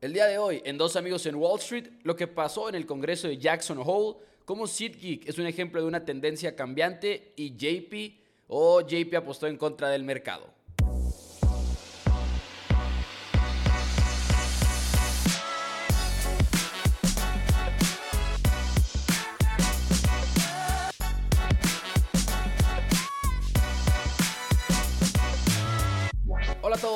El 0.00 0.12
día 0.12 0.26
de 0.26 0.38
hoy, 0.38 0.62
en 0.64 0.78
Dos 0.78 0.94
Amigos 0.94 1.26
en 1.26 1.34
Wall 1.34 1.58
Street, 1.58 1.88
lo 2.04 2.14
que 2.14 2.28
pasó 2.28 2.68
en 2.68 2.76
el 2.76 2.86
Congreso 2.86 3.26
de 3.26 3.36
Jackson 3.36 3.82
Hole, 3.84 4.16
cómo 4.44 4.68
SeatGeek 4.68 5.28
es 5.28 5.38
un 5.38 5.46
ejemplo 5.46 5.80
de 5.80 5.88
una 5.88 6.04
tendencia 6.04 6.54
cambiante 6.54 7.32
y 7.34 7.56
JP 7.56 8.14
o 8.46 8.80
JP 8.80 9.12
apostó 9.16 9.48
en 9.48 9.56
contra 9.56 9.88
del 9.88 10.04
mercado. 10.04 10.46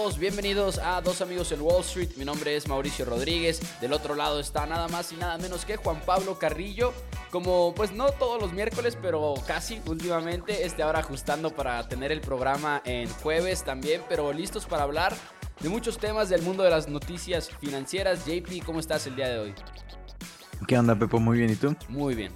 Todos, 0.03 0.19
bienvenidos 0.19 0.79
a 0.79 1.01
Dos 1.01 1.21
Amigos 1.21 1.53
en 1.53 1.61
Wall 1.61 1.83
Street. 1.83 2.09
Mi 2.17 2.25
nombre 2.25 2.57
es 2.57 2.67
Mauricio 2.67 3.05
Rodríguez. 3.05 3.61
Del 3.81 3.93
otro 3.93 4.17
lado 4.17 4.41
está 4.41 4.67
nada 4.67 4.89
más 4.89 5.13
y 5.13 5.17
nada 5.17 5.39
menos 5.39 5.65
que 5.65 5.77
Juan 5.77 6.01
Pablo 6.05 6.41
Carrillo. 6.41 6.93
Como 7.31 7.73
pues 7.73 7.93
no 7.93 8.11
todos 8.11 8.43
los 8.43 8.53
miércoles, 8.53 8.99
pero 9.01 9.35
casi 9.47 9.81
últimamente. 9.87 10.67
Este 10.67 10.83
ahora 10.83 11.01
ajustando 11.01 11.55
para 11.55 11.87
tener 11.89 12.11
el 12.11 12.21
programa 12.21 12.83
en 12.85 13.09
jueves 13.09 13.63
también, 13.63 14.03
pero 14.09 14.33
listos 14.33 14.67
para 14.67 14.83
hablar 14.83 15.15
de 15.61 15.69
muchos 15.69 15.99
temas 15.99 16.29
del 16.29 16.43
mundo 16.43 16.65
de 16.65 16.71
las 16.71 16.89
noticias 16.89 17.51
financieras. 17.61 18.27
JP, 18.27 18.65
¿cómo 18.67 18.81
estás 18.81 19.07
el 19.07 19.15
día 19.15 19.29
de 19.29 19.39
hoy? 19.39 19.55
¿Qué 20.67 20.77
onda, 20.77 20.99
Pepo? 20.99 21.21
Muy 21.21 21.39
bien, 21.39 21.51
¿y 21.51 21.57
tú? 21.57 21.77
Muy 21.89 22.17
bien. 22.17 22.33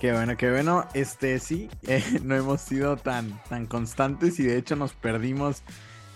Qué 0.00 0.12
bueno, 0.12 0.38
qué 0.38 0.50
bueno. 0.50 0.88
Este 0.94 1.38
sí, 1.38 1.68
eh, 1.86 2.02
no 2.22 2.34
hemos 2.34 2.62
sido 2.62 2.96
tan, 2.96 3.42
tan 3.50 3.66
constantes 3.66 4.40
y 4.40 4.44
de 4.44 4.56
hecho 4.56 4.74
nos 4.74 4.94
perdimos 4.94 5.62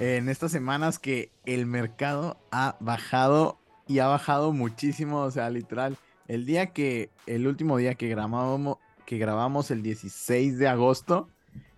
en 0.00 0.28
estas 0.30 0.50
semanas 0.50 0.98
que 0.98 1.30
el 1.44 1.66
mercado 1.66 2.40
ha 2.50 2.78
bajado 2.80 3.60
y 3.86 3.98
ha 3.98 4.06
bajado 4.06 4.50
muchísimo, 4.52 5.20
o 5.20 5.30
sea, 5.30 5.50
literal. 5.50 5.98
El 6.26 6.46
día 6.46 6.68
que, 6.68 7.10
el 7.26 7.46
último 7.46 7.76
día 7.76 7.96
que 7.96 8.08
grabamos, 8.08 8.78
que 9.04 9.18
grabamos 9.18 9.70
el 9.70 9.82
16 9.82 10.56
de 10.58 10.68
agosto, 10.68 11.28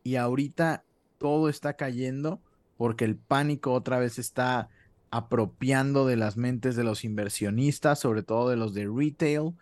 Y 0.04 0.16
ahorita 0.16 0.84
todo 1.18 1.48
está 1.48 1.74
cayendo 1.74 2.40
porque 2.76 3.04
el 3.04 3.16
pánico 3.16 3.72
otra 3.72 3.98
vez 3.98 4.18
está 4.18 4.70
apropiando 5.10 6.06
de 6.06 6.16
las 6.16 6.36
mentes 6.36 6.76
de 6.76 6.84
los 6.84 7.04
inversionistas, 7.04 7.98
sobre 7.98 8.22
todo 8.22 8.48
de 8.48 8.56
los 8.56 8.74
de 8.74 8.88
retail, 8.88 9.52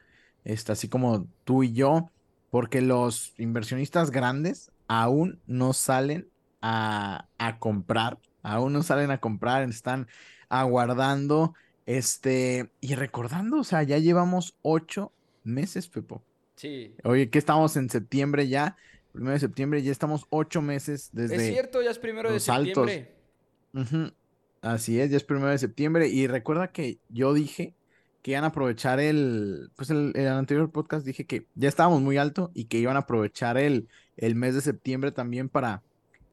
este, 0.45 0.73
así 0.73 0.89
como 0.89 1.27
tú 1.45 1.63
y 1.63 1.73
yo, 1.73 2.11
porque 2.51 2.81
los 2.81 3.35
inversionistas 3.39 4.11
grandes 4.11 4.71
aún 4.89 5.41
no 5.47 5.73
salen 5.73 6.29
a, 6.61 7.29
a 7.39 7.59
comprar, 7.59 8.19
aún 8.43 8.73
no 8.73 8.83
salen 8.83 9.11
a 9.11 9.19
comprar, 9.19 9.63
están 9.69 10.07
aguardando, 10.49 11.55
este, 11.87 12.71
y 12.81 12.95
recordando, 12.95 13.61
o 13.61 13.65
sea, 13.65 13.83
ya 13.83 13.99
llevamos 13.99 14.55
ocho 14.63 15.13
meses, 15.45 15.89
Pepo. 15.89 16.23
Sí. 16.57 16.95
Oye, 17.05 17.31
que 17.31 17.39
estamos 17.39 17.77
en 17.77 17.89
septiembre 17.89 18.49
ya, 18.49 18.77
primero 19.13 19.33
de 19.33 19.41
septiembre, 19.41 19.83
ya 19.83 19.93
estamos 19.93 20.27
ocho 20.31 20.61
meses 20.61 21.11
desde 21.13 21.37
Es 21.37 21.53
cierto, 21.53 21.81
ya 21.81 21.91
es 21.91 21.99
primero 21.99 22.29
de 22.29 22.35
los 22.35 22.49
altos. 22.49 22.91
septiembre. 22.91 24.15
Así 24.61 25.01
es, 25.01 25.11
ya 25.11 25.17
es 25.17 25.25
primero 25.25 25.49
de 25.51 25.59
septiembre. 25.59 26.09
Y 26.09 26.27
recuerda 26.27 26.73
que 26.73 27.01
yo 27.09 27.33
dije 27.35 27.77
que 28.23 28.33
iban 28.33 28.45
a 28.45 28.49
aprovechar 28.49 28.99
el, 29.01 29.71
pues 29.77 29.91
el, 29.91 30.13
el 30.17 30.29
anterior 30.29 30.71
podcast 30.73 31.07
dije 31.07 31.27
que 31.27 31.47
ya 31.55 31.69
estábamos 31.69 32.03
muy 32.03 32.17
alto 32.19 32.51
y 32.55 32.67
que 32.67 32.79
iban 32.79 32.97
a 32.97 33.01
aprovechar 33.01 33.57
el, 33.59 33.89
el 34.17 34.35
mes 34.35 34.55
de 34.55 34.61
septiembre 34.61 35.13
también 35.13 35.49
para 35.49 35.85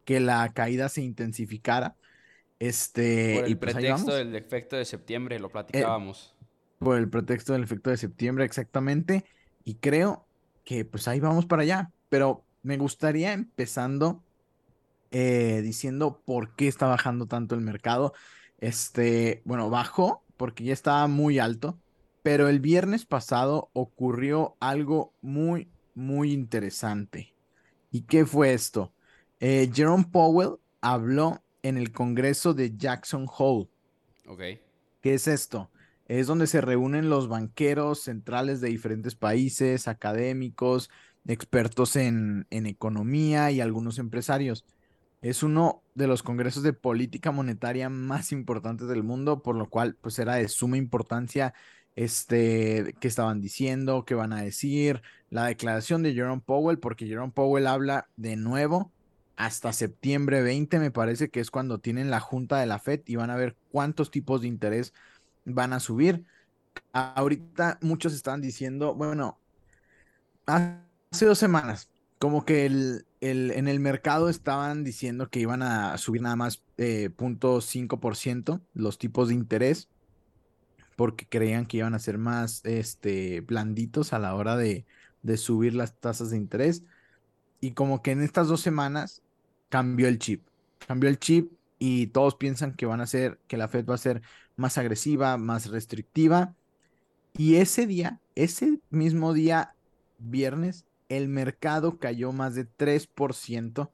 que 0.05 0.19
la 0.19 0.53
caída 0.53 0.89
se 0.89 1.01
intensificara. 1.03 1.97
Este, 2.59 3.41
Por 3.41 3.47
y 3.47 3.53
el 3.53 3.59
pues 3.59 3.75
ahí 3.75 3.85
pretexto 3.85 4.13
del 4.15 4.35
efecto 4.35 4.75
de 4.77 4.85
septiembre, 4.85 5.39
lo 5.39 5.51
platicábamos. 5.51 6.35
por 6.77 6.97
el 6.97 7.09
pretexto 7.09 7.53
del 7.53 7.63
efecto 7.63 7.89
de 7.89 7.97
septiembre, 7.97 8.45
exactamente. 8.45 9.25
Y 9.63 9.75
creo 9.75 10.27
que 10.63 10.85
pues 10.85 11.07
ahí 11.07 11.19
vamos 11.19 11.45
para 11.45 11.63
allá. 11.63 11.91
Pero 12.09 12.45
me 12.61 12.77
gustaría 12.77 13.33
empezando 13.33 14.23
eh, 15.17 15.61
diciendo 15.61 16.21
por 16.25 16.57
qué 16.57 16.67
está 16.67 16.87
bajando 16.87 17.25
tanto 17.25 17.55
el 17.55 17.61
mercado. 17.61 18.11
Este, 18.57 19.41
bueno, 19.45 19.69
bajó 19.69 20.25
porque 20.35 20.65
ya 20.65 20.73
estaba 20.73 21.07
muy 21.07 21.39
alto, 21.39 21.79
pero 22.21 22.49
el 22.49 22.59
viernes 22.59 23.05
pasado 23.05 23.69
ocurrió 23.71 24.57
algo 24.59 25.13
muy, 25.21 25.69
muy 25.93 26.33
interesante. 26.33 27.33
¿Y 27.91 28.01
qué 28.01 28.25
fue 28.25 28.53
esto? 28.53 28.91
Eh, 29.39 29.71
Jerome 29.73 30.03
Powell 30.11 30.57
habló 30.81 31.41
en 31.63 31.77
el 31.77 31.93
Congreso 31.93 32.53
de 32.53 32.75
Jackson 32.75 33.25
Hole. 33.37 33.69
Ok. 34.27 34.41
¿Qué 34.99 35.13
es 35.13 35.29
esto? 35.29 35.71
Es 36.09 36.27
donde 36.27 36.45
se 36.45 36.59
reúnen 36.59 37.09
los 37.09 37.29
banqueros 37.29 38.01
centrales 38.01 38.59
de 38.59 38.67
diferentes 38.67 39.15
países, 39.15 39.87
académicos, 39.87 40.89
expertos 41.25 41.95
en, 41.95 42.47
en 42.49 42.65
economía 42.65 43.49
y 43.51 43.61
algunos 43.61 43.97
empresarios. 43.97 44.65
Es 45.21 45.43
uno 45.43 45.81
de 45.95 46.07
los 46.07 46.23
congresos 46.23 46.63
de 46.63 46.73
política 46.73 47.31
monetaria 47.31 47.89
más 47.89 48.31
importantes 48.31 48.87
del 48.87 49.03
mundo, 49.03 49.41
por 49.41 49.55
lo 49.55 49.69
cual 49.69 49.95
pues 50.01 50.19
era 50.19 50.35
de 50.35 50.47
suma 50.47 50.77
importancia 50.77 51.53
este 51.95 52.95
qué 52.99 53.07
estaban 53.07 53.41
diciendo, 53.41 54.05
qué 54.05 54.15
van 54.15 54.33
a 54.33 54.41
decir, 54.41 55.01
la 55.29 55.45
declaración 55.45 56.03
de 56.03 56.13
Jerome 56.13 56.41
Powell, 56.45 56.79
porque 56.79 57.07
Jerome 57.07 57.31
Powell 57.31 57.67
habla 57.67 58.07
de 58.17 58.35
nuevo 58.35 58.91
hasta 59.37 59.73
septiembre 59.73 60.41
20, 60.41 60.79
me 60.79 60.91
parece 60.91 61.29
que 61.29 61.39
es 61.39 61.51
cuando 61.51 61.79
tienen 61.79 62.09
la 62.09 62.19
junta 62.19 62.59
de 62.59 62.65
la 62.65 62.79
Fed 62.79 63.01
y 63.05 63.15
van 63.15 63.29
a 63.29 63.35
ver 63.35 63.55
cuántos 63.71 64.11
tipos 64.11 64.41
de 64.41 64.47
interés 64.47 64.93
van 65.45 65.73
a 65.73 65.79
subir. 65.79 66.25
Ahorita 66.93 67.77
muchos 67.81 68.13
están 68.13 68.41
diciendo, 68.41 68.95
bueno, 68.95 69.37
hace 70.45 71.25
dos 71.25 71.37
semanas, 71.37 71.89
como 72.25 72.43
que 72.45 72.65
el, 72.65 73.07
el- 73.21 73.51
en 73.51 73.67
el 73.67 73.79
mercado 73.79 74.29
estaban 74.29 74.83
diciendo 74.83 75.29
que 75.29 75.39
iban 75.39 75.61
a 75.61 75.95
subir 75.99 76.21
nada 76.23 76.35
más 76.35 76.63
eh, 76.77 77.09
0.5% 77.09 78.65
los 78.73 78.97
tipos 78.97 79.27
de 79.29 79.35
interés, 79.35 79.91
porque 80.95 81.27
creían 81.27 81.65
que 81.65 81.77
iban 81.77 81.93
a 81.93 81.99
ser 81.99 82.17
más 82.17 82.63
este, 82.65 83.41
blanditos 83.41 84.13
a 84.13 84.19
la 84.19 84.35
hora 84.35 84.55
de, 84.57 84.85
de 85.21 85.37
subir 85.37 85.73
las 85.75 85.99
tasas 85.99 86.29
de 86.31 86.37
interés. 86.37 86.83
Y 87.61 87.73
como 87.73 88.01
que 88.03 88.11
en 88.11 88.21
estas 88.23 88.47
dos 88.49 88.61
semanas 88.61 89.23
cambió 89.69 90.07
el 90.07 90.19
chip. 90.19 90.49
Cambió 90.87 91.09
el 91.09 91.19
chip 91.19 91.53
y 91.79 92.07
todos 92.09 92.35
piensan 92.37 92.75
que 92.75 92.85
van 92.87 93.01
a 93.01 93.07
ser, 93.07 93.41
que 93.47 93.57
la 93.57 93.69
Fed 93.69 93.85
va 93.87 93.95
a 93.95 93.99
ser 93.99 94.21
más 94.57 94.77
agresiva, 94.77 95.37
más 95.37 95.67
restrictiva. 95.69 96.55
Y 97.33 97.55
ese 97.57 97.87
día, 97.87 98.21
ese 98.35 98.81
mismo 98.89 99.33
día, 99.33 99.77
viernes, 100.17 100.87
el 101.09 101.27
mercado 101.27 101.97
cayó 101.97 102.31
más 102.31 102.55
de 102.55 102.67
3%, 102.67 103.91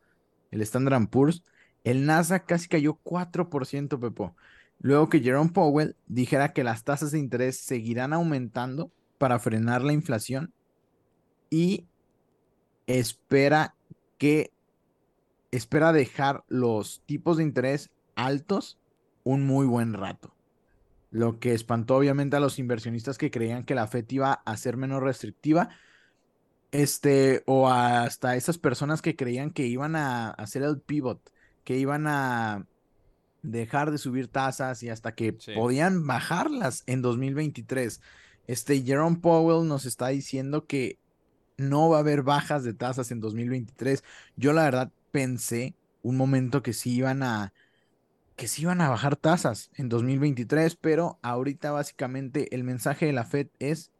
el 0.51 0.61
Standard 0.61 1.07
Poor's, 1.09 1.43
el 1.83 2.05
Nasdaq 2.05 2.45
casi 2.45 2.67
cayó 2.67 2.99
4%, 3.03 3.99
Pepo. 3.99 4.35
Luego 4.79 5.09
que 5.09 5.19
Jerome 5.19 5.51
Powell 5.51 5.95
dijera 6.07 6.53
que 6.53 6.63
las 6.63 6.83
tasas 6.83 7.11
de 7.11 7.19
interés 7.19 7.57
seguirán 7.57 8.13
aumentando 8.13 8.91
para 9.17 9.39
frenar 9.39 9.83
la 9.83 9.93
inflación 9.93 10.53
y 11.49 11.85
espera 12.87 13.75
que 14.17 14.51
espera 15.51 15.93
dejar 15.93 16.43
los 16.47 17.03
tipos 17.05 17.37
de 17.37 17.43
interés 17.43 17.91
altos 18.15 18.79
un 19.23 19.45
muy 19.45 19.67
buen 19.67 19.93
rato. 19.93 20.33
Lo 21.11 21.39
que 21.39 21.53
espantó 21.53 21.97
obviamente 21.97 22.37
a 22.37 22.39
los 22.39 22.57
inversionistas 22.57 23.17
que 23.17 23.31
creían 23.31 23.63
que 23.63 23.75
la 23.75 23.87
Fed 23.87 24.05
iba 24.09 24.33
a 24.33 24.57
ser 24.57 24.77
menos 24.77 25.03
restrictiva. 25.03 25.69
Este, 26.71 27.43
o 27.47 27.69
hasta 27.69 28.35
esas 28.37 28.57
personas 28.57 29.01
que 29.01 29.15
creían 29.15 29.51
que 29.51 29.67
iban 29.67 29.95
a 29.95 30.29
hacer 30.31 30.63
el 30.63 30.79
pivot, 30.79 31.19
que 31.63 31.77
iban 31.77 32.07
a 32.07 32.65
dejar 33.43 33.91
de 33.91 33.97
subir 33.97 34.27
tasas 34.27 34.83
y 34.83 34.89
hasta 34.89 35.13
que 35.13 35.33
podían 35.33 36.07
bajarlas 36.07 36.83
en 36.85 37.01
2023. 37.01 38.01
Este 38.47 38.81
Jerome 38.81 39.17
Powell 39.17 39.67
nos 39.67 39.85
está 39.85 40.09
diciendo 40.09 40.65
que 40.65 40.97
no 41.57 41.89
va 41.89 41.97
a 41.97 41.99
haber 42.01 42.23
bajas 42.23 42.63
de 42.63 42.73
tasas 42.73 43.11
en 43.11 43.19
2023. 43.19 44.03
Yo 44.35 44.53
la 44.53 44.63
verdad 44.63 44.91
pensé 45.11 45.75
un 46.01 46.17
momento 46.17 46.63
que 46.63 46.73
sí 46.73 46.95
iban 46.95 47.23
a 47.23 47.53
que 48.35 48.47
sí 48.47 48.63
iban 48.63 48.81
a 48.81 48.89
bajar 48.89 49.17
tasas 49.17 49.69
en 49.75 49.87
2023, 49.87 50.75
pero 50.75 51.19
ahorita 51.21 51.71
básicamente 51.71 52.55
el 52.55 52.63
mensaje 52.63 53.05
de 53.05 53.13
la 53.13 53.25
Fed 53.25 53.49
es 53.59 53.90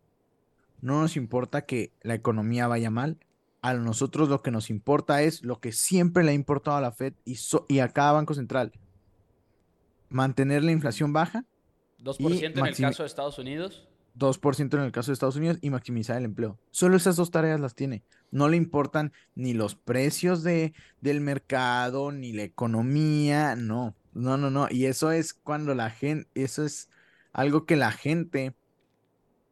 no 0.82 1.02
nos 1.02 1.16
importa 1.16 1.66
que 1.66 1.94
la 2.02 2.16
economía 2.16 2.68
vaya 2.68 2.90
mal, 2.90 3.18
a 3.62 3.74
nosotros 3.76 4.28
lo 4.30 4.42
que 4.42 4.52
nos 4.52 4.70
importa 4.70 5.22
es 5.22 5.44
lo 5.44 5.60
que 5.60 5.72
siempre 5.72 6.24
le 6.24 6.32
ha 6.32 6.34
importado 6.36 6.78
a 6.78 6.82
la 6.82 6.92
Fed 6.92 7.14
y, 7.26 7.38
y 7.68 7.80
a 7.80 7.90
cada 7.90 8.14
banco 8.14 8.34
central, 8.34 8.72
mantener 10.10 10.64
la 10.64 10.72
inflación 10.72 11.14
baja. 11.14 11.46
2% 12.04 12.58
en 12.58 12.66
el 12.66 12.76
caso 12.76 13.04
de 13.04 13.08
Estados 13.08 13.38
Unidos. 13.38 13.88
2% 14.18 14.74
en 14.74 14.84
el 14.84 14.92
caso 14.92 15.12
de 15.12 15.14
Estados 15.14 15.36
Unidos 15.36 15.58
y 15.62 15.70
maximizar 15.70 16.18
el 16.18 16.26
empleo. 16.26 16.60
Solo 16.72 16.98
esas 16.98 17.16
dos 17.16 17.32
tareas 17.32 17.60
las 17.60 17.76
tiene. 17.76 18.04
No 18.32 18.50
le 18.50 18.58
importan 18.58 19.14
ni 19.36 19.54
los 19.54 19.76
precios 19.76 20.44
de, 20.44 20.74
del 21.00 21.22
mercado, 21.22 22.12
ni 22.12 22.34
la 22.34 22.44
economía, 22.44 23.56
no, 23.56 23.96
no, 24.14 24.38
no, 24.38 24.50
no. 24.50 24.68
Y 24.70 24.86
eso 24.86 25.12
es 25.12 25.34
cuando 25.34 25.76
la 25.76 25.90
gente, 25.90 26.28
eso 26.34 26.66
es 26.66 26.90
algo 27.32 27.66
que 27.66 27.76
la 27.76 27.92
gente 27.92 28.54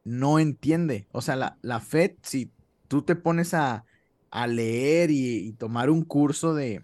no 0.09 0.39
entiende. 0.39 1.07
O 1.11 1.21
sea, 1.21 1.35
la, 1.35 1.57
la 1.61 1.79
Fed, 1.79 2.13
si 2.23 2.51
tú 2.87 3.03
te 3.03 3.15
pones 3.15 3.53
a, 3.53 3.85
a 4.31 4.47
leer 4.47 5.11
y, 5.11 5.53
tomar 5.53 5.91
un 5.91 6.03
curso 6.03 6.55
de, 6.55 6.83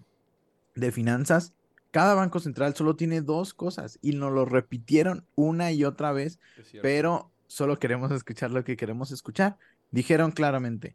de 0.76 0.92
finanzas, 0.92 1.52
cada 1.90 2.14
banco 2.14 2.38
central 2.38 2.76
solo 2.76 2.94
tiene 2.94 3.22
dos 3.22 3.52
cosas 3.52 3.98
y 4.00 4.12
nos 4.12 4.32
lo 4.32 4.44
repitieron 4.44 5.26
una 5.34 5.72
y 5.72 5.82
otra 5.82 6.12
vez, 6.12 6.38
pero 6.82 7.32
solo 7.48 7.80
queremos 7.80 8.12
escuchar 8.12 8.52
lo 8.52 8.62
que 8.62 8.76
queremos 8.76 9.10
escuchar. 9.10 9.56
Dijeron 9.90 10.30
claramente, 10.30 10.94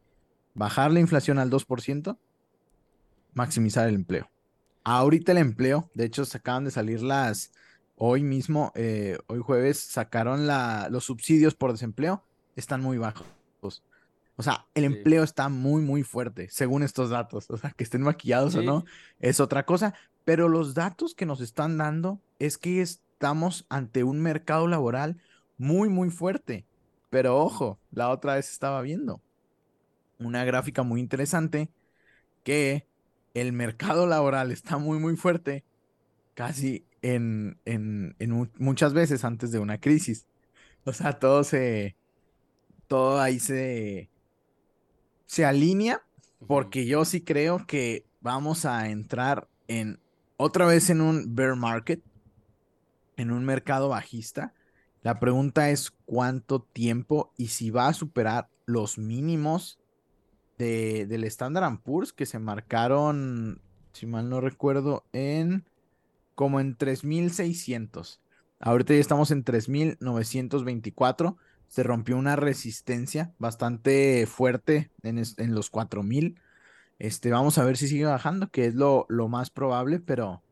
bajar 0.53 0.93
la 0.93 1.01
inflación 1.01 1.37
al 1.37 1.49
2%, 1.49 2.17
maximizar 3.33 3.89
el 3.89 3.95
empleo. 3.95 4.29
Ahorita 4.85 5.33
el 5.33 5.39
empleo, 5.39 5.89
de 5.95 6.05
hecho, 6.05 6.23
se 6.23 6.37
acaban 6.37 6.63
de 6.63 6.71
salir 6.71 7.01
las, 7.01 7.51
hoy 8.03 8.23
mismo, 8.23 8.71
eh, 8.73 9.19
hoy 9.27 9.41
jueves, 9.41 9.79
sacaron 9.79 10.47
la, 10.47 10.87
los 10.89 11.03
subsidios 11.03 11.53
por 11.53 11.71
desempleo, 11.71 12.23
están 12.55 12.81
muy 12.81 12.97
bajos. 12.97 13.27
O 14.37 14.43
sea, 14.43 14.65
el 14.73 14.85
empleo 14.85 15.21
está 15.21 15.49
muy, 15.49 15.83
muy 15.83 16.01
fuerte, 16.01 16.49
según 16.49 16.81
estos 16.81 17.11
datos. 17.11 17.47
O 17.51 17.57
sea, 17.57 17.69
que 17.77 17.83
estén 17.83 18.01
maquillados 18.01 18.55
o 18.55 18.63
no, 18.63 18.85
es 19.19 19.39
otra 19.39 19.67
cosa. 19.67 19.93
Pero 20.25 20.49
los 20.49 20.73
datos 20.73 21.13
que 21.13 21.27
nos 21.27 21.41
están 21.41 21.77
dando 21.77 22.19
es 22.39 22.57
que 22.57 22.81
estamos 22.81 23.67
ante 23.69 24.03
un 24.03 24.19
mercado 24.19 24.67
laboral 24.67 25.21
muy, 25.59 25.87
muy 25.87 26.09
fuerte. 26.09 26.65
Pero 27.11 27.37
ojo, 27.37 27.77
la 27.91 28.09
otra 28.09 28.33
vez 28.33 28.51
estaba 28.51 28.81
viendo 28.81 29.21
una 30.17 30.43
gráfica 30.43 30.81
muy 30.81 31.01
interesante 31.01 31.69
que 32.43 32.87
el 33.35 33.53
mercado 33.53 34.07
laboral 34.07 34.51
está 34.51 34.79
muy, 34.79 34.97
muy 34.97 35.17
fuerte 35.17 35.63
casi 36.33 36.83
en, 37.01 37.57
en, 37.65 38.15
en 38.19 38.51
muchas 38.57 38.93
veces 38.93 39.23
antes 39.25 39.51
de 39.51 39.59
una 39.59 39.79
crisis. 39.79 40.25
O 40.85 40.93
sea, 40.93 41.13
todo 41.13 41.43
se, 41.43 41.95
todo 42.87 43.19
ahí 43.19 43.39
se, 43.39 44.09
se 45.25 45.45
alinea 45.45 46.03
porque 46.47 46.85
yo 46.85 47.05
sí 47.05 47.21
creo 47.21 47.65
que 47.65 48.05
vamos 48.19 48.65
a 48.65 48.89
entrar 48.89 49.47
en 49.67 49.99
otra 50.37 50.65
vez 50.65 50.89
en 50.89 51.01
un 51.01 51.35
bear 51.35 51.55
market, 51.55 52.01
en 53.17 53.31
un 53.31 53.45
mercado 53.45 53.89
bajista. 53.89 54.53
La 55.03 55.19
pregunta 55.19 55.69
es 55.69 55.91
cuánto 56.05 56.61
tiempo 56.61 57.31
y 57.37 57.47
si 57.47 57.69
va 57.69 57.87
a 57.87 57.93
superar 57.93 58.49
los 58.65 58.97
mínimos 58.97 59.79
de, 60.57 61.05
del 61.05 61.23
Standard 61.25 61.79
Poor's 61.79 62.13
que 62.13 62.25
se 62.25 62.39
marcaron, 62.39 63.61
si 63.93 64.05
mal 64.05 64.29
no 64.29 64.41
recuerdo, 64.41 65.05
en 65.13 65.65
como 66.35 66.59
en 66.59 66.75
3600. 66.75 68.21
Ahorita 68.59 68.93
ya 68.93 68.99
estamos 68.99 69.31
en 69.31 69.43
3924. 69.43 71.37
Se 71.67 71.83
rompió 71.83 72.17
una 72.17 72.35
resistencia 72.35 73.33
bastante 73.39 74.25
fuerte 74.27 74.91
en, 75.03 75.17
en 75.37 75.55
los 75.55 75.69
4000. 75.69 76.39
Este, 76.99 77.31
vamos 77.31 77.57
a 77.57 77.65
ver 77.65 77.77
si 77.77 77.87
sigue 77.87 78.05
bajando, 78.05 78.51
que 78.51 78.65
es 78.65 78.75
lo, 78.75 79.07
más 79.09 79.49
probable, 79.49 79.99
pero, 79.99 80.43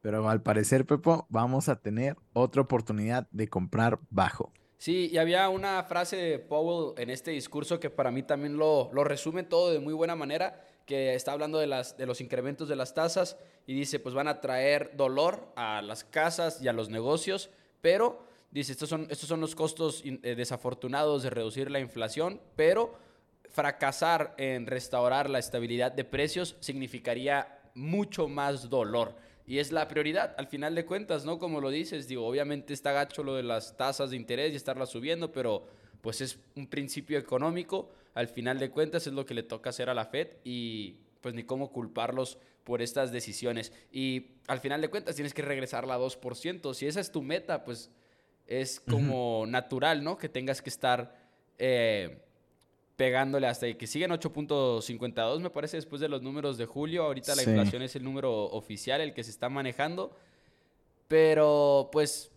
pero 0.00 0.26
al 0.30 0.40
parecer, 0.40 0.86
Pepo, 0.86 1.26
vamos 1.28 1.68
a 1.68 1.76
tener 1.76 2.16
otra 2.32 2.62
oportunidad 2.62 3.28
de 3.32 3.48
comprar 3.48 3.98
bajo. 4.08 4.50
Sí, 4.78 5.10
y 5.12 5.18
había 5.18 5.50
una 5.50 5.82
frase 5.82 6.16
de 6.16 6.38
Powell 6.38 6.94
en 6.96 7.10
este 7.10 7.32
discurso 7.32 7.80
que 7.80 7.90
para 7.90 8.10
mí 8.10 8.22
también 8.22 8.56
lo 8.56 9.04
resume 9.04 9.42
todo 9.42 9.72
de 9.72 9.80
muy 9.80 9.92
buena 9.92 10.16
manera, 10.16 10.64
que 10.86 11.14
está 11.14 11.32
hablando 11.32 11.58
de, 11.58 11.66
las, 11.66 11.96
de 11.96 12.06
los 12.06 12.20
incrementos 12.20 12.68
de 12.68 12.76
las 12.76 12.94
tasas 12.94 13.36
y 13.66 13.74
dice, 13.74 14.00
pues 14.00 14.14
van 14.14 14.28
a 14.28 14.40
traer 14.40 14.96
dolor 14.96 15.52
a 15.56 15.82
las 15.82 16.04
casas 16.04 16.60
y 16.60 16.68
a 16.68 16.72
los 16.72 16.88
negocios, 16.88 17.50
pero 17.80 18.24
dice, 18.50 18.72
estos 18.72 18.88
son, 18.88 19.06
estos 19.10 19.28
son 19.28 19.40
los 19.40 19.54
costos 19.54 20.02
eh, 20.04 20.34
desafortunados 20.34 21.22
de 21.22 21.30
reducir 21.30 21.70
la 21.70 21.80
inflación, 21.80 22.40
pero 22.56 22.98
fracasar 23.48 24.34
en 24.38 24.66
restaurar 24.66 25.28
la 25.28 25.38
estabilidad 25.38 25.92
de 25.92 26.04
precios 26.04 26.56
significaría 26.60 27.60
mucho 27.74 28.28
más 28.28 28.70
dolor. 28.70 29.14
Y 29.46 29.58
es 29.58 29.72
la 29.72 29.88
prioridad, 29.88 30.34
al 30.38 30.46
final 30.46 30.74
de 30.74 30.86
cuentas, 30.86 31.24
¿no? 31.24 31.38
Como 31.38 31.60
lo 31.60 31.70
dices, 31.70 32.06
digo, 32.06 32.26
obviamente 32.26 32.72
está 32.72 32.92
gacho 32.92 33.24
lo 33.24 33.34
de 33.34 33.42
las 33.42 33.76
tasas 33.76 34.10
de 34.10 34.16
interés 34.16 34.52
y 34.52 34.56
estarlas 34.56 34.90
subiendo, 34.90 35.32
pero 35.32 35.66
pues 36.00 36.20
es 36.20 36.38
un 36.54 36.66
principio 36.68 37.18
económico, 37.18 37.90
al 38.14 38.28
final 38.28 38.58
de 38.58 38.70
cuentas 38.70 39.06
es 39.06 39.12
lo 39.12 39.26
que 39.26 39.34
le 39.34 39.42
toca 39.42 39.70
hacer 39.70 39.88
a 39.90 39.94
la 39.94 40.04
Fed 40.04 40.28
y 40.44 40.96
pues 41.20 41.34
ni 41.34 41.44
cómo 41.44 41.70
culparlos 41.70 42.38
por 42.64 42.82
estas 42.82 43.12
decisiones. 43.12 43.72
Y 43.92 44.32
al 44.46 44.60
final 44.60 44.80
de 44.80 44.88
cuentas 44.88 45.14
tienes 45.14 45.34
que 45.34 45.42
regresarla 45.42 45.94
a 45.94 45.98
2%. 45.98 46.74
Si 46.74 46.86
esa 46.86 47.00
es 47.00 47.12
tu 47.12 47.22
meta, 47.22 47.64
pues 47.64 47.90
es 48.46 48.80
como 48.80 49.44
natural, 49.46 50.02
¿no? 50.02 50.18
Que 50.18 50.28
tengas 50.28 50.62
que 50.62 50.70
estar... 50.70 51.18
Eh, 51.58 52.22
pegándole 53.00 53.46
hasta 53.46 53.72
que 53.72 53.86
siguen 53.86 54.10
8.52, 54.10 55.40
me 55.40 55.48
parece, 55.48 55.78
después 55.78 56.02
de 56.02 56.08
los 56.10 56.20
números 56.20 56.58
de 56.58 56.66
julio. 56.66 57.04
Ahorita 57.04 57.34
la 57.34 57.44
inflación 57.44 57.80
es 57.80 57.96
el 57.96 58.04
número 58.04 58.30
oficial, 58.30 59.00
el 59.00 59.14
que 59.14 59.24
se 59.24 59.30
está 59.30 59.48
manejando. 59.48 60.14
Pero 61.08 61.88
pues 61.90 62.30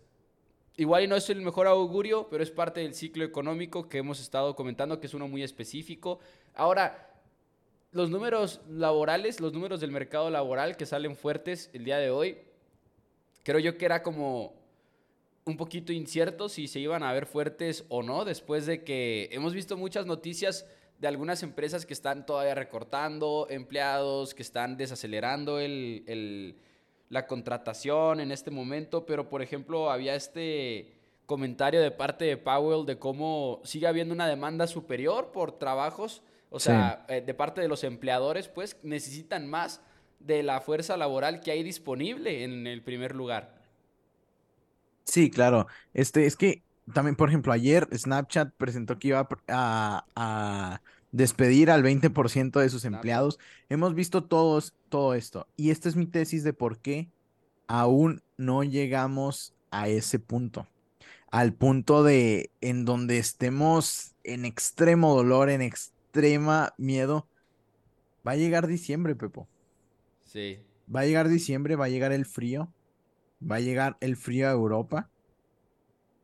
igual 0.76 1.04
y 1.04 1.06
no 1.06 1.16
es 1.16 1.28
el 1.30 1.40
mejor 1.40 1.66
augurio, 1.66 2.28
pero 2.30 2.42
es 2.42 2.50
parte 2.50 2.80
del 2.80 2.94
ciclo 2.94 3.24
económico 3.24 3.88
que 3.88 3.98
hemos 3.98 4.20
estado 4.20 4.54
comentando, 4.56 5.00
que 5.00 5.06
es 5.06 5.14
uno 5.14 5.28
muy 5.28 5.42
específico. 5.42 6.20
Ahora, 6.54 7.10
los 7.92 8.10
números 8.10 8.60
laborales, 8.68 9.40
los 9.40 9.52
números 9.52 9.80
del 9.80 9.92
mercado 9.92 10.30
laboral 10.30 10.76
que 10.76 10.86
salen 10.86 11.16
fuertes 11.16 11.70
el 11.72 11.84
día 11.84 11.98
de 11.98 12.10
hoy, 12.10 12.38
creo 13.44 13.60
yo 13.60 13.78
que 13.78 13.84
era 13.84 14.02
como 14.02 14.54
un 15.44 15.56
poquito 15.56 15.92
incierto 15.92 16.48
si 16.48 16.68
se 16.68 16.80
iban 16.80 17.02
a 17.02 17.12
ver 17.12 17.26
fuertes 17.26 17.84
o 17.88 18.02
no, 18.02 18.24
después 18.24 18.66
de 18.66 18.82
que 18.82 19.28
hemos 19.30 19.54
visto 19.54 19.76
muchas 19.76 20.06
noticias 20.06 20.66
de 20.98 21.08
algunas 21.08 21.42
empresas 21.42 21.84
que 21.86 21.92
están 21.92 22.24
todavía 22.24 22.54
recortando 22.54 23.46
empleados, 23.50 24.34
que 24.34 24.42
están 24.42 24.76
desacelerando 24.76 25.60
el, 25.60 26.56
la 27.08 27.26
contratación 27.26 28.20
en 28.20 28.32
este 28.32 28.50
momento, 28.50 29.06
pero 29.06 29.28
por 29.28 29.42
ejemplo 29.42 29.90
había 29.90 30.14
este 30.14 30.92
comentario 31.26 31.80
de 31.80 31.90
parte 31.90 32.24
de 32.24 32.36
Powell 32.36 32.86
de 32.86 32.98
cómo 32.98 33.60
sigue 33.64 33.86
habiendo 33.86 34.14
una 34.14 34.28
demanda 34.28 34.66
superior 34.66 35.32
por 35.32 35.58
trabajos, 35.58 36.22
o 36.50 36.60
sea, 36.60 37.04
eh, 37.08 37.20
de 37.20 37.34
parte 37.34 37.60
de 37.60 37.68
los 37.68 37.82
empleadores, 37.82 38.48
pues 38.48 38.76
necesitan 38.82 39.48
más 39.48 39.80
de 40.20 40.42
la 40.42 40.60
fuerza 40.60 40.96
laboral 40.96 41.40
que 41.40 41.50
hay 41.50 41.62
disponible 41.62 42.44
en 42.44 42.66
el 42.66 42.82
primer 42.82 43.14
lugar. 43.14 43.54
Sí, 45.04 45.30
claro. 45.30 45.66
Este, 45.92 46.26
es 46.26 46.36
que 46.36 46.62
también, 46.92 47.16
por 47.16 47.28
ejemplo, 47.28 47.52
ayer 47.52 47.88
Snapchat 47.92 48.52
presentó 48.56 48.98
que 48.98 49.08
iba 49.08 49.28
a, 49.48 50.80
despedir 51.14 51.70
al 51.70 51.84
20% 51.84 52.58
de 52.58 52.68
sus 52.68 52.84
empleados. 52.84 53.38
Hemos 53.68 53.94
visto 53.94 54.24
todos, 54.24 54.74
todo 54.88 55.14
esto. 55.14 55.46
Y 55.56 55.70
esta 55.70 55.88
es 55.88 55.94
mi 55.94 56.06
tesis 56.06 56.42
de 56.42 56.52
por 56.52 56.80
qué 56.80 57.08
aún 57.68 58.20
no 58.36 58.64
llegamos 58.64 59.54
a 59.70 59.88
ese 59.88 60.18
punto. 60.18 60.66
Al 61.30 61.54
punto 61.54 62.02
de 62.02 62.50
en 62.60 62.84
donde 62.84 63.18
estemos 63.18 64.16
en 64.24 64.44
extremo 64.44 65.14
dolor, 65.14 65.50
en 65.50 65.62
extrema 65.62 66.74
miedo. 66.78 67.28
Va 68.26 68.32
a 68.32 68.36
llegar 68.36 68.66
diciembre, 68.66 69.14
Pepo. 69.14 69.48
Sí. 70.24 70.58
va 70.92 71.00
a 71.00 71.06
llegar 71.06 71.28
diciembre, 71.28 71.76
va 71.76 71.84
a 71.84 71.88
llegar 71.90 72.10
el 72.10 72.26
frío, 72.26 72.72
va 73.40 73.56
a 73.56 73.60
llegar 73.60 73.96
el 74.00 74.16
frío 74.16 74.48
a 74.48 74.52
Europa 74.52 75.08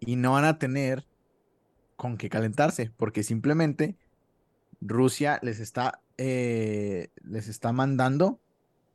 y 0.00 0.16
no 0.16 0.32
van 0.32 0.46
a 0.46 0.58
tener 0.58 1.06
con 1.94 2.16
qué 2.16 2.28
calentarse, 2.28 2.90
porque 2.96 3.22
simplemente 3.22 3.96
Rusia 4.80 5.38
les 5.42 5.60
está, 5.60 6.00
eh, 6.16 7.08
les 7.22 7.48
está 7.48 7.72
mandando 7.72 8.40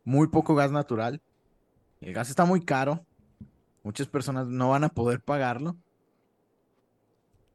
muy 0.04 0.28
poco 0.28 0.56
gas 0.56 0.72
natural. 0.72 1.22
El 2.02 2.14
gas 2.14 2.30
está 2.30 2.46
muy 2.46 2.64
caro. 2.64 3.06
Muchas 3.84 4.08
personas 4.08 4.48
no 4.48 4.70
van 4.70 4.84
a 4.84 4.90
poder 4.90 5.22
pagarlo. 5.22 5.76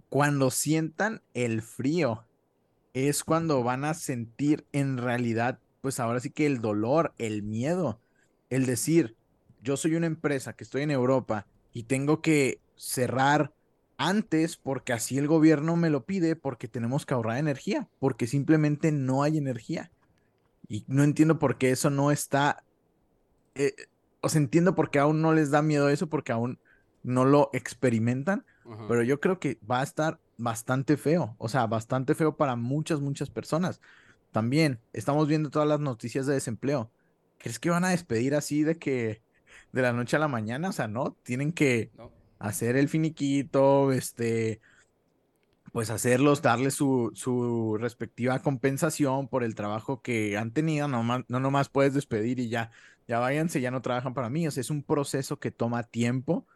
Cuando 0.08 0.50
sientan 0.50 1.22
el 1.34 1.62
frío, 1.62 2.24
es 2.94 3.22
cuando 3.24 3.62
van 3.62 3.84
a 3.84 3.94
sentir 3.94 4.66
en 4.72 4.98
realidad, 4.98 5.60
pues 5.80 6.00
ahora 6.00 6.20
sí 6.20 6.30
que 6.30 6.46
el 6.46 6.60
dolor, 6.60 7.14
el 7.18 7.42
miedo, 7.42 8.00
el 8.48 8.66
decir, 8.66 9.16
yo 9.62 9.76
soy 9.76 9.94
una 9.94 10.06
empresa 10.06 10.52
que 10.54 10.64
estoy 10.64 10.82
en 10.82 10.90
Europa 10.90 11.46
y 11.72 11.84
tengo 11.84 12.20
que 12.20 12.60
cerrar 12.76 13.52
antes 14.00 14.56
porque 14.56 14.94
así 14.94 15.18
el 15.18 15.28
gobierno 15.28 15.76
me 15.76 15.90
lo 15.90 16.06
pide 16.06 16.34
porque 16.34 16.68
tenemos 16.68 17.04
que 17.04 17.12
ahorrar 17.12 17.36
energía, 17.36 17.86
porque 17.98 18.26
simplemente 18.26 18.92
no 18.92 19.22
hay 19.22 19.36
energía. 19.36 19.90
Y 20.68 20.84
no 20.88 21.04
entiendo 21.04 21.38
por 21.38 21.58
qué 21.58 21.70
eso 21.70 21.90
no 21.90 22.10
está... 22.10 22.64
Eh, 23.56 23.74
o 24.22 24.30
sea, 24.30 24.40
entiendo 24.40 24.74
por 24.74 24.90
qué 24.90 25.00
aún 25.00 25.20
no 25.20 25.34
les 25.34 25.50
da 25.50 25.60
miedo 25.60 25.90
eso, 25.90 26.06
porque 26.08 26.32
aún 26.32 26.58
no 27.02 27.26
lo 27.26 27.50
experimentan, 27.52 28.46
pero 28.88 29.02
yo 29.02 29.20
creo 29.20 29.38
que 29.38 29.58
va 29.70 29.80
a 29.80 29.84
estar 29.84 30.18
bastante 30.38 30.96
feo, 30.96 31.34
o 31.36 31.48
sea, 31.50 31.66
bastante 31.66 32.14
feo 32.14 32.36
para 32.36 32.56
muchas, 32.56 33.00
muchas 33.00 33.28
personas. 33.28 33.82
También 34.32 34.78
estamos 34.94 35.28
viendo 35.28 35.50
todas 35.50 35.68
las 35.68 35.80
noticias 35.80 36.24
de 36.24 36.34
desempleo. 36.34 36.90
¿Crees 37.36 37.58
que 37.58 37.68
van 37.68 37.84
a 37.84 37.90
despedir 37.90 38.34
así 38.34 38.62
de 38.62 38.78
que 38.78 39.20
de 39.72 39.82
la 39.82 39.92
noche 39.92 40.16
a 40.16 40.20
la 40.20 40.28
mañana? 40.28 40.70
O 40.70 40.72
sea, 40.72 40.88
no, 40.88 41.16
tienen 41.22 41.52
que 41.52 41.90
hacer 42.40 42.76
el 42.76 42.88
finiquito, 42.88 43.92
este, 43.92 44.60
pues 45.72 45.90
hacerlos, 45.90 46.42
darles 46.42 46.74
su, 46.74 47.12
su, 47.14 47.76
respectiva 47.78 48.40
compensación 48.40 49.28
por 49.28 49.44
el 49.44 49.54
trabajo 49.54 50.02
que 50.02 50.36
han 50.36 50.50
tenido, 50.50 50.88
no, 50.88 51.04
no 51.04 51.40
nomás 51.40 51.68
puedes 51.68 51.94
despedir 51.94 52.40
y 52.40 52.48
ya, 52.48 52.72
ya 53.06 53.20
váyanse, 53.20 53.60
ya 53.60 53.70
no 53.70 53.82
trabajan 53.82 54.14
para 54.14 54.30
mí, 54.30 54.48
o 54.48 54.50
sea, 54.50 54.62
es 54.62 54.70
un 54.70 54.82
proceso 54.82 55.38
que 55.38 55.52
toma 55.52 55.84
tiempo, 55.84 56.46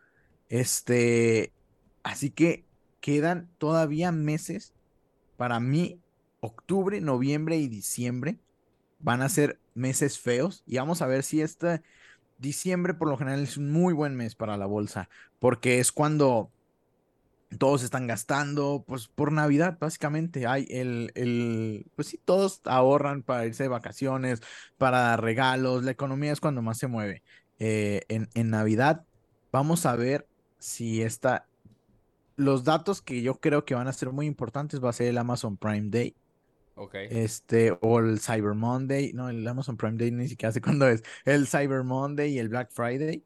este, 0.49 1.53
así 2.03 2.31
que 2.31 2.65
quedan 3.01 3.51
todavía 3.59 4.11
meses, 4.11 4.75
para 5.37 5.61
mí, 5.61 6.01
octubre, 6.41 7.01
noviembre 7.01 7.59
y 7.59 7.69
diciembre 7.69 8.39
van 8.99 9.21
a 9.21 9.29
ser 9.29 9.61
meses 9.75 10.19
feos 10.19 10.63
y 10.67 10.79
vamos 10.79 11.03
a 11.03 11.07
ver 11.07 11.23
si 11.23 11.43
este 11.43 11.83
diciembre 12.39 12.95
por 12.95 13.09
lo 13.09 13.17
general 13.17 13.41
es 13.41 13.57
un 13.57 13.71
muy 13.71 13.95
buen 13.95 14.17
mes 14.17 14.35
para 14.35 14.57
la 14.57 14.67
bolsa, 14.67 15.09
porque 15.39 15.79
es 15.79 15.93
cuando 15.93 16.51
todos 17.59 17.83
están 17.83 18.07
gastando, 18.07 18.85
pues 18.87 19.09
por 19.09 19.33
Navidad 19.33 19.79
básicamente 19.81 20.47
hay 20.47 20.67
el, 20.71 21.13
el, 21.15 21.87
pues 21.95 22.09
sí, 22.09 22.21
todos 22.25 22.61
ahorran 22.65 23.23
para 23.23 23.47
irse 23.47 23.65
de 23.65 23.69
vacaciones, 23.69 24.41
para 24.79 25.17
regalos, 25.17 25.85
la 25.85 25.93
economía 25.93 26.33
es 26.33 26.41
cuando 26.41 26.63
más 26.63 26.79
se 26.79 26.89
mueve. 26.89 27.23
Eh, 27.59 28.03
en, 28.09 28.29
en 28.35 28.51
Navidad 28.51 29.05
vamos 29.53 29.87
a 29.87 29.95
ver 29.95 30.29
si 30.59 31.03
está, 31.03 31.47
los 32.37 32.65
datos 32.65 33.03
que 33.03 33.23
yo 33.23 33.39
creo 33.41 33.65
que 33.65 33.75
van 33.75 33.87
a 33.89 33.93
ser 33.93 34.11
muy 34.11 34.27
importantes 34.27 34.83
va 34.83 34.91
a 34.91 34.95
ser 34.95 35.09
el 35.09 35.19
Amazon 35.19 35.57
Prime 35.57 35.89
Day 35.91 36.17
este, 37.11 37.77
o 37.81 38.01
el 38.01 38.21
Cyber 38.21 38.55
Monday, 38.55 39.13
no, 39.13 39.29
el 39.29 39.47
Amazon 39.47 39.77
Prime 39.77 39.97
Day 39.97 40.11
ni 40.11 40.29
siquiera 40.29 40.53
sé 40.53 40.61
cuándo 40.63 40.89
es, 40.89 41.03
el 41.25 41.47
Cyber 41.47 41.85
Monday 41.85 42.33
y 42.33 42.39
el 42.39 42.49
Black 42.49 42.71
Friday. 42.73 43.25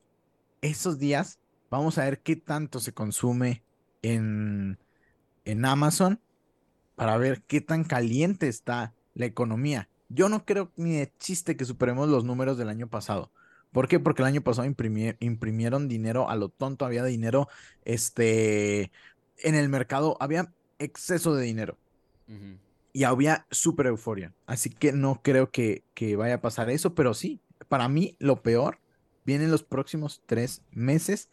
Esos 0.61 0.99
días 0.99 1.39
vamos 1.71 1.99
a 1.99 2.05
ver 2.05 2.21
qué 2.21 2.37
tanto 2.37 2.81
se 2.81 2.93
consume 2.93 3.63
en, 4.03 4.79
en 5.45 5.65
Amazon 5.65 6.21
para 6.97 7.17
ver 7.17 7.43
qué 7.43 7.61
tan 7.61 7.85
caliente 7.85 8.49
está 8.49 8.95
la 9.15 9.27
economía. 9.27 9.89
Yo 10.09 10.29
no 10.29 10.45
creo 10.45 10.73
ni 10.77 10.97
de 10.97 11.13
chiste 11.19 11.57
que 11.57 11.65
superemos 11.65 12.09
los 12.09 12.25
números 12.25 12.59
del 12.59 12.69
año 12.69 12.89
pasado. 12.89 13.31
¿Por 13.73 13.87
qué? 13.87 14.01
Porque 14.01 14.23
el 14.23 14.29
año 14.29 14.41
pasado 14.41 14.67
imprimieron 14.67 15.89
dinero 15.89 16.31
a 16.31 16.37
lo 16.37 16.49
tonto, 16.49 16.87
había 16.87 17.05
dinero 17.05 17.49
este, 17.85 18.91
en 19.37 19.55
el 19.55 19.69
mercado, 19.69 20.17
había 20.21 20.53
exceso 20.79 21.35
de 21.35 21.45
dinero 21.45 21.77
y 22.99 23.05
había 23.05 23.47
súper 23.53 23.87
euforia. 23.87 24.35
Así 24.45 24.71
que 24.71 24.91
no 24.91 25.23
creo 25.23 25.53
que, 25.53 25.85
vaya 26.17 26.35
a 26.35 26.41
pasar 26.41 26.69
eso, 26.69 26.97
pero 26.97 27.15
sí, 27.15 27.41
para 27.69 27.89
mí 27.89 28.17
lo 28.19 28.43
peor 28.43 28.81
viene 29.25 29.45
en 29.45 29.53
los 29.53 29.63
próximos 29.63 30.21
tres 30.27 30.63
meses, 30.73 31.31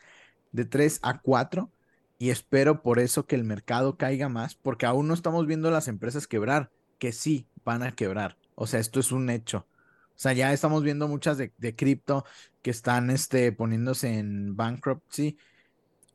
de 0.51 0.65
tres 0.65 0.99
a 1.01 1.21
cuatro, 1.21 1.71
y 2.19 2.29
espero 2.29 2.83
por 2.83 2.99
eso 2.99 3.25
que 3.25 3.33
el 3.33 3.43
mercado 3.43 3.97
caiga 3.97 4.29
más, 4.29 4.53
porque 4.53 4.85
aún 4.85 5.07
no 5.07 5.15
estamos 5.15 5.47
viendo 5.47 5.71
las 5.71 5.87
empresas 5.87 6.27
quebrar, 6.27 6.69
que 6.99 7.11
sí 7.11 7.47
van 7.63 7.81
a 7.81 7.93
quebrar. 7.93 8.37
O 8.53 8.67
sea, 8.67 8.79
esto 8.79 8.99
es 8.99 9.11
un 9.11 9.31
hecho. 9.31 9.65
O 10.09 10.19
sea, 10.19 10.33
ya 10.33 10.53
estamos 10.53 10.83
viendo 10.83 11.07
muchas 11.07 11.39
de, 11.39 11.51
de 11.57 11.75
cripto 11.75 12.25
que 12.61 12.69
están 12.69 13.09
este, 13.09 13.51
poniéndose 13.51 14.19
en 14.19 14.55
bankruptcy. 14.55 15.39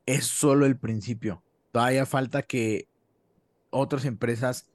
Es 0.07 0.27
solo 0.27 0.65
el 0.65 0.79
principio. 0.79 1.43
Todavía 1.73 2.07
falta 2.07 2.43
que 2.43 2.87
otras 3.71 4.05
empresas 4.05 4.71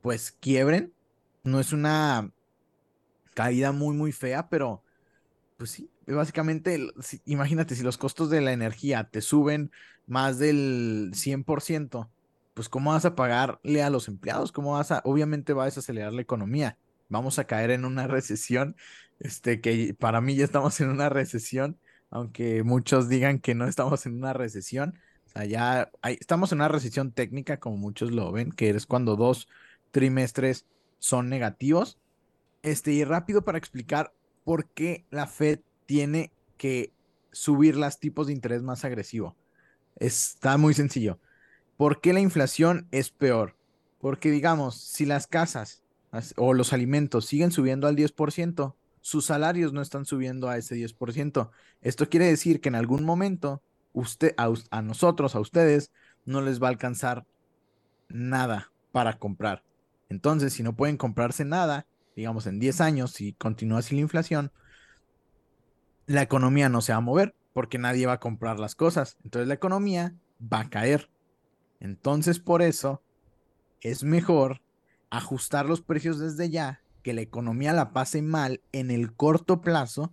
pues 0.00 0.32
quiebren. 0.32 0.92
No 1.42 1.60
es 1.60 1.72
una 1.72 2.30
caída 3.34 3.72
muy, 3.72 3.96
muy 3.96 4.12
fea, 4.12 4.48
pero 4.48 4.82
pues 5.56 5.70
sí, 5.70 5.90
básicamente, 6.06 6.78
imagínate, 7.26 7.74
si 7.74 7.82
los 7.82 7.98
costos 7.98 8.30
de 8.30 8.40
la 8.40 8.52
energía 8.52 9.04
te 9.10 9.20
suben 9.20 9.70
más 10.06 10.38
del 10.38 11.12
100%, 11.14 12.10
pues 12.54 12.68
¿cómo 12.68 12.92
vas 12.92 13.04
a 13.04 13.14
pagarle 13.14 13.82
a 13.82 13.90
los 13.90 14.08
empleados? 14.08 14.52
¿Cómo 14.52 14.72
vas 14.72 14.90
a, 14.90 15.02
obviamente 15.04 15.52
va 15.52 15.64
a 15.64 15.66
desacelerar 15.66 16.12
la 16.12 16.22
economía? 16.22 16.78
Vamos 17.08 17.38
a 17.38 17.44
caer 17.44 17.70
en 17.70 17.84
una 17.84 18.06
recesión, 18.08 18.76
este, 19.18 19.60
que 19.60 19.94
para 19.98 20.20
mí 20.20 20.34
ya 20.34 20.44
estamos 20.44 20.80
en 20.80 20.88
una 20.90 21.08
recesión, 21.08 21.78
aunque 22.10 22.62
muchos 22.62 23.08
digan 23.08 23.38
que 23.38 23.54
no 23.54 23.66
estamos 23.66 24.06
en 24.06 24.14
una 24.14 24.32
recesión. 24.32 24.98
O 25.26 25.30
sea, 25.30 25.44
ya 25.44 25.90
estamos 26.02 26.52
en 26.52 26.58
una 26.58 26.68
recesión 26.68 27.12
técnica, 27.12 27.60
como 27.60 27.76
muchos 27.76 28.10
lo 28.10 28.32
ven, 28.32 28.50
que 28.50 28.70
es 28.70 28.86
cuando 28.86 29.14
dos 29.16 29.46
trimestres 29.90 30.66
son 30.98 31.28
negativos. 31.28 31.98
Este, 32.62 32.92
y 32.92 33.04
rápido 33.04 33.42
para 33.42 33.58
explicar 33.58 34.12
por 34.44 34.66
qué 34.66 35.04
la 35.10 35.26
Fed 35.26 35.60
tiene 35.86 36.32
que 36.56 36.92
subir 37.32 37.76
los 37.76 37.98
tipos 37.98 38.26
de 38.26 38.32
interés 38.32 38.62
más 38.62 38.84
agresivo. 38.84 39.36
Está 39.96 40.56
muy 40.56 40.74
sencillo. 40.74 41.18
¿Por 41.76 42.00
qué 42.00 42.12
la 42.12 42.20
inflación 42.20 42.86
es 42.90 43.10
peor? 43.10 43.56
Porque 44.00 44.30
digamos, 44.30 44.80
si 44.80 45.06
las 45.06 45.26
casas 45.26 45.82
o 46.36 46.54
los 46.54 46.72
alimentos 46.72 47.26
siguen 47.26 47.52
subiendo 47.52 47.86
al 47.86 47.96
10%, 47.96 48.74
sus 49.00 49.26
salarios 49.26 49.72
no 49.72 49.80
están 49.80 50.04
subiendo 50.04 50.48
a 50.48 50.58
ese 50.58 50.76
10%. 50.76 51.50
Esto 51.80 52.08
quiere 52.08 52.26
decir 52.26 52.60
que 52.60 52.68
en 52.68 52.74
algún 52.74 53.04
momento 53.04 53.62
usted, 53.92 54.34
a, 54.36 54.52
a 54.70 54.82
nosotros, 54.82 55.34
a 55.34 55.40
ustedes, 55.40 55.90
no 56.24 56.42
les 56.42 56.62
va 56.62 56.66
a 56.66 56.70
alcanzar 56.70 57.26
nada 58.08 58.72
para 58.92 59.18
comprar. 59.18 59.62
Entonces, 60.10 60.52
si 60.52 60.62
no 60.62 60.76
pueden 60.76 60.98
comprarse 60.98 61.44
nada, 61.46 61.86
digamos 62.14 62.46
en 62.46 62.58
10 62.58 62.80
años, 62.82 63.12
si 63.12 63.32
continúa 63.32 63.78
así 63.78 63.94
la 63.94 64.02
inflación, 64.02 64.52
la 66.06 66.22
economía 66.22 66.68
no 66.68 66.82
se 66.82 66.92
va 66.92 66.98
a 66.98 67.00
mover 67.00 67.34
porque 67.54 67.78
nadie 67.78 68.06
va 68.06 68.14
a 68.14 68.20
comprar 68.20 68.58
las 68.58 68.74
cosas. 68.74 69.16
Entonces 69.24 69.48
la 69.48 69.54
economía 69.54 70.14
va 70.40 70.60
a 70.60 70.68
caer. 70.68 71.08
Entonces, 71.78 72.40
por 72.40 72.60
eso 72.60 73.02
es 73.80 74.04
mejor 74.04 74.60
ajustar 75.08 75.66
los 75.66 75.80
precios 75.80 76.18
desde 76.18 76.50
ya, 76.50 76.82
que 77.02 77.14
la 77.14 77.20
economía 77.20 77.72
la 77.72 77.92
pase 77.92 78.20
mal 78.20 78.60
en 78.72 78.90
el 78.90 79.14
corto 79.14 79.60
plazo, 79.60 80.12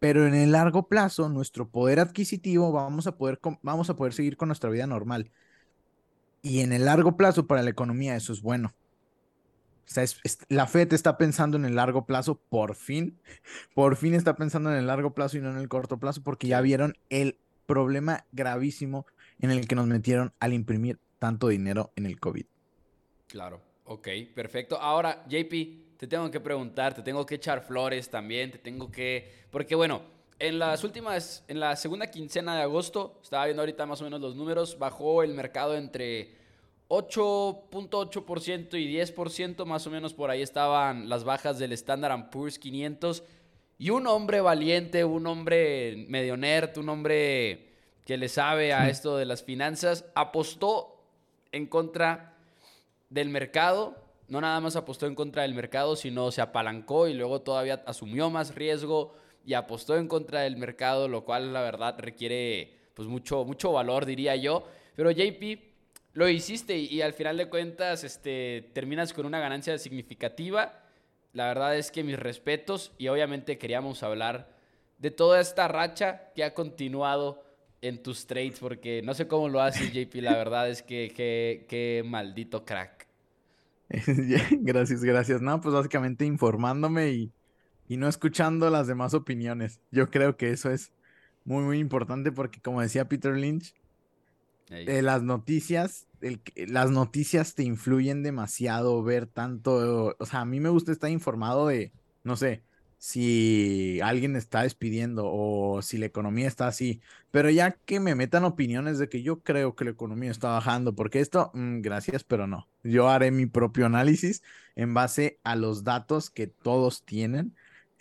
pero 0.00 0.26
en 0.26 0.34
el 0.34 0.52
largo 0.52 0.88
plazo 0.88 1.28
nuestro 1.28 1.70
poder 1.70 2.00
adquisitivo 2.00 2.72
vamos 2.72 3.06
a 3.06 3.16
poder, 3.16 3.40
vamos 3.62 3.88
a 3.88 3.96
poder 3.96 4.12
seguir 4.12 4.36
con 4.36 4.48
nuestra 4.48 4.68
vida 4.68 4.86
normal. 4.86 5.30
Y 6.44 6.60
en 6.60 6.74
el 6.74 6.84
largo 6.84 7.16
plazo 7.16 7.46
para 7.46 7.62
la 7.62 7.70
economía 7.70 8.14
eso 8.16 8.34
es 8.34 8.42
bueno. 8.42 8.74
O 9.86 9.88
sea, 9.88 10.04
la 10.50 10.66
FED 10.66 10.92
está 10.92 11.16
pensando 11.16 11.56
en 11.56 11.64
el 11.64 11.74
largo 11.74 12.04
plazo, 12.04 12.38
por 12.50 12.74
fin. 12.74 13.18
Por 13.74 13.96
fin 13.96 14.12
está 14.12 14.36
pensando 14.36 14.70
en 14.70 14.76
el 14.76 14.86
largo 14.86 15.14
plazo 15.14 15.38
y 15.38 15.40
no 15.40 15.50
en 15.50 15.56
el 15.56 15.68
corto 15.68 15.98
plazo, 15.98 16.22
porque 16.22 16.46
ya 16.46 16.60
vieron 16.60 16.98
el 17.08 17.38
problema 17.64 18.26
gravísimo 18.32 19.06
en 19.40 19.50
el 19.50 19.66
que 19.66 19.74
nos 19.74 19.86
metieron 19.86 20.34
al 20.38 20.52
imprimir 20.52 20.98
tanto 21.18 21.48
dinero 21.48 21.92
en 21.96 22.04
el 22.04 22.20
COVID. 22.20 22.44
Claro, 23.26 23.62
ok, 23.84 24.08
perfecto. 24.34 24.78
Ahora, 24.78 25.24
JP, 25.26 25.96
te 25.96 26.06
tengo 26.06 26.30
que 26.30 26.40
preguntar, 26.40 26.92
te 26.92 27.02
tengo 27.02 27.24
que 27.24 27.36
echar 27.36 27.62
flores 27.62 28.10
también, 28.10 28.50
te 28.50 28.58
tengo 28.58 28.90
que... 28.90 29.46
Porque 29.50 29.74
bueno, 29.74 30.02
en 30.46 30.58
las 30.58 30.84
últimas, 30.84 31.42
en 31.48 31.58
la 31.58 31.74
segunda 31.74 32.10
quincena 32.10 32.54
de 32.54 32.62
agosto, 32.62 33.18
estaba 33.22 33.46
viendo 33.46 33.62
ahorita 33.62 33.86
más 33.86 34.02
o 34.02 34.04
menos 34.04 34.20
los 34.20 34.36
números, 34.36 34.78
bajó 34.78 35.22
el 35.22 35.32
mercado 35.32 35.74
entre 35.74 36.34
8.8% 36.88 38.78
y 38.78 38.94
10%, 38.94 39.64
más 39.64 39.86
o 39.86 39.90
menos 39.90 40.12
por 40.12 40.30
ahí 40.30 40.42
estaban 40.42 41.08
las 41.08 41.24
bajas 41.24 41.58
del 41.58 41.72
Standard 41.72 42.28
Poor's 42.28 42.58
500. 42.58 43.24
Y 43.78 43.88
un 43.88 44.06
hombre 44.06 44.42
valiente, 44.42 45.02
un 45.04 45.26
hombre 45.26 46.04
medio 46.08 46.36
nerd, 46.36 46.76
un 46.76 46.90
hombre 46.90 47.70
que 48.04 48.18
le 48.18 48.28
sabe 48.28 48.74
a 48.74 48.90
esto 48.90 49.16
de 49.16 49.24
las 49.24 49.42
finanzas, 49.42 50.04
apostó 50.14 51.02
en 51.52 51.66
contra 51.66 52.36
del 53.08 53.30
mercado. 53.30 53.96
No 54.28 54.42
nada 54.42 54.60
más 54.60 54.76
apostó 54.76 55.06
en 55.06 55.14
contra 55.14 55.42
del 55.42 55.54
mercado, 55.54 55.96
sino 55.96 56.30
se 56.30 56.42
apalancó 56.42 57.08
y 57.08 57.14
luego 57.14 57.40
todavía 57.40 57.82
asumió 57.86 58.28
más 58.28 58.54
riesgo 58.54 59.14
y 59.44 59.54
apostó 59.54 59.96
en 59.96 60.08
contra 60.08 60.40
del 60.40 60.56
mercado, 60.56 61.08
lo 61.08 61.24
cual 61.24 61.52
la 61.52 61.62
verdad 61.62 61.96
requiere 61.98 62.78
pues 62.94 63.08
mucho, 63.08 63.44
mucho 63.44 63.72
valor, 63.72 64.06
diría 64.06 64.36
yo. 64.36 64.66
Pero 64.94 65.10
JP, 65.10 65.58
lo 66.12 66.28
hiciste 66.28 66.76
y, 66.78 67.02
al 67.02 67.12
final 67.12 67.36
de 67.36 67.48
cuentas 67.48 68.04
este, 68.04 68.70
terminas 68.72 69.12
con 69.12 69.26
una 69.26 69.40
ganancia 69.40 69.76
significativa. 69.78 70.80
La 71.32 71.48
verdad 71.48 71.76
es 71.76 71.90
que 71.90 72.04
mis 72.04 72.18
respetos 72.18 72.92
y 72.98 73.08
obviamente 73.08 73.58
queríamos 73.58 74.02
hablar 74.02 74.54
de 74.98 75.10
toda 75.10 75.40
esta 75.40 75.66
racha 75.66 76.30
que 76.34 76.44
ha 76.44 76.54
continuado 76.54 77.42
en 77.82 78.02
tus 78.02 78.26
trades, 78.26 78.60
porque 78.60 79.02
no 79.02 79.12
sé 79.12 79.26
cómo 79.26 79.48
lo 79.48 79.60
haces, 79.60 79.92
JP, 79.92 80.14
la 80.22 80.36
verdad 80.36 80.70
es 80.70 80.82
que 80.82 81.12
qué 81.68 82.02
maldito 82.06 82.64
crack. 82.64 83.06
gracias, 84.50 85.04
gracias. 85.04 85.42
No, 85.42 85.60
pues 85.60 85.74
básicamente 85.74 86.24
informándome 86.24 87.10
y, 87.10 87.32
y 87.88 87.96
no 87.96 88.08
escuchando 88.08 88.70
las 88.70 88.86
demás 88.86 89.14
opiniones. 89.14 89.80
Yo 89.90 90.10
creo 90.10 90.36
que 90.36 90.50
eso 90.50 90.70
es 90.70 90.92
muy, 91.44 91.62
muy 91.62 91.78
importante 91.78 92.32
porque 92.32 92.60
como 92.60 92.80
decía 92.80 93.08
Peter 93.08 93.36
Lynch, 93.36 93.74
eh, 94.70 95.02
las 95.02 95.22
noticias, 95.22 96.06
las 96.56 96.90
noticias 96.90 97.54
te 97.54 97.64
influyen 97.64 98.22
demasiado, 98.22 99.02
ver 99.02 99.26
tanto, 99.26 100.16
o 100.18 100.26
sea, 100.26 100.40
a 100.40 100.44
mí 100.44 100.58
me 100.58 100.70
gusta 100.70 100.90
estar 100.90 101.10
informado 101.10 101.68
de, 101.68 101.92
no 102.22 102.36
sé, 102.36 102.62
si 102.98 104.00
alguien 104.02 104.34
está 104.34 104.62
despidiendo 104.62 105.24
o 105.26 105.82
si 105.82 105.98
la 105.98 106.06
economía 106.06 106.48
está 106.48 106.66
así, 106.66 107.02
pero 107.30 107.50
ya 107.50 107.72
que 107.72 108.00
me 108.00 108.14
metan 108.14 108.44
opiniones 108.44 108.98
de 108.98 109.10
que 109.10 109.22
yo 109.22 109.42
creo 109.42 109.74
que 109.74 109.84
la 109.84 109.90
economía 109.90 110.30
está 110.30 110.48
bajando, 110.48 110.94
porque 110.94 111.20
esto, 111.20 111.50
mm, 111.52 111.82
gracias, 111.82 112.24
pero 112.24 112.46
no, 112.46 112.66
yo 112.82 113.10
haré 113.10 113.30
mi 113.30 113.44
propio 113.44 113.84
análisis 113.84 114.42
en 114.74 114.94
base 114.94 115.38
a 115.44 115.54
los 115.54 115.84
datos 115.84 116.30
que 116.30 116.46
todos 116.46 117.04
tienen, 117.04 117.54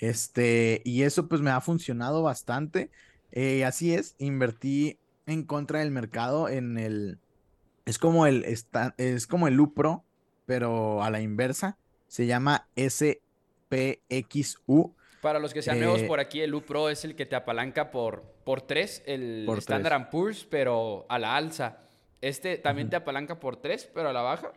este, 0.03 0.81
y 0.83 1.03
eso 1.03 1.29
pues 1.29 1.39
me 1.39 1.49
ha 1.49 1.61
funcionado 1.61 2.23
bastante. 2.23 2.91
Eh, 3.31 3.63
así 3.63 3.93
es, 3.93 4.15
invertí 4.17 4.99
en 5.25 5.43
contra 5.43 5.79
del 5.79 5.91
mercado 5.91 6.49
en 6.49 6.77
el... 6.77 7.19
Es 7.85 7.99
como 7.99 8.25
el, 8.25 8.43
es 8.43 9.27
como 9.27 9.47
el 9.47 9.53
Lupro, 9.53 10.03
pero 10.45 11.01
a 11.03 11.09
la 11.09 11.21
inversa. 11.21 11.77
Se 12.07 12.25
llama 12.25 12.67
SPXU. 12.77 13.23
Para 15.21 15.39
los 15.39 15.53
que 15.53 15.61
sean 15.61 15.79
nuevos 15.79 16.01
eh, 16.01 16.05
por 16.05 16.19
aquí, 16.19 16.41
el 16.41 16.53
UPRO 16.53 16.89
es 16.89 17.05
el 17.05 17.15
que 17.15 17.25
te 17.25 17.37
apalanca 17.37 17.89
por, 17.89 18.23
por 18.43 18.61
tres, 18.61 19.03
el 19.05 19.47
Standard 19.59 20.09
Poor's, 20.09 20.43
pero 20.43 21.05
a 21.07 21.17
la 21.17 21.37
alza. 21.37 21.77
Este 22.19 22.57
también 22.57 22.89
te 22.89 22.97
apalanca 22.97 23.39
por 23.39 23.55
tres, 23.55 23.89
pero 23.93 24.09
a 24.09 24.13
la 24.13 24.21
baja. 24.21 24.51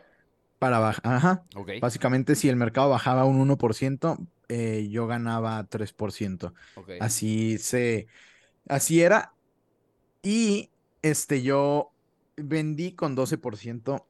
Para 0.59 0.79
baja, 0.79 1.01
ajá. 1.05 1.45
Básicamente, 1.79 2.35
si 2.35 2.49
el 2.49 2.57
mercado 2.57 2.89
bajaba 2.89 3.23
un 3.23 3.47
1%, 3.47 4.27
eh, 4.49 4.87
yo 4.89 5.07
ganaba 5.07 5.67
3%. 5.67 6.53
Así 6.99 7.57
se, 7.57 8.07
así 8.67 9.01
era. 9.01 9.33
Y 10.21 10.71
este, 11.01 11.41
yo 11.41 11.91
vendí 12.35 12.93
con 12.93 13.15
12% 13.15 14.05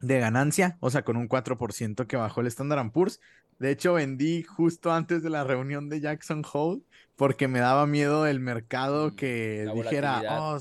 de 0.00 0.18
ganancia, 0.18 0.76
o 0.80 0.90
sea, 0.90 1.02
con 1.04 1.16
un 1.16 1.28
4% 1.28 2.06
que 2.06 2.16
bajó 2.16 2.40
el 2.40 2.48
Standard 2.48 2.90
Poor's. 2.90 3.20
De 3.58 3.70
hecho, 3.70 3.94
vendí 3.94 4.42
justo 4.42 4.92
antes 4.92 5.22
de 5.22 5.30
la 5.30 5.44
reunión 5.44 5.88
de 5.88 6.00
Jackson 6.00 6.42
Hole 6.52 6.82
porque 7.16 7.46
me 7.46 7.60
daba 7.60 7.86
miedo 7.86 8.26
el 8.26 8.40
mercado 8.40 9.10
mm, 9.10 9.16
que 9.16 9.70
dijera, 9.74 10.22
oh, 10.40 10.60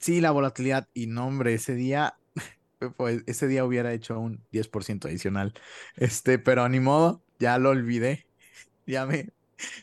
sí, 0.00 0.20
la 0.20 0.32
volatilidad. 0.32 0.88
Y 0.92 1.06
no, 1.06 1.26
hombre, 1.26 1.54
ese 1.54 1.74
día, 1.74 2.16
pues 2.96 3.22
ese 3.26 3.46
día 3.46 3.64
hubiera 3.64 3.92
hecho 3.92 4.18
un 4.18 4.42
10% 4.50 5.06
adicional. 5.06 5.54
Este, 5.96 6.38
pero 6.38 6.68
ni 6.68 6.80
modo, 6.80 7.22
ya 7.38 7.58
lo 7.58 7.70
olvidé. 7.70 8.26
Ya 8.86 9.06
me, 9.06 9.30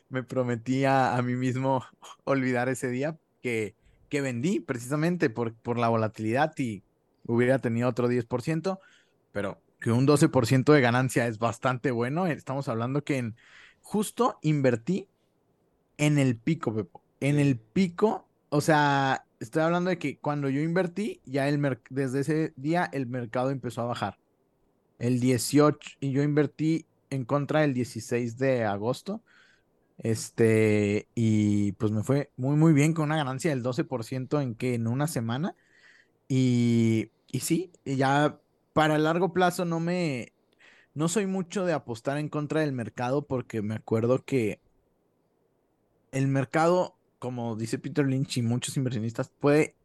me 0.09 0.21
prometí 0.21 0.85
a, 0.85 1.19
mí 1.23 1.33
mismo 1.33 1.83
olvidar 2.23 2.69
ese 2.69 2.87
día 2.89 3.17
que 3.41 3.73
que 4.11 4.19
vendí 4.19 4.59
precisamente 4.59 5.29
por, 5.29 5.53
por 5.53 5.79
la 5.79 5.87
volatilidad 5.87 6.53
y 6.57 6.83
hubiera 7.25 7.59
tenido 7.59 7.87
otro 7.87 8.09
10%, 8.09 8.77
pero 9.31 9.61
que 9.79 9.89
un 9.89 10.05
12% 10.05 10.73
de 10.73 10.81
ganancia 10.81 11.27
es 11.27 11.39
bastante 11.39 11.91
bueno. 11.91 12.27
Estamos 12.27 12.67
hablando 12.67 13.05
que 13.05 13.17
en, 13.17 13.37
justo 13.81 14.37
invertí 14.41 15.07
en 15.97 16.19
el 16.19 16.35
pico, 16.35 16.75
Pepo. 16.75 17.01
En 17.21 17.39
el 17.39 17.57
pico, 17.57 18.27
o 18.49 18.59
sea, 18.59 19.25
estoy 19.39 19.61
hablando 19.61 19.89
de 19.89 19.97
que 19.97 20.17
cuando 20.17 20.49
yo 20.49 20.59
invertí, 20.59 21.21
ya 21.23 21.47
el 21.47 21.79
desde 21.89 22.19
ese 22.19 22.53
día 22.57 22.89
el 22.91 23.07
mercado 23.07 23.49
empezó 23.49 23.81
a 23.81 23.85
bajar. 23.85 24.17
El 24.99 25.21
18, 25.21 25.79
y 26.01 26.11
yo 26.11 26.21
invertí 26.21 26.85
en 27.11 27.25
contra 27.25 27.61
del 27.61 27.75
16 27.75 28.37
de 28.37 28.65
agosto. 28.65 29.21
Este, 29.99 31.07
y 31.13 31.73
pues 31.73 31.91
me 31.91 32.03
fue 32.03 32.31
muy, 32.35 32.55
muy 32.55 32.73
bien 32.73 32.93
con 32.93 33.05
una 33.05 33.17
ganancia 33.17 33.51
del 33.51 33.61
12% 33.63 34.41
en 34.41 34.55
que 34.55 34.73
en 34.73 34.87
una 34.87 35.07
semana. 35.07 35.55
Y, 36.27 37.11
y 37.31 37.41
sí, 37.41 37.71
ya 37.85 38.39
para 38.73 38.95
el 38.95 39.03
largo 39.03 39.33
plazo 39.33 39.65
no 39.65 39.79
me, 39.79 40.33
no 40.93 41.07
soy 41.07 41.25
mucho 41.27 41.65
de 41.65 41.73
apostar 41.73 42.17
en 42.17 42.29
contra 42.29 42.61
del 42.61 42.73
mercado 42.73 43.27
porque 43.27 43.61
me 43.61 43.75
acuerdo 43.75 44.23
que 44.25 44.59
el 46.11 46.27
mercado, 46.27 46.95
como 47.19 47.55
dice 47.55 47.79
Peter 47.79 48.05
Lynch 48.05 48.37
y 48.37 48.41
muchos 48.41 48.77
inversionistas, 48.77 49.29
puede, 49.29 49.75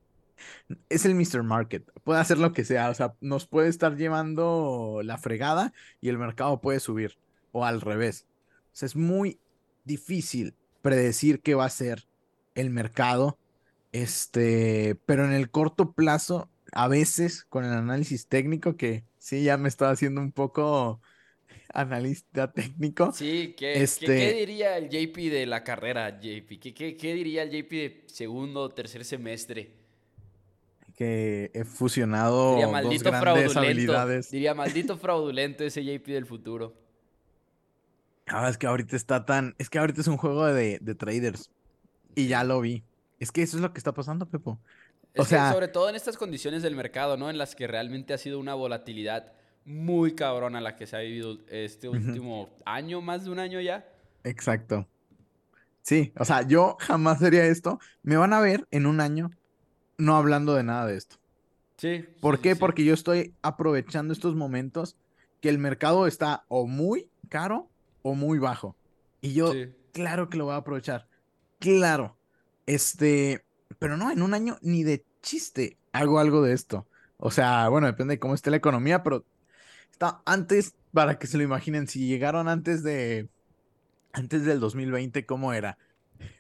es 0.88 1.04
el 1.04 1.14
Mr. 1.14 1.42
Market, 1.42 1.90
puede 2.04 2.20
hacer 2.20 2.38
lo 2.38 2.52
que 2.52 2.64
sea, 2.64 2.90
o 2.90 2.94
sea, 2.94 3.14
nos 3.20 3.46
puede 3.46 3.68
estar 3.68 3.96
llevando 3.96 5.00
la 5.04 5.18
fregada 5.18 5.72
y 6.00 6.08
el 6.08 6.18
mercado 6.18 6.60
puede 6.60 6.80
subir, 6.80 7.18
o 7.52 7.64
al 7.64 7.80
revés. 7.80 8.26
O 8.72 8.76
sea, 8.76 8.86
es 8.86 8.96
muy 8.96 9.38
difícil 9.84 10.54
predecir 10.82 11.40
qué 11.40 11.54
va 11.54 11.64
a 11.64 11.70
ser 11.70 12.06
el 12.54 12.70
mercado. 12.70 13.38
Este, 13.92 14.96
pero 15.06 15.24
en 15.24 15.32
el 15.32 15.50
corto 15.50 15.92
plazo, 15.92 16.50
a 16.72 16.88
veces 16.88 17.44
con 17.44 17.64
el 17.64 17.72
análisis 17.72 18.26
técnico, 18.26 18.76
que 18.76 19.04
sí, 19.18 19.44
ya 19.44 19.56
me 19.56 19.68
estaba 19.68 19.92
haciendo 19.92 20.20
un 20.20 20.32
poco 20.32 21.00
analista 21.72 22.52
técnico. 22.52 23.12
Sí, 23.12 23.54
¿qué, 23.56 23.82
este... 23.82 24.06
¿qué, 24.06 24.32
diría 24.34 24.76
el 24.76 24.88
JP 24.88 25.16
de 25.30 25.46
la 25.46 25.64
carrera, 25.64 26.20
JP? 26.20 26.60
¿Qué, 26.60 26.96
qué, 26.96 27.14
diría 27.14 27.42
el 27.42 27.50
JP 27.50 27.70
de 27.70 28.04
segundo 28.06 28.60
o 28.60 28.70
tercer 28.70 29.04
semestre? 29.04 29.75
Que 30.96 31.50
he 31.52 31.64
fusionado 31.64 32.56
dos 32.58 33.02
grandes 33.02 33.56
habilidades. 33.56 34.30
Diría 34.30 34.54
maldito 34.54 34.96
fraudulento 34.96 35.62
ese 35.62 35.84
JP 35.84 36.06
del 36.06 36.26
futuro. 36.26 36.74
Ah, 38.26 38.48
es 38.48 38.58
que 38.58 38.66
ahorita 38.66 38.96
está 38.96 39.24
tan. 39.24 39.54
Es 39.58 39.70
que 39.70 39.78
ahorita 39.78 40.00
es 40.00 40.06
un 40.08 40.16
juego 40.16 40.46
de, 40.46 40.78
traders. 40.98 41.50
Y 42.14 42.28
ya 42.28 42.44
lo 42.44 42.60
vi. 42.60 42.82
Es 43.20 43.30
que 43.30 43.42
eso 43.42 43.56
es 43.56 43.62
lo 43.62 43.72
que 43.72 43.78
está 43.78 43.92
pasando, 43.92 44.26
Pepo. 44.26 44.58
O 45.18 45.24
sea, 45.24 45.52
sobre 45.52 45.68
todo 45.68 45.88
en 45.88 45.96
estas 45.96 46.16
condiciones 46.16 46.62
del 46.62 46.74
mercado, 46.74 47.16
¿no? 47.16 47.30
En 47.30 47.38
las 47.38 47.54
que 47.54 47.66
realmente 47.66 48.12
ha 48.12 48.18
sido 48.18 48.38
una 48.38 48.54
volatilidad 48.54 49.32
muy 49.64 50.14
cabrona 50.14 50.60
la 50.60 50.76
que 50.76 50.86
se 50.86 50.96
ha 50.96 51.00
vivido 51.00 51.38
este 51.48 51.88
último 51.88 52.50
año, 52.64 53.00
más 53.00 53.24
de 53.24 53.30
un 53.30 53.38
año 53.38 53.60
ya. 53.60 53.86
Exacto. 54.24 54.86
Sí, 55.82 56.12
o 56.18 56.24
sea, 56.24 56.42
yo 56.42 56.76
jamás 56.80 57.22
haría 57.22 57.44
esto. 57.46 57.78
Me 58.02 58.16
van 58.16 58.32
a 58.32 58.40
ver 58.40 58.66
en 58.70 58.86
un 58.86 59.00
año 59.00 59.30
no 59.98 60.16
hablando 60.16 60.54
de 60.54 60.62
nada 60.62 60.86
de 60.86 60.96
esto. 60.96 61.16
Sí. 61.76 62.04
¿Por 62.20 62.40
qué? 62.40 62.56
Porque 62.56 62.84
yo 62.84 62.94
estoy 62.94 63.34
aprovechando 63.42 64.12
estos 64.12 64.34
momentos 64.34 64.96
que 65.40 65.48
el 65.48 65.58
mercado 65.58 66.06
está 66.06 66.44
o 66.48 66.66
muy 66.66 67.08
caro 67.28 67.68
o 68.02 68.14
muy 68.14 68.38
bajo. 68.38 68.76
Y 69.20 69.34
yo, 69.34 69.52
claro 69.92 70.28
que 70.28 70.38
lo 70.38 70.46
voy 70.46 70.54
a 70.54 70.58
aprovechar. 70.58 71.08
Claro. 71.58 72.16
Este, 72.66 73.44
pero 73.78 73.96
no, 73.96 74.10
en 74.10 74.22
un 74.22 74.34
año 74.34 74.58
ni 74.62 74.84
de 74.84 75.04
chiste 75.22 75.76
hago 75.92 76.18
algo 76.18 76.42
de 76.42 76.52
esto. 76.52 76.86
O 77.18 77.30
sea, 77.30 77.68
bueno, 77.68 77.86
depende 77.86 78.14
de 78.14 78.18
cómo 78.18 78.34
esté 78.34 78.50
la 78.50 78.56
economía, 78.56 79.02
pero 79.02 79.24
está 79.90 80.20
antes, 80.26 80.74
para 80.92 81.18
que 81.18 81.26
se 81.26 81.38
lo 81.38 81.42
imaginen, 81.42 81.88
si 81.88 82.06
llegaron 82.06 82.48
antes 82.48 82.82
de, 82.82 83.28
antes 84.12 84.44
del 84.44 84.60
2020, 84.60 85.24
¿cómo 85.26 85.52
era? 85.52 85.78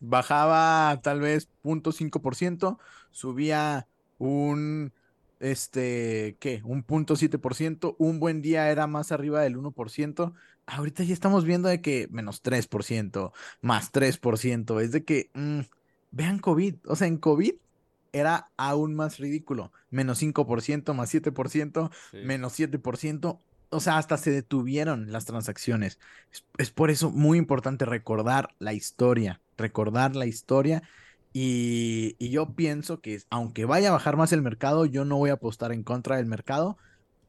Bajaba 0.00 1.00
tal 1.02 1.20
vez 1.20 1.48
0.5%, 1.62 2.78
subía 3.10 3.86
un 4.18 4.92
este, 5.40 6.36
¿qué? 6.40 6.62
Un 6.64 6.82
punto 6.82 7.16
siete 7.16 7.38
por 7.38 7.54
ciento, 7.54 7.96
un 7.98 8.20
buen 8.20 8.42
día 8.42 8.70
era 8.70 8.86
más 8.86 9.12
arriba 9.12 9.42
del 9.42 9.56
1%, 9.56 10.32
ahorita 10.66 11.04
ya 11.04 11.12
estamos 11.12 11.44
viendo 11.44 11.68
de 11.68 11.80
que 11.80 12.08
menos 12.10 12.42
3%, 12.42 13.32
más 13.60 13.92
3%, 13.92 14.80
es 14.80 14.92
de 14.92 15.04
que, 15.04 15.30
mm, 15.34 15.60
vean 16.10 16.38
COVID, 16.38 16.76
o 16.86 16.96
sea, 16.96 17.06
en 17.06 17.18
COVID 17.18 17.54
era 18.12 18.50
aún 18.56 18.94
más 18.94 19.18
ridículo, 19.18 19.72
menos 19.90 20.18
5%, 20.18 20.94
más 20.94 21.10
7%, 21.10 21.90
menos 22.24 22.54
7%, 22.54 23.40
o 23.70 23.80
sea, 23.80 23.98
hasta 23.98 24.16
se 24.16 24.30
detuvieron 24.30 25.12
las 25.12 25.24
transacciones. 25.24 25.98
Es, 26.58 26.70
por 26.70 26.90
eso 26.90 27.10
muy 27.10 27.38
importante 27.38 27.84
recordar 27.84 28.54
la 28.58 28.72
historia, 28.72 29.40
recordar 29.56 30.16
la 30.16 30.26
historia. 30.26 30.82
Y, 31.32 32.16
y, 32.18 32.30
yo 32.30 32.54
pienso 32.54 33.00
que 33.00 33.20
aunque 33.28 33.66
vaya 33.66 33.90
a 33.90 33.92
bajar 33.92 34.16
más 34.16 34.32
el 34.32 34.40
mercado, 34.40 34.86
yo 34.86 35.04
no 35.04 35.18
voy 35.18 35.30
a 35.30 35.34
apostar 35.34 35.72
en 35.72 35.82
contra 35.82 36.16
del 36.16 36.26
mercado. 36.26 36.78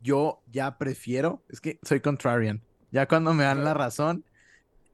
Yo 0.02 0.42
ya 0.52 0.78
prefiero, 0.78 1.44
es 1.50 1.60
que 1.60 1.80
soy 1.84 2.00
contrarian. 2.00 2.62
Ya 2.92 3.08
cuando 3.08 3.34
me 3.34 3.44
dan 3.44 3.66
la 3.66 3.74
razón, 3.74 4.24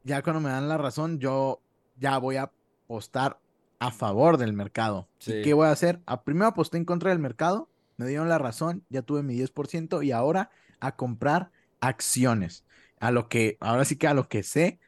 ya 0.03 0.23
cuando 0.23 0.41
me 0.41 0.49
dan 0.49 0.67
la 0.67 0.77
razón, 0.77 1.19
yo 1.19 1.62
ya 1.97 2.17
voy 2.17 2.38
a 2.38 2.51
apostar 2.86 3.39
a 3.79 3.91
favor 3.91 4.38
del 4.38 4.53
mercado. 4.53 5.08
¿Y 5.25 5.41
qué 5.41 5.53
voy 5.53 5.67
a 5.67 5.71
hacer? 5.71 5.99
A, 6.06 6.23
primero 6.23 6.47
aposté 6.47 6.77
en 6.77 6.86
contra 6.86 7.12
del 7.12 7.19
mercado, 7.19 7.69
me 7.97 8.08
dieron 8.08 8.29
la 8.29 8.38
razón, 8.38 8.84
ya 8.89 9.01
tuve 9.01 9.23
mi 9.23 9.36
10% 9.36 10.03
y 10.03 10.12
ahora 10.12 10.49
a 10.84 10.96
comprar 10.96 11.50
acciones. 11.80 12.65
A 13.00 13.12
lo 13.12 13.30
que, 13.30 13.58
ahora 13.62 13.86
sí 13.86 13.96
que 13.96 14.08
a 14.08 14.13
lo 14.13 14.28
que 14.28 14.43
sé, 14.43 14.80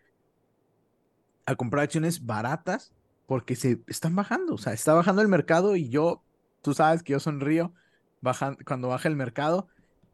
a 1.45 1.55
comprar 1.55 1.83
acciones 1.83 2.25
baratas 2.25 2.93
porque 3.27 3.55
se 3.55 3.79
están 3.87 4.15
bajando. 4.15 4.55
O 4.55 4.57
sea, 4.57 4.73
está 4.73 4.93
bajando 4.93 5.21
el 5.21 5.27
mercado 5.29 5.75
y 5.75 5.89
yo, 5.89 6.21
tú 6.61 6.73
sabes 6.73 7.01
que 7.01 7.13
yo 7.13 7.19
sonrío 7.19 7.73
cuando 8.65 8.89
baja 8.89 9.07
el 9.07 9.15
mercado. 9.15 9.67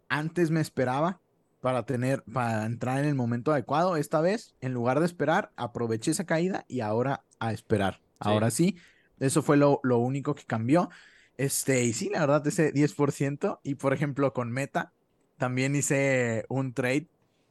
Antes 0.08 0.52
me 0.52 0.62
esperaba 0.62 1.20
para 1.62 1.86
tener, 1.86 2.24
para 2.24 2.66
entrar 2.66 3.00
en 3.00 3.06
el 3.06 3.16
momento 3.16 3.52
adecuado. 3.52 3.96
Esta 3.96 4.22
vez, 4.22 4.56
en 4.62 4.74
lugar 4.74 5.00
de 5.00 5.06
esperar, 5.08 5.52
aproveché 5.56 6.12
esa 6.12 6.26
caída 6.26 6.66
y 6.68 6.82
ahora 6.82 7.24
a 7.40 7.54
esperar. 7.54 8.02
Ahora 8.20 8.52
sí, 8.52 8.78
eso 9.20 9.42
fue 9.42 9.58
lo, 9.58 9.80
lo 9.84 9.98
único 9.98 10.36
que 10.36 10.44
cambió. 10.44 10.90
Este, 11.38 11.84
y 11.86 11.94
sí, 11.94 12.10
la 12.10 12.20
verdad, 12.20 12.46
ese 12.46 12.72
10%. 12.72 13.60
Y 13.64 13.76
por 13.76 13.94
ejemplo, 13.94 14.34
con 14.34 14.52
Meta, 14.52 14.94
también 15.42 15.76
hice 15.76 16.46
un 16.50 16.72
trade. 16.72 17.08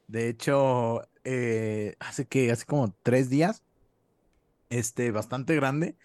De 0.06 0.28
hecho, 0.28 1.02
eh, 1.24 1.96
hace 1.98 2.24
que, 2.24 2.52
hace 2.52 2.64
como 2.64 2.94
tres 3.02 3.28
días. 3.30 3.64
Este, 4.68 5.10
bastante 5.10 5.56
grande. 5.56 5.96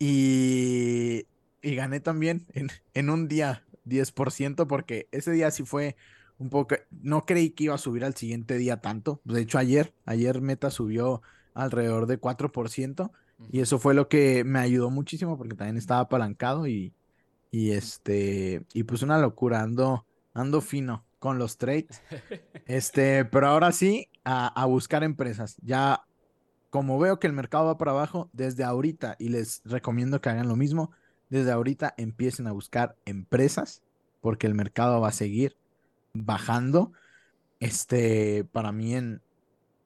Y, 0.00 1.28
y 1.62 1.76
gané 1.76 2.00
también 2.00 2.48
en, 2.52 2.70
en 2.94 3.10
un 3.10 3.28
día 3.28 3.64
10%, 3.84 4.66
porque 4.66 5.06
ese 5.12 5.30
día 5.30 5.52
sí 5.52 5.62
fue 5.62 5.94
un 6.38 6.50
poco. 6.50 6.74
No 7.00 7.26
creí 7.26 7.50
que 7.50 7.62
iba 7.62 7.76
a 7.76 7.78
subir 7.78 8.04
al 8.04 8.16
siguiente 8.16 8.58
día 8.58 8.80
tanto. 8.80 9.20
De 9.22 9.40
hecho, 9.40 9.58
ayer, 9.58 9.94
ayer 10.06 10.40
Meta 10.40 10.72
subió 10.72 11.22
alrededor 11.54 12.08
de 12.08 12.20
4%. 12.20 13.12
Y 13.52 13.60
eso 13.60 13.78
fue 13.78 13.94
lo 13.94 14.08
que 14.08 14.42
me 14.42 14.58
ayudó 14.58 14.90
muchísimo 14.90 15.38
porque 15.38 15.54
también 15.54 15.76
estaba 15.76 16.00
apalancado 16.00 16.66
y, 16.66 16.92
y 17.52 17.70
este, 17.70 18.64
y 18.74 18.82
pues 18.82 19.02
una 19.02 19.18
locura, 19.18 19.62
ando, 19.62 20.04
ando 20.34 20.60
fino 20.60 21.04
con 21.20 21.38
los 21.38 21.56
trades. 21.56 22.02
Este, 22.66 23.24
pero 23.24 23.48
ahora 23.48 23.72
sí, 23.72 24.08
a, 24.24 24.64
buscar 24.66 25.02
empresas. 25.02 25.56
Ya, 25.62 26.04
como 26.70 27.00
veo 27.00 27.18
que 27.18 27.26
el 27.26 27.32
mercado 27.32 27.66
va 27.66 27.78
para 27.78 27.90
abajo, 27.90 28.30
desde 28.32 28.62
ahorita, 28.62 29.16
y 29.18 29.30
les 29.30 29.60
recomiendo 29.64 30.20
que 30.20 30.28
hagan 30.28 30.46
lo 30.46 30.54
mismo, 30.54 30.92
desde 31.30 31.50
ahorita 31.50 31.94
empiecen 31.96 32.46
a 32.46 32.52
buscar 32.52 32.96
empresas, 33.06 33.82
porque 34.20 34.46
el 34.46 34.54
mercado 34.54 35.00
va 35.00 35.08
a 35.08 35.12
seguir 35.12 35.56
bajando. 36.12 36.92
Este, 37.58 38.44
para 38.44 38.70
mí 38.70 38.94
en, 38.94 39.20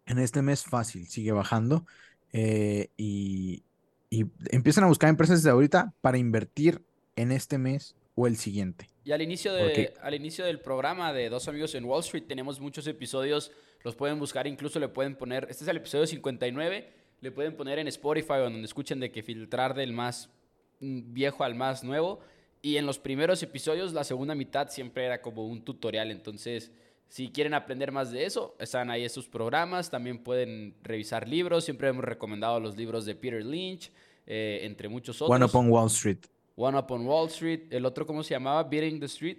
en 0.04 0.18
este 0.18 0.42
mes 0.42 0.64
fácil, 0.64 1.06
sigue 1.06 1.32
bajando. 1.32 1.86
Eh, 2.34 2.90
y, 2.98 3.64
y 4.10 4.26
empiezan 4.50 4.84
a 4.84 4.88
buscar 4.88 5.08
empresas 5.08 5.38
desde 5.38 5.50
ahorita 5.50 5.94
para 6.02 6.18
invertir 6.18 6.84
en 7.16 7.32
este 7.32 7.56
mes 7.56 7.96
o 8.14 8.26
el 8.26 8.36
siguiente. 8.36 8.93
Y 9.04 9.12
al 9.12 9.20
inicio, 9.20 9.52
de, 9.52 9.92
al 10.00 10.14
inicio 10.14 10.44
del 10.44 10.60
programa 10.60 11.12
de 11.12 11.28
Dos 11.28 11.46
Amigos 11.48 11.74
en 11.74 11.84
Wall 11.84 12.00
Street 12.00 12.24
tenemos 12.26 12.58
muchos 12.58 12.86
episodios, 12.86 13.52
los 13.82 13.94
pueden 13.94 14.18
buscar, 14.18 14.46
incluso 14.46 14.80
le 14.80 14.88
pueden 14.88 15.14
poner, 15.14 15.46
este 15.50 15.64
es 15.64 15.68
el 15.68 15.76
episodio 15.76 16.06
59, 16.06 16.88
le 17.20 17.30
pueden 17.30 17.54
poner 17.54 17.78
en 17.78 17.88
Spotify 17.88 18.34
o 18.34 18.44
donde 18.44 18.64
escuchen 18.64 19.00
de 19.00 19.12
que 19.12 19.22
filtrar 19.22 19.74
del 19.74 19.92
más 19.92 20.30
mm, 20.80 21.12
viejo 21.12 21.44
al 21.44 21.54
más 21.54 21.84
nuevo. 21.84 22.20
Y 22.62 22.78
en 22.78 22.86
los 22.86 22.98
primeros 22.98 23.42
episodios, 23.42 23.92
la 23.92 24.04
segunda 24.04 24.34
mitad 24.34 24.70
siempre 24.70 25.04
era 25.04 25.20
como 25.20 25.46
un 25.46 25.62
tutorial, 25.62 26.10
entonces 26.10 26.72
si 27.08 27.28
quieren 27.30 27.54
aprender 27.54 27.92
más 27.92 28.10
de 28.10 28.24
eso, 28.24 28.56
están 28.58 28.90
ahí 28.90 29.04
esos 29.04 29.28
programas. 29.28 29.88
También 29.88 30.18
pueden 30.18 30.74
revisar 30.82 31.28
libros. 31.28 31.64
Siempre 31.64 31.88
hemos 31.88 32.02
recomendado 32.04 32.58
los 32.58 32.76
libros 32.76 33.04
de 33.04 33.14
Peter 33.14 33.44
Lynch, 33.44 33.92
eh, 34.26 34.60
entre 34.62 34.88
muchos 34.88 35.22
otros. 35.22 35.36
One 35.36 35.44
Upon 35.44 35.70
Wall 35.70 35.86
Street. 35.86 36.18
One 36.56 36.78
Upon 36.78 37.06
Wall 37.06 37.28
Street. 37.28 37.62
El 37.70 37.84
otro, 37.86 38.06
¿cómo 38.06 38.22
se 38.22 38.34
llamaba? 38.34 38.62
Beating 38.64 39.00
the 39.00 39.06
Street. 39.06 39.38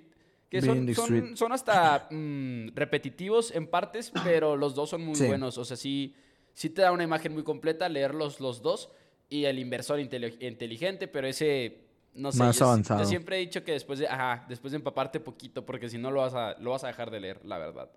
Que 0.49 0.61
son, 0.61 1.35
son, 1.35 1.51
hasta 1.51 2.07
mm, 2.11 2.69
repetitivos 2.75 3.51
en 3.51 3.67
partes, 3.67 4.11
pero 4.23 4.55
los 4.55 4.75
dos 4.75 4.89
son 4.89 5.03
muy 5.03 5.19
buenos. 5.19 5.57
O 5.57 5.65
sea, 5.65 5.75
sí, 5.75 6.15
sí 6.53 6.69
te 6.69 6.81
da 6.81 6.91
una 6.91 7.03
imagen 7.03 7.33
muy 7.33 7.43
completa 7.43 7.89
leerlos 7.89 8.39
los 8.39 8.61
dos. 8.61 8.89
Y 9.27 9.45
el 9.45 9.57
inversor 9.57 9.99
inteligente, 9.99 11.07
pero 11.07 11.27
ese 11.27 11.85
no 12.15 12.31
sé, 12.31 12.39
más 12.39 12.57
yo, 12.57 12.65
avanzado. 12.65 13.01
Yo 13.01 13.07
siempre 13.07 13.37
he 13.37 13.39
dicho 13.39 13.63
que 13.63 13.73
después 13.73 13.99
de, 13.99 14.07
ajá, 14.07 14.45
después 14.47 14.71
de 14.71 14.77
empaparte 14.77 15.19
poquito, 15.19 15.65
porque 15.65 15.89
si 15.89 15.97
no 15.97 16.11
lo 16.11 16.21
vas 16.21 16.33
a, 16.33 16.55
lo 16.59 16.71
vas 16.71 16.83
a 16.83 16.87
dejar 16.87 17.11
de 17.11 17.19
leer, 17.19 17.45
la 17.45 17.57
verdad. 17.57 17.89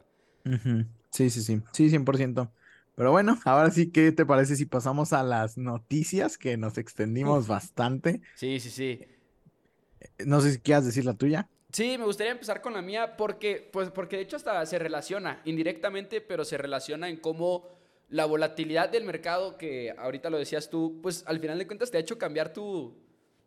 Sí, 1.10 1.30
sí, 1.30 1.42
sí, 1.42 1.60
sí, 1.72 1.90
100%. 1.90 2.50
Pero 2.98 3.12
bueno, 3.12 3.38
ahora 3.44 3.70
sí, 3.70 3.92
¿qué 3.92 4.10
te 4.10 4.26
parece 4.26 4.56
si 4.56 4.66
pasamos 4.66 5.12
a 5.12 5.22
las 5.22 5.56
noticias 5.56 6.36
que 6.36 6.56
nos 6.56 6.76
extendimos 6.76 7.46
bastante? 7.46 8.20
Sí, 8.34 8.58
sí, 8.58 8.70
sí. 8.70 9.00
No 10.26 10.40
sé 10.40 10.52
si 10.52 10.58
quieras 10.58 10.84
decir 10.84 11.04
la 11.04 11.14
tuya. 11.14 11.48
Sí, 11.72 11.96
me 11.96 12.04
gustaría 12.04 12.32
empezar 12.32 12.60
con 12.60 12.72
la 12.72 12.82
mía 12.82 13.16
porque, 13.16 13.70
pues, 13.72 13.90
porque 13.90 14.16
de 14.16 14.22
hecho 14.22 14.34
hasta 14.34 14.66
se 14.66 14.80
relaciona 14.80 15.40
indirectamente, 15.44 16.20
pero 16.20 16.44
se 16.44 16.58
relaciona 16.58 17.08
en 17.08 17.18
cómo 17.18 17.68
la 18.08 18.24
volatilidad 18.24 18.88
del 18.88 19.04
mercado, 19.04 19.56
que 19.56 19.94
ahorita 19.96 20.28
lo 20.28 20.38
decías 20.38 20.68
tú, 20.68 20.98
pues 21.00 21.22
al 21.26 21.38
final 21.38 21.58
de 21.58 21.66
cuentas 21.68 21.92
te 21.92 21.98
ha 21.98 22.00
hecho 22.00 22.18
cambiar 22.18 22.52
tu, 22.52 22.96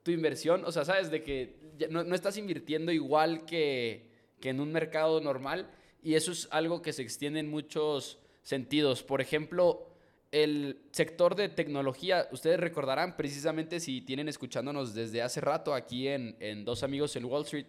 tu 0.03 0.11
inversión, 0.11 0.63
o 0.63 0.71
sea, 0.71 0.85
sabes, 0.85 1.11
de 1.11 1.23
que 1.23 1.57
no, 1.89 2.01
estás 2.15 2.37
invirtiendo 2.37 2.93
igual 2.93 3.45
que, 3.45 4.09
en 4.43 4.59
un 4.61 4.71
mercado 4.71 5.19
normal 5.19 5.69
y 6.01 6.15
eso 6.15 6.31
es 6.31 6.47
algo 6.51 6.81
que 6.81 6.93
se 6.93 7.01
extiende 7.03 7.39
en 7.39 7.49
muchos 7.49 8.20
sentidos. 8.41 9.03
Por 9.03 9.21
ejemplo, 9.21 9.87
el 10.31 10.81
sector 10.91 11.35
de 11.35 11.49
tecnología, 11.49 12.27
ustedes 12.31 12.59
recordarán 12.59 13.17
precisamente 13.17 13.79
si 13.79 14.01
tienen 14.01 14.29
escuchándonos 14.29 14.93
desde 14.93 15.21
hace 15.21 15.41
rato 15.41 15.73
aquí 15.73 16.07
en, 16.07 16.35
en 16.39 16.63
Dos 16.63 16.83
Amigos 16.83 17.15
en 17.15 17.25
Wall 17.25 17.43
Street, 17.43 17.67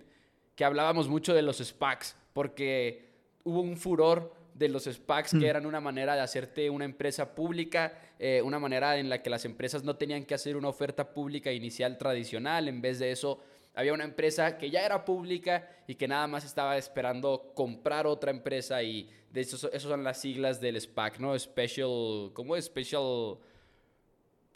que 0.55 0.65
hablábamos 0.65 1.09
mucho 1.09 1.35
de 1.35 1.43
los 1.43 1.59
SPACs, 1.59 2.17
porque 2.33 3.11
hubo 3.45 3.61
un 3.61 3.77
furor 3.77 4.35
de 4.55 4.69
los 4.69 4.85
SPACs, 4.85 5.33
que 5.33 5.39
hmm. 5.39 5.45
eran 5.45 5.67
una 5.67 5.81
manera 5.81 6.15
de 6.15 6.21
hacerte 6.21 6.69
una 6.71 6.85
empresa 6.85 7.35
pública, 7.35 7.99
eh, 8.19 8.43
una 8.43 8.59
manera 8.59 8.99
en 8.99 9.09
la 9.09 9.23
que 9.23 9.31
las 9.31 9.45
empresas 9.45 9.83
no 9.83 9.97
tenían 9.97 10.25
que 10.25 10.35
hacer 10.35 10.57
una 10.57 10.69
oferta 10.69 11.13
pública 11.13 11.53
inicial 11.53 11.99
tradicional, 11.99 12.69
en 12.69 12.81
vez 12.81 12.99
de 12.99 13.11
eso 13.11 13.41
había 13.75 13.93
una 13.93 14.05
empresa 14.05 14.59
que 14.59 14.71
ya 14.71 14.85
era 14.85 15.05
pública 15.05 15.69
y 15.87 15.95
que 15.95 16.07
nada 16.07 16.27
más 16.27 16.45
estaba 16.45 16.77
esperando 16.77 17.53
comprar 17.55 18.07
otra 18.07 18.31
empresa 18.31 18.83
y 18.83 19.09
de 19.31 19.41
hecho 19.41 19.57
esas 19.57 19.83
son 19.83 20.05
las 20.05 20.21
siglas 20.21 20.61
del 20.61 20.81
SPAC, 20.81 21.19
¿no? 21.19 21.39
Special, 21.39 22.31
¿cómo 22.35 22.57
es? 22.57 22.67
Special 22.67 23.39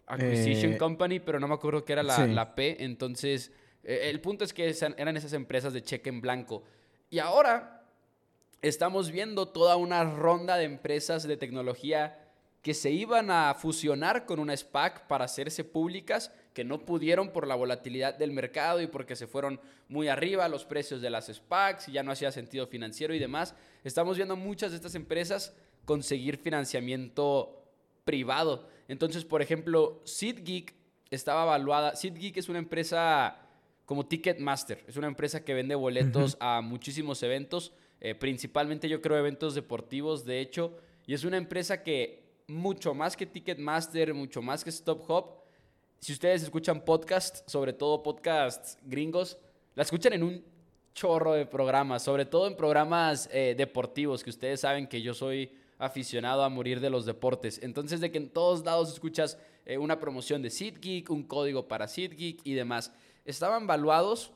Acquisition 0.06 0.74
eh, 0.74 0.78
Company, 0.78 1.20
pero 1.20 1.40
no 1.40 1.48
me 1.48 1.54
acuerdo 1.54 1.84
qué 1.84 1.94
era 1.94 2.02
la, 2.02 2.26
la 2.26 2.54
P, 2.54 2.84
entonces 2.84 3.52
eh, 3.82 4.10
el 4.10 4.20
punto 4.20 4.44
es 4.44 4.52
que 4.52 4.74
eran 4.96 5.16
esas 5.16 5.32
empresas 5.32 5.72
de 5.72 5.82
cheque 5.82 6.10
en 6.10 6.20
blanco. 6.20 6.64
Y 7.08 7.18
ahora 7.20 7.84
estamos 8.60 9.10
viendo 9.10 9.48
toda 9.48 9.76
una 9.76 10.04
ronda 10.04 10.56
de 10.56 10.64
empresas 10.64 11.22
de 11.26 11.36
tecnología 11.36 12.18
que 12.62 12.74
se 12.74 12.90
iban 12.90 13.30
a 13.30 13.54
fusionar 13.54 14.26
con 14.26 14.40
una 14.40 14.56
SPAC 14.56 15.06
para 15.06 15.26
hacerse 15.26 15.62
públicas, 15.62 16.32
que 16.56 16.64
no 16.64 16.80
pudieron 16.80 17.28
por 17.28 17.46
la 17.46 17.54
volatilidad 17.54 18.16
del 18.16 18.32
mercado 18.32 18.80
y 18.80 18.88
porque 18.88 19.14
se 19.14 19.26
fueron 19.26 19.60
muy 19.88 20.08
arriba 20.08 20.48
los 20.48 20.64
precios 20.64 21.02
de 21.02 21.10
las 21.10 21.26
SPACs 21.26 21.88
y 21.88 21.92
ya 21.92 22.02
no 22.02 22.10
hacía 22.10 22.32
sentido 22.32 22.66
financiero 22.66 23.14
y 23.14 23.18
demás. 23.18 23.54
Estamos 23.84 24.16
viendo 24.16 24.34
muchas 24.34 24.70
de 24.70 24.76
estas 24.76 24.94
empresas 24.94 25.54
conseguir 25.84 26.38
financiamiento 26.38 27.62
privado. 28.04 28.66
Entonces, 28.88 29.24
por 29.24 29.42
ejemplo, 29.42 30.00
SeedGeek 30.04 30.74
estaba 31.10 31.44
evaluada. 31.44 31.94
SeedGeek 31.94 32.38
es 32.38 32.48
una 32.48 32.58
empresa 32.58 33.36
como 33.84 34.06
Ticketmaster, 34.06 34.82
es 34.88 34.96
una 34.96 35.06
empresa 35.06 35.44
que 35.44 35.52
vende 35.54 35.74
boletos 35.74 36.38
a 36.40 36.60
muchísimos 36.60 37.22
eventos 37.22 37.72
eh, 38.00 38.14
principalmente 38.14 38.88
yo 38.88 39.00
creo 39.00 39.16
eventos 39.16 39.54
deportivos, 39.54 40.24
de 40.24 40.40
hecho, 40.40 40.76
y 41.06 41.14
es 41.14 41.24
una 41.24 41.38
empresa 41.38 41.82
que 41.82 42.24
mucho 42.46 42.94
más 42.94 43.16
que 43.16 43.26
Ticketmaster, 43.26 44.12
mucho 44.14 44.42
más 44.42 44.64
que 44.64 44.70
Stop 44.70 45.10
Hop, 45.10 45.45
si 46.00 46.12
ustedes 46.12 46.42
escuchan 46.42 46.84
podcasts, 46.84 47.42
sobre 47.46 47.72
todo 47.72 48.02
podcasts 48.02 48.78
gringos, 48.82 49.38
la 49.74 49.82
escuchan 49.82 50.12
en 50.12 50.22
un 50.22 50.44
chorro 50.94 51.34
de 51.34 51.46
programas, 51.46 52.02
sobre 52.02 52.24
todo 52.24 52.46
en 52.46 52.56
programas 52.56 53.28
eh, 53.32 53.54
deportivos, 53.56 54.24
que 54.24 54.30
ustedes 54.30 54.60
saben 54.60 54.86
que 54.86 55.02
yo 55.02 55.14
soy 55.14 55.52
aficionado 55.78 56.42
a 56.42 56.48
morir 56.48 56.80
de 56.80 56.90
los 56.90 57.04
deportes. 57.04 57.60
Entonces, 57.62 58.00
de 58.00 58.10
que 58.10 58.18
en 58.18 58.30
todos 58.30 58.64
lados 58.64 58.92
escuchas 58.92 59.38
eh, 59.66 59.78
una 59.78 59.98
promoción 59.98 60.42
de 60.42 60.50
SeatGeek, 60.50 61.10
un 61.10 61.24
código 61.24 61.68
para 61.68 61.88
SeatGeek 61.88 62.40
y 62.44 62.54
demás. 62.54 62.92
Estaban 63.24 63.66
valuados 63.66 64.32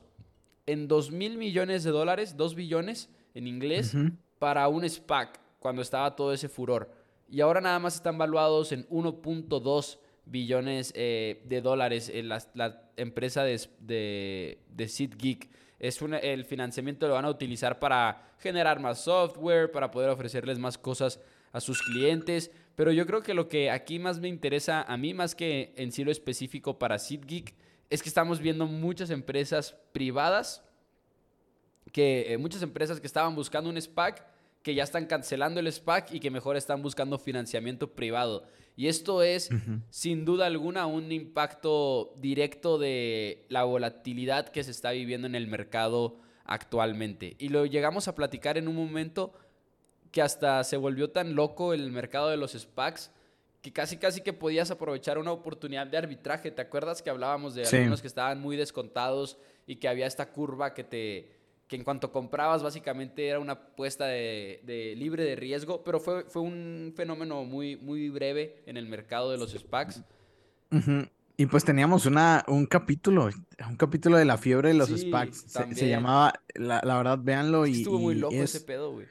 en 0.65 0.87
2 0.87 1.11
mil 1.11 1.37
millones 1.37 1.83
de 1.83 1.91
dólares, 1.91 2.35
2 2.37 2.55
billones, 2.55 3.09
en 3.33 3.47
inglés 3.47 3.95
para 4.39 4.67
un 4.67 4.87
SPAC 4.87 5.39
cuando 5.59 5.81
estaba 5.81 6.15
todo 6.15 6.33
ese 6.33 6.49
furor. 6.49 6.91
Y 7.29 7.39
ahora 7.39 7.61
nada 7.61 7.79
más 7.79 7.95
están 7.95 8.17
valuados 8.17 8.73
en 8.73 8.85
1.2 8.89 9.99
billones 10.25 10.93
eh, 10.95 11.41
de 11.45 11.61
dólares 11.61 12.09
en 12.13 12.29
la, 12.29 12.81
empresa 12.97 13.43
de, 13.43 13.59
de, 13.79 14.59
de 14.69 14.87
SeatGeek. 14.87 15.49
Es 15.79 15.99
el 16.01 16.45
financiamiento 16.45 17.07
lo 17.07 17.15
van 17.15 17.25
a 17.25 17.29
utilizar 17.29 17.79
para 17.79 18.33
generar 18.37 18.79
más 18.79 19.03
software, 19.03 19.71
para 19.71 19.89
poder 19.89 20.09
ofrecerles 20.09 20.59
más 20.59 20.77
cosas 20.77 21.19
a 21.51 21.59
sus 21.59 21.81
clientes. 21.81 22.51
Pero 22.75 22.91
yo 22.91 23.05
creo 23.05 23.21
que 23.21 23.33
lo 23.33 23.47
que 23.47 23.69
aquí 23.69 23.99
más 23.99 24.19
me 24.19 24.27
interesa 24.27 24.83
a 24.83 24.97
mí, 24.97 25.13
más 25.13 25.35
que 25.35 25.73
en 25.75 25.91
sí 25.91 26.03
lo 26.03 26.11
específico 26.11 26.77
para 26.77 26.99
SeatGeek, 26.99 27.55
es 27.89 28.01
que 28.01 28.09
estamos 28.09 28.39
viendo 28.39 28.65
muchas 28.67 29.09
empresas 29.09 29.75
privadas, 29.91 30.63
que 31.91 32.33
eh, 32.33 32.37
muchas 32.37 32.61
empresas 32.61 33.01
que 33.01 33.07
estaban 33.07 33.35
buscando 33.35 33.69
un 33.69 33.79
SPAC, 33.79 34.25
que 34.63 34.75
ya 34.75 34.83
están 34.83 35.05
cancelando 35.07 35.59
el 35.59 35.71
SPAC 35.71 36.13
y 36.13 36.19
que 36.19 36.31
mejor 36.31 36.55
están 36.55 36.81
buscando 36.81 37.17
financiamiento 37.17 37.91
privado. 37.93 38.45
Y 38.75 38.87
esto 38.87 39.21
es, 39.21 39.49
sin 39.89 40.25
duda 40.25 40.45
alguna, 40.45 40.85
un 40.85 41.11
impacto 41.11 42.13
directo 42.17 42.77
de 42.77 43.45
la 43.49 43.63
volatilidad 43.63 44.49
que 44.49 44.63
se 44.63 44.71
está 44.71 44.91
viviendo 44.91 45.27
en 45.27 45.35
el 45.35 45.47
mercado 45.47 46.17
actualmente. 46.45 47.35
Y 47.37 47.49
lo 47.49 47.65
llegamos 47.65 48.07
a 48.07 48.15
platicar 48.15 48.57
en 48.57 48.67
un 48.67 48.75
momento 48.75 49.33
que 50.11 50.21
hasta 50.21 50.63
se 50.63 50.77
volvió 50.77 51.09
tan 51.09 51.35
loco 51.35 51.73
el 51.73 51.91
mercado 51.91 52.29
de 52.29 52.37
los 52.37 52.53
SPACs 52.53 53.11
que 53.61 53.71
casi 53.71 53.97
casi 53.97 54.21
que 54.21 54.33
podías 54.33 54.71
aprovechar 54.71 55.17
una 55.17 55.31
oportunidad 55.31 55.87
de 55.87 55.97
arbitraje. 55.97 56.51
¿Te 56.51 56.61
acuerdas 56.61 57.01
que 57.01 57.09
hablábamos 57.09 57.53
de 57.53 57.65
algunos 57.65 58.01
que 58.01 58.07
estaban 58.07 58.41
muy 58.41 58.57
descontados 58.57 59.37
y 59.67 59.75
que 59.75 59.87
había 59.87 60.07
esta 60.07 60.31
curva 60.31 60.73
que 60.73 60.83
te 60.83 61.40
que 61.71 61.77
en 61.77 61.85
cuanto 61.85 62.11
comprabas 62.11 62.61
básicamente 62.61 63.29
era 63.29 63.39
una 63.39 63.53
apuesta 63.53 64.05
de, 64.05 64.93
libre 64.97 65.23
de 65.23 65.37
riesgo, 65.37 65.85
pero 65.85 66.01
fue, 66.01 66.25
fue 66.25 66.41
un 66.41 66.91
fenómeno 66.97 67.45
muy, 67.45 67.77
muy 67.77 68.09
breve 68.09 68.61
en 68.65 68.75
el 68.75 68.89
mercado 68.89 69.31
de 69.31 69.37
los 69.37 69.53
SPACs. 69.53 70.03
Y 71.37 71.45
pues 71.45 71.63
teníamos 71.63 72.05
una, 72.05 72.43
un 72.49 72.65
capítulo, 72.65 73.29
un 73.69 73.77
capítulo 73.77 74.17
de 74.17 74.25
la 74.25 74.37
fiebre 74.37 74.67
de 74.67 74.73
los 74.73 74.89
SPACs. 74.89 75.45
Se, 75.73 75.87
llamaba, 75.87 76.33
la, 76.55 76.81
verdad, 76.83 77.19
véanlo. 77.21 77.65
y, 77.65 77.77
estuvo 77.77 77.99
muy 77.99 78.15
loco 78.15 78.35
ese 78.35 78.59
pedo, 78.59 78.91
güey. 78.91 79.07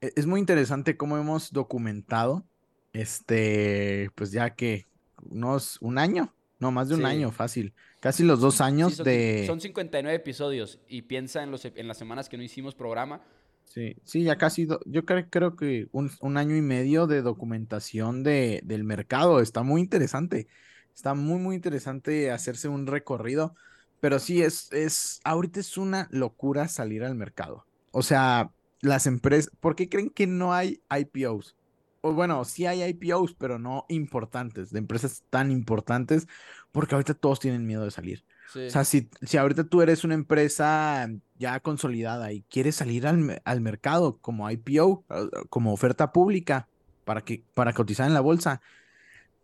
E, 0.00 0.12
es 0.14 0.26
muy 0.26 0.38
interesante 0.38 0.96
cómo 0.96 1.18
hemos 1.18 1.50
documentado, 1.50 2.44
este, 2.92 4.12
pues 4.14 4.30
ya 4.30 4.50
que 4.50 4.86
unos, 5.28 5.76
un 5.80 5.98
año, 5.98 6.32
no, 6.58 6.70
más 6.70 6.88
de 6.88 6.94
un 6.94 7.04
año, 7.04 7.30
fácil. 7.30 7.74
Casi 8.00 8.22
los 8.22 8.40
dos 8.40 8.60
años 8.60 8.94
son, 8.94 9.04
de... 9.04 9.44
Son 9.46 9.60
59 9.60 10.16
episodios 10.16 10.78
y 10.88 11.02
piensa 11.02 11.42
en, 11.42 11.50
los, 11.50 11.64
en 11.64 11.88
las 11.88 11.98
semanas 11.98 12.28
que 12.28 12.36
no 12.36 12.42
hicimos 12.42 12.74
programa. 12.74 13.20
Sí, 13.64 13.96
sí, 14.04 14.22
ya 14.22 14.36
casi, 14.38 14.66
yo 14.86 15.04
creo, 15.04 15.28
creo 15.28 15.56
que 15.56 15.88
un, 15.92 16.10
un, 16.20 16.36
año 16.36 16.56
y 16.56 16.62
medio 16.62 17.06
de 17.06 17.20
documentación 17.20 18.22
de, 18.22 18.60
del 18.64 18.84
mercado. 18.84 19.40
Está 19.40 19.62
muy 19.62 19.80
interesante. 19.80 20.46
Está 20.94 21.14
muy, 21.14 21.38
muy 21.38 21.56
interesante 21.56 22.30
hacerse 22.30 22.68
un 22.68 22.86
recorrido. 22.86 23.54
Pero 24.00 24.18
sí, 24.18 24.42
es, 24.42 24.72
es, 24.72 25.20
ahorita 25.24 25.60
es 25.60 25.76
una 25.76 26.08
locura 26.10 26.68
salir 26.68 27.02
al 27.02 27.16
mercado. 27.16 27.66
O 27.90 28.02
sea, 28.02 28.50
las 28.80 29.06
empresas, 29.06 29.50
¿por 29.60 29.74
qué 29.74 29.88
creen 29.88 30.10
que 30.10 30.26
no 30.26 30.54
hay 30.54 30.80
IPOs? 30.90 31.55
O 32.06 32.12
bueno, 32.12 32.44
sí 32.44 32.66
hay 32.66 32.84
IPOs, 32.84 33.34
pero 33.34 33.58
no 33.58 33.84
importantes, 33.88 34.70
de 34.70 34.78
empresas 34.78 35.24
tan 35.28 35.50
importantes, 35.50 36.28
porque 36.70 36.94
ahorita 36.94 37.14
todos 37.14 37.40
tienen 37.40 37.66
miedo 37.66 37.84
de 37.84 37.90
salir. 37.90 38.24
O 38.54 38.70
sea, 38.70 38.84
si, 38.84 39.08
si 39.22 39.36
ahorita 39.36 39.64
tú 39.64 39.82
eres 39.82 40.04
una 40.04 40.14
empresa 40.14 41.10
ya 41.36 41.58
consolidada 41.58 42.32
y 42.32 42.42
quieres 42.42 42.76
salir 42.76 43.06
al, 43.08 43.42
al 43.44 43.60
mercado 43.60 44.18
como 44.18 44.48
IPO, 44.48 45.04
como 45.50 45.72
oferta 45.72 46.12
pública 46.12 46.68
para, 47.04 47.22
que, 47.22 47.42
para 47.54 47.72
cotizar 47.72 48.06
en 48.06 48.14
la 48.14 48.20
bolsa, 48.20 48.60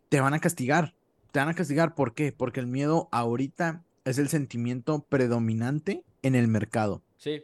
te 0.08 0.20
van 0.20 0.34
a 0.34 0.38
castigar. 0.38 0.94
Te 1.32 1.40
van 1.40 1.48
a 1.48 1.54
castigar, 1.54 1.96
¿por 1.96 2.14
qué? 2.14 2.30
Porque 2.30 2.60
el 2.60 2.68
miedo 2.68 3.08
ahorita 3.10 3.82
es 4.04 4.18
el 4.18 4.28
sentimiento 4.28 5.04
predominante 5.08 6.04
en 6.22 6.36
el 6.36 6.46
mercado. 6.46 7.02
Sí. 7.16 7.42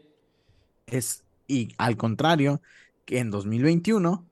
Es, 0.87 1.24
y 1.48 1.74
al 1.76 1.96
contrario, 1.96 2.62
que 3.04 3.18
en 3.18 3.31
2021 3.31 4.27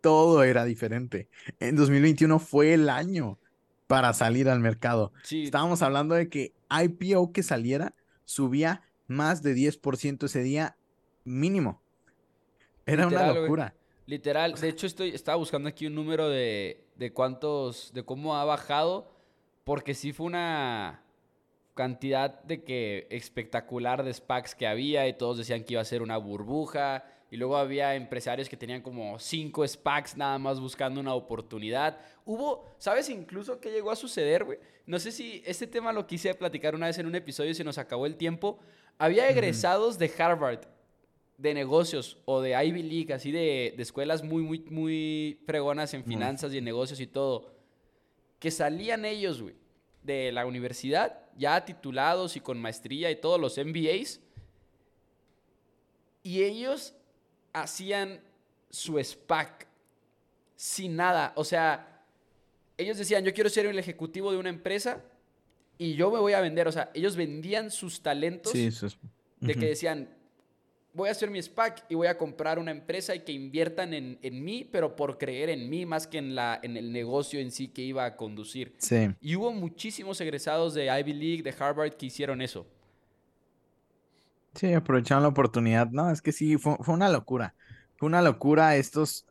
todo 0.00 0.42
era 0.42 0.64
diferente. 0.64 1.28
En 1.60 1.76
2021 1.76 2.38
fue 2.38 2.74
el 2.74 2.88
año 2.88 3.38
para 3.86 4.12
salir 4.12 4.48
al 4.48 4.60
mercado. 4.60 5.12
Estábamos 5.30 5.82
hablando 5.82 6.14
de 6.14 6.28
que 6.28 6.52
IPO 6.70 7.32
que 7.32 7.42
saliera 7.42 7.94
subía 8.24 8.82
más 9.06 9.42
de 9.42 9.54
10% 9.54 10.24
ese 10.24 10.42
día 10.42 10.76
mínimo. 11.24 11.82
Era 12.86 13.06
una 13.06 13.32
locura. 13.32 13.74
Literal, 14.06 14.54
de 14.54 14.68
hecho 14.68 14.86
estoy 14.86 15.10
estaba 15.10 15.36
buscando 15.36 15.68
aquí 15.68 15.86
un 15.86 15.94
número 15.94 16.28
de, 16.28 16.82
de 16.96 17.12
cuántos 17.12 17.92
de 17.92 18.04
cómo 18.04 18.36
ha 18.36 18.44
bajado 18.44 19.10
porque 19.64 19.92
sí 19.92 20.14
fue 20.14 20.26
una 20.26 21.02
cantidad 21.74 22.42
de 22.42 22.64
que 22.64 23.06
espectacular 23.10 24.02
de 24.02 24.14
SPACs 24.14 24.54
que 24.54 24.66
había 24.66 25.06
y 25.08 25.12
todos 25.12 25.36
decían 25.36 25.62
que 25.62 25.74
iba 25.74 25.82
a 25.82 25.84
ser 25.84 26.00
una 26.00 26.16
burbuja 26.16 27.04
y 27.30 27.36
luego 27.36 27.56
había 27.56 27.94
empresarios 27.94 28.48
que 28.48 28.56
tenían 28.56 28.80
como 28.80 29.18
cinco 29.18 29.66
SPACs 29.66 30.16
nada 30.16 30.38
más 30.38 30.60
buscando 30.60 31.00
una 31.00 31.14
oportunidad. 31.14 31.98
Hubo, 32.24 32.64
¿sabes 32.78 33.08
incluso 33.10 33.60
qué 33.60 33.70
llegó 33.70 33.90
a 33.90 33.96
suceder, 33.96 34.44
güey? 34.44 34.58
No 34.86 34.98
sé 34.98 35.12
si 35.12 35.42
este 35.44 35.66
tema 35.66 35.92
lo 35.92 36.06
quise 36.06 36.34
platicar 36.34 36.74
una 36.74 36.86
vez 36.86 36.98
en 36.98 37.06
un 37.06 37.14
episodio 37.14 37.50
y 37.50 37.54
se 37.54 37.64
nos 37.64 37.78
acabó 37.78 38.06
el 38.06 38.16
tiempo. 38.16 38.58
Había 38.96 39.28
egresados 39.28 39.98
de 39.98 40.10
Harvard, 40.18 40.60
de 41.36 41.54
negocios 41.54 42.18
o 42.24 42.40
de 42.40 42.50
Ivy 42.64 42.82
League, 42.82 43.12
así 43.12 43.30
de, 43.30 43.74
de 43.76 43.82
escuelas 43.82 44.24
muy, 44.24 44.42
muy, 44.42 44.60
muy 44.70 45.40
fregonas 45.46 45.92
en 45.94 46.04
finanzas 46.04 46.52
y 46.52 46.58
en 46.58 46.64
negocios 46.64 46.98
y 47.00 47.06
todo, 47.06 47.52
que 48.38 48.50
salían 48.50 49.04
ellos, 49.04 49.42
güey 49.42 49.54
de 50.08 50.32
la 50.32 50.46
universidad, 50.46 51.20
ya 51.36 51.64
titulados 51.64 52.36
y 52.36 52.40
con 52.40 52.60
maestría 52.60 53.10
y 53.10 53.16
todos 53.16 53.40
los 53.40 53.56
MBAs. 53.58 54.20
Y 56.22 56.42
ellos 56.42 56.94
hacían 57.52 58.20
su 58.70 59.02
SPAC 59.02 59.66
sin 60.56 60.96
nada. 60.96 61.32
O 61.36 61.44
sea, 61.44 62.04
ellos 62.76 62.98
decían, 62.98 63.24
yo 63.24 63.32
quiero 63.32 63.50
ser 63.50 63.66
el 63.66 63.78
ejecutivo 63.78 64.32
de 64.32 64.38
una 64.38 64.48
empresa 64.48 65.02
y 65.78 65.94
yo 65.94 66.10
me 66.10 66.18
voy 66.18 66.32
a 66.32 66.40
vender. 66.40 66.68
O 66.68 66.72
sea, 66.72 66.90
ellos 66.94 67.16
vendían 67.16 67.70
sus 67.70 68.00
talentos 68.02 68.52
de 68.52 69.54
que 69.54 69.66
decían, 69.66 70.08
voy 70.92 71.08
a 71.08 71.12
hacer 71.12 71.30
mi 71.30 71.40
SPAC 71.40 71.84
y 71.88 71.94
voy 71.94 72.08
a 72.08 72.18
comprar 72.18 72.58
una 72.58 72.72
empresa 72.72 73.14
y 73.14 73.20
que 73.20 73.32
inviertan 73.32 73.94
en, 73.94 74.44
mí, 74.44 74.68
pero 74.70 74.96
por 74.96 75.16
creer 75.16 75.50
en 75.50 75.70
mí 75.70 75.86
más 75.86 76.06
que 76.06 76.18
en, 76.18 76.34
la, 76.34 76.58
en 76.62 76.76
el 76.76 76.92
negocio 76.92 77.38
en 77.38 77.52
sí 77.52 77.68
que 77.68 77.82
iba 77.82 78.04
a 78.04 78.16
conducir. 78.16 78.74
Sí. 78.78 79.08
Y 79.20 79.36
hubo 79.36 79.52
muchísimos 79.52 80.20
egresados 80.20 80.74
de 80.74 80.86
Ivy 80.86 81.12
League, 81.12 81.42
de 81.42 81.54
Harvard, 81.56 81.92
que 81.92 82.06
hicieron 82.06 82.42
eso. 82.42 82.66
Sí, 84.58 84.72
aprovecharon 84.72 85.22
la 85.22 85.28
oportunidad. 85.28 85.88
No, 85.90 86.10
es 86.10 86.20
que 86.20 86.32
sí, 86.32 86.58
fue, 86.58 86.76
fue 86.80 86.94
una 86.94 87.08
locura. 87.08 87.54
Fue 87.96 88.08
una 88.08 88.22
locura 88.22 88.76
estos, 88.76 89.24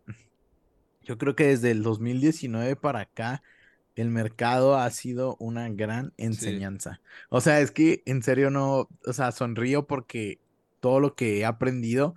yo 1.03 1.17
creo 1.17 1.35
que 1.35 1.47
desde 1.47 1.71
el 1.71 1.83
2019 1.83 2.77
para 2.77 3.01
acá, 3.01 3.43
el 3.95 4.09
mercado 4.09 4.77
ha 4.77 4.89
sido 4.91 5.35
una 5.39 5.67
gran 5.69 6.13
enseñanza. 6.17 7.01
O 7.29 7.41
sea, 7.41 7.59
es 7.61 7.71
que 7.71 8.03
en 8.05 8.21
serio 8.21 8.51
no, 8.51 8.87
o 9.05 9.13
sea, 9.13 9.31
sonrío 9.31 9.87
porque 9.87 10.39
todo 10.79 10.99
lo 10.99 11.15
que 11.15 11.39
he 11.39 11.45
aprendido 11.45 12.15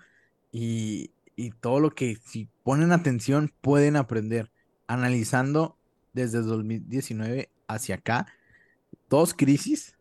y, 0.53 1.13
todo 1.61 1.81
lo 1.81 1.95
que 1.95 2.19
si 2.27 2.51
ponen 2.63 2.93
atención 2.93 3.51
pueden 3.63 3.97
aprender. 3.97 4.51
Analizando 4.87 5.79
desde 6.13 6.43
2019 6.43 7.49
hacia 7.67 7.95
acá, 7.95 8.27
dos 9.09 9.33
crisis, 9.33 9.97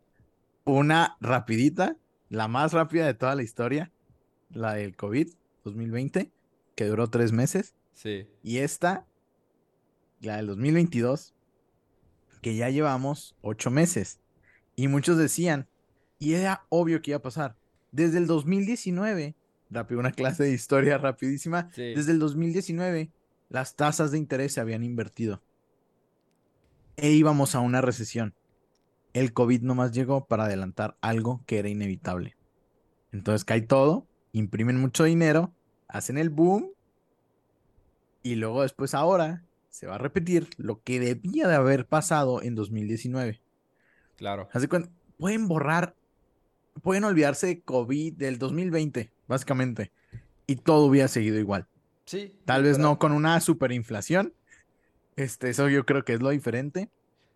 una 0.66 1.16
rapidita, 1.22 1.96
la 2.30 2.48
más 2.48 2.74
rápida 2.74 3.06
de 3.06 3.14
toda 3.14 3.36
la 3.36 3.44
historia, 3.44 3.92
la 4.50 4.76
del 4.76 4.96
COVID 4.96 5.30
2020, 5.64 6.32
que 6.76 6.86
duró 6.86 7.10
tres 7.10 7.32
meses. 7.32 7.76
Sí. 7.94 8.28
Y 8.44 8.60
esta, 8.60 9.06
la 10.22 10.38
del 10.38 10.48
2022, 10.48 11.34
que 12.42 12.56
ya 12.56 12.70
llevamos 12.70 13.36
ocho 13.42 13.72
meses. 13.72 14.20
Y 14.76 14.88
muchos 14.88 15.18
decían, 15.18 15.68
y 16.20 16.34
era 16.34 16.66
obvio 16.70 17.02
que 17.02 17.12
iba 17.12 17.18
a 17.18 17.22
pasar, 17.22 17.58
desde 17.92 18.20
el 18.20 18.28
2019, 18.28 19.36
rápido, 19.70 20.00
una 20.00 20.12
clase 20.12 20.44
de 20.44 20.54
historia 20.54 20.98
rapidísima, 20.98 21.70
desde 21.76 22.12
el 22.12 22.20
2019 22.20 23.12
las 23.50 23.76
tasas 23.76 24.12
de 24.12 24.20
interés 24.20 24.54
se 24.54 24.62
habían 24.62 24.84
invertido. 24.84 25.42
E 26.98 27.12
íbamos 27.12 27.56
a 27.56 27.60
una 27.60 27.82
recesión. 27.82 28.36
El 29.20 29.34
COVID 29.34 29.64
nomás 29.64 29.92
llegó 29.92 30.28
para 30.28 30.46
adelantar 30.46 30.96
algo 31.02 31.44
que 31.46 31.60
era 31.60 31.68
inevitable. 31.68 32.38
Entonces 33.12 33.44
cae 33.44 33.60
todo, 33.60 34.08
imprimen 34.32 34.80
mucho 34.80 35.04
dinero, 35.04 35.54
hacen 35.90 36.18
el 36.18 36.30
boom 36.30 36.70
y 38.24 38.36
luego 38.36 38.62
después 38.62 38.94
ahora 38.94 39.44
se 39.68 39.88
va 39.88 39.96
a 39.96 39.98
repetir 39.98 40.48
lo 40.56 40.82
que 40.84 41.02
debía 41.02 41.50
de 41.50 41.56
haber 41.56 41.86
pasado 41.86 42.42
en 42.42 42.56
2019. 42.56 43.42
Claro. 44.16 44.48
Así 44.54 44.70
que 44.70 44.88
pueden 45.18 45.50
borrar 45.50 45.98
pueden 46.82 47.04
olvidarse 47.04 47.48
de 47.48 47.62
COVID 47.62 48.14
del 48.14 48.38
2020, 48.38 49.12
básicamente. 49.28 49.92
y 50.48 50.56
todo 50.56 50.86
hubiera 50.86 51.10
seguido 51.10 51.38
igual. 51.38 51.68
Sí. 52.06 52.34
Tal 52.46 52.64
vez 52.64 52.80
no 52.80 52.98
con 53.00 53.12
una 53.12 53.42
superinflación. 53.42 54.34
Este, 55.18 55.50
eso 55.50 55.68
yo 55.68 55.86
creo 55.86 56.06
que 56.06 56.14
es 56.14 56.22
lo 56.22 56.30
diferente. 56.30 56.90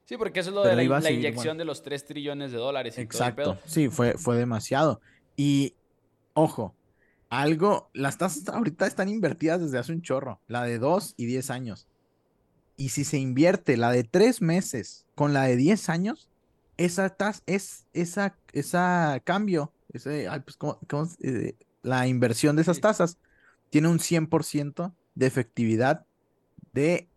Sí, 0.05 0.17
porque 0.17 0.41
eso 0.41 0.49
es 0.49 0.55
lo 0.55 0.63
de 0.63 0.75
la, 0.75 1.11
inyección 1.11 1.57
de 1.57 1.65
los 1.65 1.81
3 1.81 2.05
trillones 2.05 2.51
de 2.51 2.57
dólares. 2.57 2.97
Exacto. 2.97 3.57
sí, 3.65 3.89
fue, 3.89 4.13
fue 4.17 4.37
demasiado. 4.37 4.99
Y 5.37 5.75
ojo, 6.33 6.75
algo, 7.29 7.89
las 7.93 8.17
tasas 8.17 8.47
ahorita 8.47 8.85
están 8.85 9.09
invertidas 9.09 9.61
desde 9.61 9.79
hace 9.79 9.91
un 9.91 10.01
chorro, 10.01 10.39
la 10.47 10.63
de 10.63 10.77
2 10.77 11.15
y 11.17 11.25
10 11.25 11.49
años. 11.49 11.87
Y 12.75 12.89
si 12.89 13.05
se 13.05 13.17
invierte 13.17 13.77
la 13.77 13.91
de 13.91 14.03
3 14.03 14.41
meses 14.41 15.05
con 15.15 15.33
la 15.33 15.43
de 15.43 15.55
10 15.55 15.89
años, 15.89 16.29
esa 16.77 17.09
tasa, 17.09 17.41
es, 17.45 17.85
esa, 17.93 18.35
esa 18.51 19.21
cambio, 19.23 19.71
ese, 19.93 20.27
pues, 20.87 21.17
eh, 21.21 21.55
la 21.81 22.07
inversión 22.07 22.55
de 22.55 22.63
esas 22.63 22.81
tasas 22.81 23.17
tiene 23.69 23.87
un 23.87 23.99
100% 23.99 24.93
de 25.15 25.25
efectividad 25.25 26.05
de, 26.73 27.07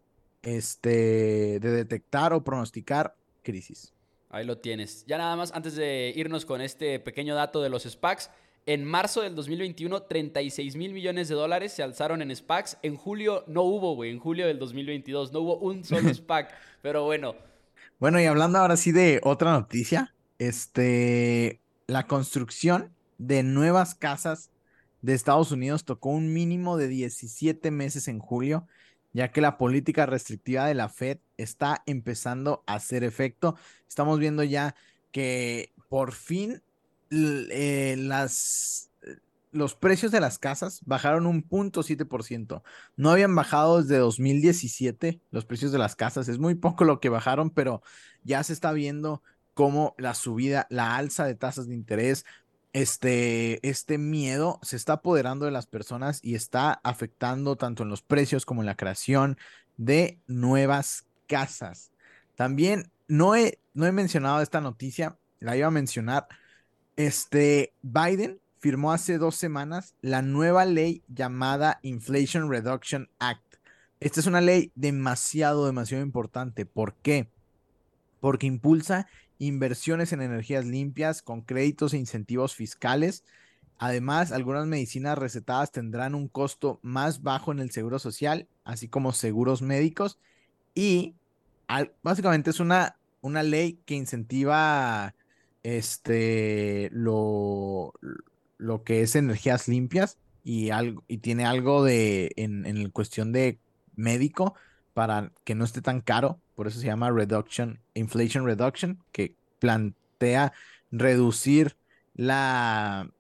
este, 0.46 1.58
de 1.58 1.70
detectar 1.72 2.32
o 2.32 2.44
pronosticar 2.44 3.16
crisis. 3.42 3.92
Ahí 4.30 4.46
lo 4.46 4.58
tienes. 4.58 5.04
Ya 5.06 5.18
nada 5.18 5.34
más, 5.34 5.52
antes 5.52 5.74
de 5.74 6.12
irnos 6.14 6.46
con 6.46 6.60
este 6.60 7.00
pequeño 7.00 7.34
dato 7.34 7.60
de 7.62 7.68
los 7.68 7.82
SPACs, 7.82 8.30
en 8.64 8.84
marzo 8.84 9.22
del 9.22 9.34
2021, 9.34 10.02
36 10.04 10.76
mil 10.76 10.92
millones 10.92 11.28
de 11.28 11.34
dólares 11.34 11.72
se 11.72 11.82
alzaron 11.82 12.22
en 12.22 12.34
SPACs. 12.34 12.78
En 12.82 12.96
julio 12.96 13.42
no 13.48 13.62
hubo, 13.62 13.96
güey. 13.96 14.10
En 14.10 14.20
julio 14.20 14.46
del 14.46 14.60
2022 14.60 15.32
no 15.32 15.40
hubo 15.40 15.58
un 15.58 15.84
solo 15.84 16.08
SPAC. 16.14 16.54
pero 16.80 17.04
bueno. 17.04 17.34
Bueno, 17.98 18.20
y 18.20 18.26
hablando 18.26 18.58
ahora 18.58 18.76
sí 18.76 18.92
de 18.92 19.20
otra 19.24 19.52
noticia, 19.52 20.14
este, 20.38 21.60
la 21.88 22.06
construcción 22.06 22.92
de 23.18 23.42
nuevas 23.42 23.96
casas 23.96 24.50
de 25.02 25.14
Estados 25.14 25.50
Unidos 25.50 25.84
tocó 25.84 26.10
un 26.10 26.32
mínimo 26.32 26.76
de 26.76 26.86
17 26.88 27.70
meses 27.72 28.06
en 28.06 28.20
julio, 28.20 28.68
ya 29.16 29.32
que 29.32 29.40
la 29.40 29.56
política 29.56 30.04
restrictiva 30.04 30.66
de 30.66 30.74
la 30.74 30.90
Fed 30.90 31.20
está 31.38 31.82
empezando 31.86 32.62
a 32.66 32.74
hacer 32.74 33.02
efecto. 33.02 33.56
Estamos 33.88 34.18
viendo 34.18 34.44
ya 34.44 34.74
que 35.10 35.72
por 35.88 36.12
fin 36.12 36.62
eh, 37.10 37.96
las, 37.98 38.90
los 39.52 39.74
precios 39.74 40.12
de 40.12 40.20
las 40.20 40.38
casas 40.38 40.82
bajaron 40.84 41.24
un 41.24 41.40
punto 41.40 41.82
ciento. 41.82 42.62
No 42.98 43.10
habían 43.10 43.34
bajado 43.34 43.80
desde 43.80 43.96
2017 43.96 45.22
los 45.30 45.46
precios 45.46 45.72
de 45.72 45.78
las 45.78 45.96
casas. 45.96 46.28
Es 46.28 46.38
muy 46.38 46.54
poco 46.54 46.84
lo 46.84 47.00
que 47.00 47.08
bajaron, 47.08 47.48
pero 47.48 47.80
ya 48.22 48.42
se 48.42 48.52
está 48.52 48.72
viendo 48.72 49.22
cómo 49.54 49.94
la 49.96 50.12
subida, 50.12 50.66
la 50.68 50.94
alza 50.94 51.24
de 51.24 51.36
tasas 51.36 51.68
de 51.68 51.74
interés, 51.74 52.26
este, 52.72 53.66
este 53.68 53.98
miedo 53.98 54.58
se 54.62 54.76
está 54.76 54.94
apoderando 54.94 55.46
de 55.46 55.50
las 55.50 55.66
personas 55.66 56.20
y 56.22 56.34
está 56.34 56.80
afectando 56.84 57.56
tanto 57.56 57.82
en 57.82 57.88
los 57.88 58.02
precios 58.02 58.44
como 58.44 58.62
en 58.62 58.66
la 58.66 58.76
creación 58.76 59.38
de 59.76 60.18
nuevas 60.26 61.06
casas. 61.26 61.90
También 62.34 62.90
no 63.08 63.34
he, 63.34 63.58
no 63.74 63.86
he 63.86 63.92
mencionado 63.92 64.40
esta 64.42 64.60
noticia, 64.60 65.16
la 65.40 65.56
iba 65.56 65.68
a 65.68 65.70
mencionar 65.70 66.28
este, 66.96 67.74
Biden 67.82 68.40
firmó 68.58 68.92
hace 68.92 69.18
dos 69.18 69.36
semanas 69.36 69.94
la 70.00 70.22
nueva 70.22 70.64
ley 70.64 71.02
llamada 71.08 71.78
Inflation 71.82 72.50
Reduction 72.50 73.08
Act. 73.18 73.56
Esta 74.00 74.20
es 74.20 74.26
una 74.26 74.40
ley 74.40 74.72
demasiado, 74.74 75.66
demasiado 75.66 76.02
importante. 76.02 76.66
¿Por 76.66 76.94
qué? 76.94 77.28
Porque 78.20 78.46
impulsa 78.46 79.06
inversiones 79.38 80.12
en 80.12 80.22
energías 80.22 80.64
limpias 80.64 81.22
con 81.22 81.42
créditos 81.42 81.94
e 81.94 81.98
incentivos 81.98 82.54
fiscales. 82.54 83.24
Además, 83.78 84.32
algunas 84.32 84.66
medicinas 84.66 85.18
recetadas 85.18 85.70
tendrán 85.70 86.14
un 86.14 86.28
costo 86.28 86.78
más 86.82 87.22
bajo 87.22 87.52
en 87.52 87.60
el 87.60 87.70
seguro 87.70 87.98
social, 87.98 88.48
así 88.64 88.88
como 88.88 89.12
seguros 89.12 89.60
médicos. 89.60 90.18
Y 90.74 91.14
básicamente 92.02 92.50
es 92.50 92.60
una, 92.60 92.96
una 93.20 93.42
ley 93.42 93.78
que 93.84 93.94
incentiva 93.94 95.14
este, 95.62 96.88
lo, 96.92 97.92
lo 98.56 98.84
que 98.84 99.02
es 99.02 99.16
energías 99.16 99.68
limpias 99.68 100.18
y, 100.44 100.70
algo, 100.70 101.02
y 101.08 101.18
tiene 101.18 101.44
algo 101.44 101.84
de, 101.84 102.32
en, 102.36 102.64
en 102.66 102.88
cuestión 102.90 103.32
de 103.32 103.58
médico 103.96 104.54
para 104.94 105.32
que 105.44 105.54
no 105.54 105.64
esté 105.64 105.82
tan 105.82 106.00
caro, 106.00 106.38
por 106.56 106.66
eso 106.66 106.80
se 106.80 106.86
llama 106.86 107.10
Reduction, 107.10 107.78
Inflation 107.94 108.44
Reduction, 108.44 108.98
que 109.12 109.36
plantea 109.60 110.52
reducir 110.90 111.76
la, 112.14 113.10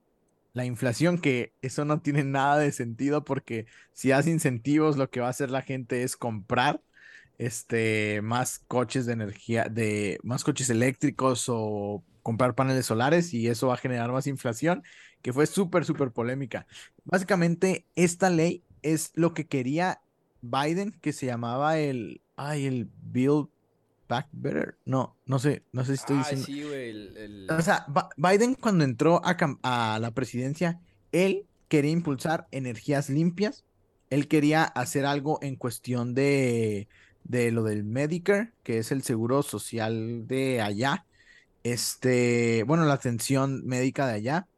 la 0.54 0.64
inflación, 0.64 1.18
que 1.18 1.52
eso 1.60 1.84
no 1.84 2.00
tiene 2.00 2.24
nada 2.24 2.58
de 2.58 2.72
sentido 2.72 3.24
porque 3.24 3.66
si 3.92 4.10
hace 4.10 4.30
incentivos, 4.30 4.96
lo 4.96 5.10
que 5.10 5.20
va 5.20 5.26
a 5.26 5.30
hacer 5.30 5.50
la 5.50 5.60
gente 5.62 6.02
es 6.02 6.16
comprar 6.16 6.80
este, 7.36 8.22
más 8.22 8.60
coches 8.66 9.04
de 9.04 9.12
energía, 9.12 9.64
de 9.64 10.18
más 10.22 10.42
coches 10.42 10.70
eléctricos 10.70 11.44
o 11.48 12.02
comprar 12.22 12.54
paneles 12.54 12.86
solares 12.86 13.34
y 13.34 13.48
eso 13.48 13.68
va 13.68 13.74
a 13.74 13.78
generar 13.78 14.10
más 14.12 14.26
inflación, 14.26 14.82
que 15.20 15.34
fue 15.34 15.46
súper, 15.46 15.84
súper 15.84 16.10
polémica. 16.10 16.66
Básicamente, 17.04 17.84
esta 17.94 18.30
ley 18.30 18.64
es 18.82 19.12
lo 19.14 19.34
que 19.34 19.46
quería 19.46 20.00
Biden, 20.40 20.92
que 21.02 21.12
se 21.12 21.26
llamaba 21.26 21.78
el, 21.78 22.22
ay, 22.36 22.66
el 22.66 22.88
Build 23.02 23.48
Back 24.08 24.28
Better. 24.32 24.76
No, 24.84 25.16
no 25.26 25.38
sé, 25.38 25.64
no 25.72 25.84
sé 25.84 25.96
si 25.96 26.00
estoy 26.00 26.18
diciendo. 26.18 26.46
Sí, 26.46 26.62
el, 26.62 27.46
O 27.50 27.60
sea, 27.62 27.86
Biden 28.16 28.54
cuando 28.54 28.84
entró 28.84 29.20
a, 29.24 29.36
a 29.62 29.98
la 29.98 30.10
presidencia, 30.12 30.80
él 31.12 31.46
quería 31.68 31.90
impulsar 31.90 32.46
energías 32.50 33.10
limpias, 33.10 33.64
él 34.10 34.28
quería 34.28 34.64
hacer 34.64 35.04
algo 35.04 35.38
en 35.42 35.56
cuestión 35.56 36.14
de, 36.14 36.88
de 37.24 37.50
lo 37.50 37.64
del 37.64 37.84
Medicare, 37.84 38.52
que 38.62 38.78
es 38.78 38.92
el 38.92 39.02
seguro 39.02 39.42
social 39.42 40.26
de 40.26 40.60
allá, 40.60 41.04
este, 41.64 42.62
bueno, 42.64 42.84
la 42.84 42.94
atención 42.94 43.66
médica 43.66 44.06
de 44.06 44.14
allá. 44.14 44.48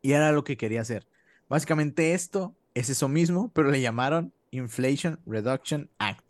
Y 0.00 0.12
era 0.12 0.32
lo 0.32 0.44
que 0.44 0.56
quería 0.56 0.80
hacer. 0.80 1.06
Básicamente 1.48 2.14
esto 2.14 2.56
es 2.74 2.90
eso 2.90 3.08
mismo, 3.08 3.50
pero 3.54 3.70
le 3.70 3.80
llamaron 3.80 4.32
Inflation 4.50 5.20
Reduction 5.26 5.90
Act. 5.98 6.21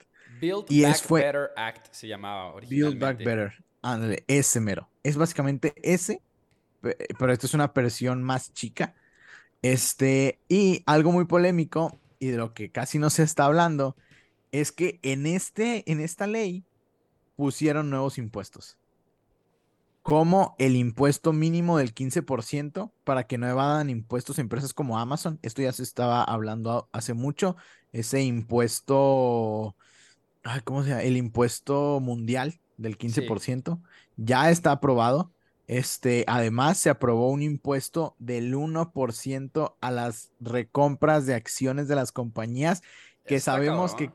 Build 0.42 0.66
Back 0.68 1.08
Better 1.08 1.50
Act 1.56 1.86
se 1.92 2.08
llamaba 2.08 2.52
originalmente. 2.52 2.98
Build 2.98 3.00
Back 3.00 3.24
Better. 3.24 3.64
Ándale, 3.80 4.24
ese 4.26 4.60
mero. 4.60 4.88
Es 5.04 5.16
básicamente 5.16 5.72
ese, 5.76 6.20
pero 6.80 7.32
esto 7.32 7.46
es 7.46 7.54
una 7.54 7.68
versión 7.68 8.24
más 8.24 8.52
chica. 8.52 8.94
Este, 9.62 10.40
y 10.48 10.82
algo 10.86 11.12
muy 11.12 11.26
polémico 11.26 12.00
y 12.18 12.28
de 12.28 12.36
lo 12.36 12.54
que 12.54 12.72
casi 12.72 12.98
no 12.98 13.08
se 13.10 13.22
está 13.22 13.44
hablando 13.44 13.96
es 14.50 14.72
que 14.72 14.98
en 15.02 15.26
este, 15.26 15.90
en 15.90 16.00
esta 16.00 16.26
ley 16.26 16.64
pusieron 17.36 17.88
nuevos 17.88 18.18
impuestos 18.18 18.76
como 20.02 20.56
el 20.58 20.74
impuesto 20.74 21.32
mínimo 21.32 21.78
del 21.78 21.94
15% 21.94 22.92
para 23.04 23.26
que 23.28 23.38
no 23.38 23.48
evadan 23.48 23.88
impuestos 23.88 24.38
a 24.38 24.40
empresas 24.40 24.74
como 24.74 24.98
Amazon. 24.98 25.38
Esto 25.42 25.62
ya 25.62 25.72
se 25.72 25.84
estaba 25.84 26.24
hablando 26.24 26.88
hace 26.92 27.14
mucho. 27.14 27.56
Ese 27.92 28.22
impuesto, 28.22 29.76
¿cómo 30.64 30.82
se 30.82 30.90
llama? 30.90 31.02
El 31.02 31.16
impuesto 31.16 32.00
mundial 32.00 32.60
del 32.76 32.98
15% 32.98 33.80
ya 34.16 34.50
está 34.50 34.72
aprobado. 34.72 35.32
Este, 35.66 36.24
además, 36.26 36.78
se 36.78 36.90
aprobó 36.90 37.30
un 37.30 37.42
impuesto 37.42 38.16
del 38.18 38.54
1% 38.54 39.76
a 39.80 39.90
las 39.90 40.32
recompras 40.40 41.24
de 41.26 41.34
acciones 41.34 41.88
de 41.88 41.94
las 41.94 42.12
compañías 42.12 42.82
que 43.24 43.40
sabemos 43.40 43.94
que, 43.94 44.10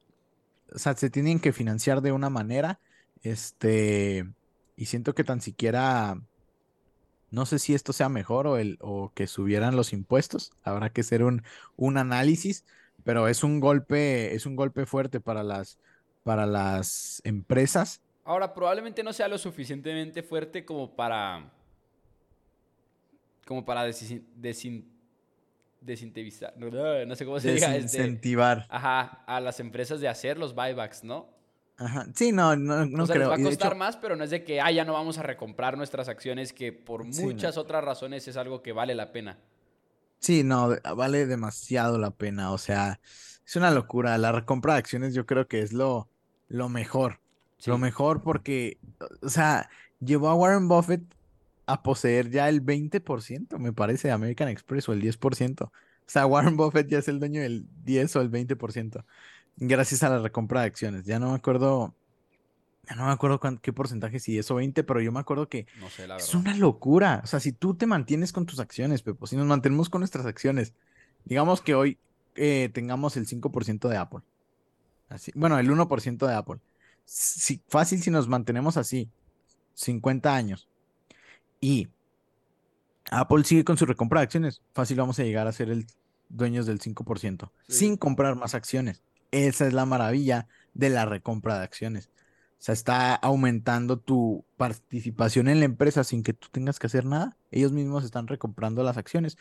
o 0.73 0.79
sea, 0.79 0.95
se 0.95 1.09
tienen 1.09 1.39
que 1.39 1.53
financiar 1.53 2.01
de 2.01 2.11
una 2.11 2.29
manera, 2.29 2.79
este, 3.23 4.25
y 4.75 4.85
siento 4.85 5.13
que 5.13 5.23
tan 5.23 5.41
siquiera, 5.41 6.19
no 7.29 7.45
sé 7.45 7.59
si 7.59 7.73
esto 7.73 7.93
sea 7.93 8.09
mejor 8.09 8.47
o 8.47 8.57
el, 8.57 8.77
o 8.81 9.11
que 9.13 9.27
subieran 9.27 9.75
los 9.75 9.93
impuestos, 9.93 10.51
habrá 10.63 10.89
que 10.89 11.01
hacer 11.01 11.23
un, 11.23 11.43
un 11.75 11.97
análisis, 11.97 12.65
pero 13.03 13.27
es 13.27 13.43
un 13.43 13.59
golpe, 13.59 14.35
es 14.35 14.45
un 14.45 14.55
golpe 14.55 14.85
fuerte 14.85 15.19
para 15.19 15.43
las, 15.43 15.79
para 16.23 16.45
las 16.45 17.21
empresas. 17.23 18.01
Ahora, 18.23 18.53
probablemente 18.53 19.03
no 19.03 19.13
sea 19.13 19.27
lo 19.27 19.37
suficientemente 19.37 20.23
fuerte 20.23 20.63
como 20.63 20.95
para. 20.95 21.51
como 23.45 23.65
para 23.65 23.83
desincentivizar. 25.81 26.53
No, 27.05 27.15
sé 27.15 27.25
cómo 27.25 27.39
se 27.39 27.53
diga. 27.53 27.75
Este, 27.75 27.97
Desincentivar. 27.97 28.65
ajá, 28.69 29.23
a 29.27 29.41
las 29.41 29.59
empresas 29.59 29.99
de 29.99 30.07
hacer 30.07 30.37
los 30.37 30.55
buybacks, 30.55 31.03
¿no? 31.03 31.29
Ajá. 31.77 32.05
Sí, 32.13 32.31
no, 32.31 32.55
no, 32.55 32.85
no 32.85 33.03
o 33.03 33.07
sea, 33.07 33.15
creo. 33.15 33.29
va 33.29 33.35
a 33.35 33.39
costar 33.41 33.71
hecho, 33.71 33.77
más, 33.79 33.97
pero 33.97 34.15
no 34.15 34.23
es 34.23 34.29
de 34.29 34.43
que, 34.43 34.61
ah, 34.61 34.71
ya 34.71 34.85
no 34.85 34.93
vamos 34.93 35.17
a 35.17 35.23
recomprar 35.23 35.77
nuestras 35.77 36.07
acciones, 36.07 36.53
que 36.53 36.71
por 36.71 37.03
Sí, 37.11 37.21
no. 37.21 37.27
muchas 37.31 37.57
otras 37.57 37.83
razones 37.83 38.27
es 38.27 38.37
algo 38.37 38.61
que 38.61 38.71
vale 38.71 38.93
la 38.93 39.11
pena. 39.11 39.39
Sí, 40.19 40.43
no, 40.43 40.69
vale 40.95 41.25
demasiado 41.25 41.97
la 41.97 42.11
pena. 42.11 42.51
O 42.51 42.59
sea, 42.59 42.99
es 43.45 43.55
una 43.55 43.71
locura. 43.71 44.15
La 44.19 44.31
recompra 44.31 44.73
de 44.73 44.79
acciones 44.79 45.15
yo 45.15 45.25
creo 45.25 45.47
que 45.47 45.61
es 45.61 45.73
lo, 45.73 46.07
lo 46.47 46.69
mejor. 46.69 47.19
Lo 47.65 47.77
mejor 47.79 48.21
porque, 48.21 48.77
o 49.21 49.29
sea, 49.29 49.69
llevó 49.99 50.29
a 50.29 50.35
Warren 50.35 50.67
Buffett 50.67 51.01
a 51.73 51.83
poseer 51.83 52.29
ya 52.29 52.49
el 52.49 52.61
20%, 52.63 53.57
me 53.59 53.73
parece, 53.73 54.07
de 54.07 54.13
American 54.13 54.47
Express 54.49 54.89
o 54.89 54.93
el 54.93 55.01
10%. 55.01 55.65
O 55.65 55.71
sea, 56.07 56.25
Warren 56.25 56.57
Buffett 56.57 56.87
ya 56.89 56.99
es 56.99 57.07
el 57.07 57.19
dueño 57.19 57.41
del 57.41 57.65
10 57.83 58.15
o 58.15 58.21
el 58.21 58.29
20%, 58.29 59.05
gracias 59.57 60.03
a 60.03 60.09
la 60.09 60.19
recompra 60.19 60.61
de 60.61 60.67
acciones. 60.67 61.05
Ya 61.05 61.19
no 61.19 61.29
me 61.29 61.35
acuerdo, 61.35 61.93
ya 62.89 62.95
no 62.95 63.05
me 63.05 63.11
acuerdo 63.11 63.39
cuán- 63.39 63.57
qué 63.59 63.71
porcentaje, 63.71 64.19
si 64.19 64.33
10 64.33 64.49
o 64.51 64.55
20, 64.55 64.83
pero 64.83 64.99
yo 65.01 65.11
me 65.11 65.19
acuerdo 65.19 65.47
que 65.47 65.67
No 65.79 65.89
sé, 65.89 66.07
la 66.07 66.17
es 66.17 66.33
una 66.35 66.55
locura. 66.55 67.21
O 67.23 67.27
sea, 67.27 67.39
si 67.39 67.51
tú 67.53 67.75
te 67.75 67.85
mantienes 67.85 68.33
con 68.33 68.45
tus 68.45 68.59
acciones, 68.59 69.01
Pepo, 69.03 69.25
si 69.27 69.35
nos 69.37 69.45
mantenemos 69.45 69.89
con 69.89 70.01
nuestras 70.01 70.25
acciones, 70.25 70.73
digamos 71.25 71.61
que 71.61 71.75
hoy 71.75 71.97
eh, 72.35 72.69
tengamos 72.73 73.15
el 73.17 73.27
5% 73.27 73.87
de 73.89 73.97
Apple. 73.97 74.21
Así, 75.09 75.31
bueno, 75.35 75.59
el 75.59 75.69
1% 75.69 76.25
de 76.27 76.33
Apple. 76.33 76.59
Si, 77.05 77.61
fácil 77.67 78.01
si 78.01 78.09
nos 78.11 78.27
mantenemos 78.27 78.77
así, 78.77 79.09
50 79.73 80.33
años. 80.35 80.67
Y 81.61 81.87
Apple 83.11 83.43
sigue 83.43 83.63
con 83.63 83.77
su 83.77 83.85
recompra 83.85 84.19
de 84.19 84.25
acciones, 84.25 84.61
fácil 84.73 84.97
vamos 84.97 85.19
a 85.19 85.23
llegar 85.23 85.47
a 85.47 85.51
ser 85.51 85.69
el 85.69 85.85
dueños 86.29 86.65
del 86.65 86.79
5%, 86.79 87.51
Sí. 87.67 87.77
sin 87.79 87.97
comprar 87.97 88.35
más 88.35 88.55
acciones. 88.55 89.03
Esa 89.31 89.67
es 89.67 89.73
la 89.73 89.85
maravilla 89.85 90.47
de 90.73 90.89
la 90.89 91.05
recompra 91.05 91.57
de 91.57 91.63
acciones. 91.63 92.09
O 92.59 92.63
sea, 92.63 92.73
está 92.73 93.15
aumentando 93.15 93.97
tu 93.97 94.45
participación 94.57 95.47
en 95.47 95.59
la 95.59 95.65
empresa 95.65 96.03
sin 96.03 96.21
que 96.23 96.33
tú 96.33 96.47
tengas 96.51 96.79
que 96.79 96.87
hacer 96.87 97.05
nada. 97.05 97.37
Ellos 97.49 97.71
mismos 97.71 98.03
están 98.03 98.27
recomprando 98.27 98.83
las 98.83 98.97
acciones 98.97 99.37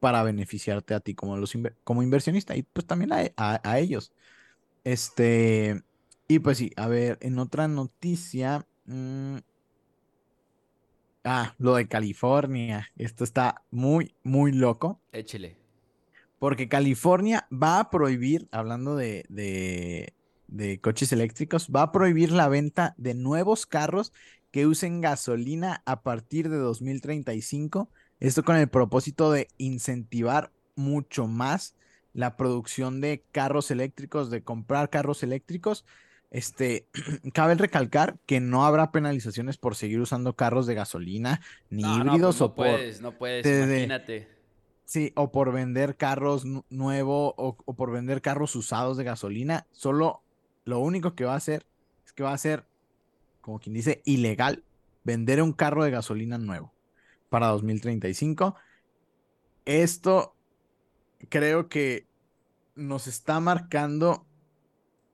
para 0.00 0.22
beneficiarte 0.22 0.92
a 0.94 1.00
ti 1.00 1.14
como, 1.14 1.36
los 1.36 1.54
inver- 1.54 1.74
como 1.84 2.02
inversionista 2.02 2.56
y 2.56 2.62
pues 2.64 2.86
también 2.86 3.12
a, 3.12 3.20
a- 3.36 3.60
a 3.62 3.78
ellos. 3.78 4.12
Este, 4.84 5.82
y 6.28 6.38
pues 6.40 6.58
sí, 6.58 6.72
a 6.76 6.86
ver, 6.88 7.18
en 7.20 7.38
otra 7.38 7.68
noticia, 7.68 8.66
mm, 8.86 9.36
ah, 11.26 11.54
lo 11.58 11.74
de 11.74 11.88
California, 11.88 12.90
esto 12.96 13.24
está 13.24 13.62
muy, 13.70 14.14
muy 14.22 14.52
loco. 14.52 15.00
Échele. 15.12 15.56
Porque 16.38 16.68
California 16.68 17.46
va 17.52 17.80
a 17.80 17.90
prohibir, 17.90 18.48
hablando 18.52 18.96
de, 18.96 19.24
de, 19.28 20.14
de 20.46 20.80
coches 20.80 21.12
eléctricos, 21.12 21.68
va 21.74 21.82
a 21.82 21.92
prohibir 21.92 22.32
la 22.32 22.48
venta 22.48 22.94
de 22.96 23.14
nuevos 23.14 23.66
carros 23.66 24.12
que 24.50 24.66
usen 24.66 25.00
gasolina 25.00 25.82
a 25.84 26.02
partir 26.02 26.48
de 26.48 26.56
2035. 26.56 27.90
Esto 28.20 28.44
con 28.44 28.56
el 28.56 28.68
propósito 28.68 29.32
de 29.32 29.48
incentivar 29.58 30.52
mucho 30.76 31.26
más 31.26 31.74
la 32.12 32.36
producción 32.36 33.00
de 33.00 33.22
carros 33.32 33.70
eléctricos, 33.70 34.30
de 34.30 34.42
comprar 34.42 34.88
carros 34.88 35.22
eléctricos. 35.22 35.84
Este, 36.30 36.86
cabe 37.32 37.54
recalcar 37.54 38.18
que 38.26 38.40
no 38.40 38.64
habrá 38.66 38.90
penalizaciones 38.90 39.56
por 39.56 39.74
seguir 39.76 40.00
usando 40.00 40.34
carros 40.36 40.66
de 40.66 40.74
gasolina, 40.74 41.40
ni 41.70 41.82
No, 41.82 41.88
no, 41.88 41.94
pues 42.04 42.06
híbridos 42.08 42.40
no 42.40 42.46
o 42.46 42.54
por... 42.54 42.66
puedes, 42.66 43.00
no 43.00 43.12
puedes, 43.12 43.44
de- 43.44 43.66
de- 43.66 43.74
imagínate. 43.74 44.28
Sí, 44.84 45.12
o 45.16 45.32
por 45.32 45.52
vender 45.52 45.96
carros 45.96 46.44
nu- 46.44 46.64
nuevos 46.70 47.34
o, 47.36 47.56
o 47.64 47.74
por 47.74 47.90
vender 47.90 48.22
carros 48.22 48.54
usados 48.54 48.96
de 48.96 49.04
gasolina. 49.04 49.66
Solo 49.72 50.22
lo 50.64 50.78
único 50.78 51.14
que 51.14 51.24
va 51.24 51.32
a 51.32 51.36
hacer 51.36 51.66
es 52.04 52.12
que 52.12 52.22
va 52.22 52.32
a 52.32 52.38
ser, 52.38 52.64
como 53.40 53.58
quien 53.58 53.74
dice, 53.74 54.00
ilegal 54.04 54.62
vender 55.02 55.42
un 55.42 55.52
carro 55.52 55.82
de 55.82 55.90
gasolina 55.90 56.38
nuevo 56.38 56.72
para 57.30 57.48
2035. 57.48 58.54
Esto 59.64 60.34
creo 61.28 61.68
que 61.68 62.06
nos 62.76 63.06
está 63.08 63.40
marcando 63.40 64.24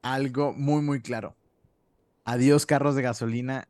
algo 0.03 0.53
muy, 0.53 0.83
muy 0.83 1.01
claro. 1.01 1.37
Adiós 2.25 2.67
carros 2.67 2.95
de 2.95 3.03
gasolina. 3.03 3.69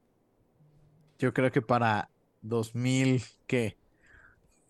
Yo 1.19 1.33
creo 1.33 1.51
que 1.53 1.63
para 1.63 2.11
2000, 2.43 3.23
¿qué? 3.47 3.79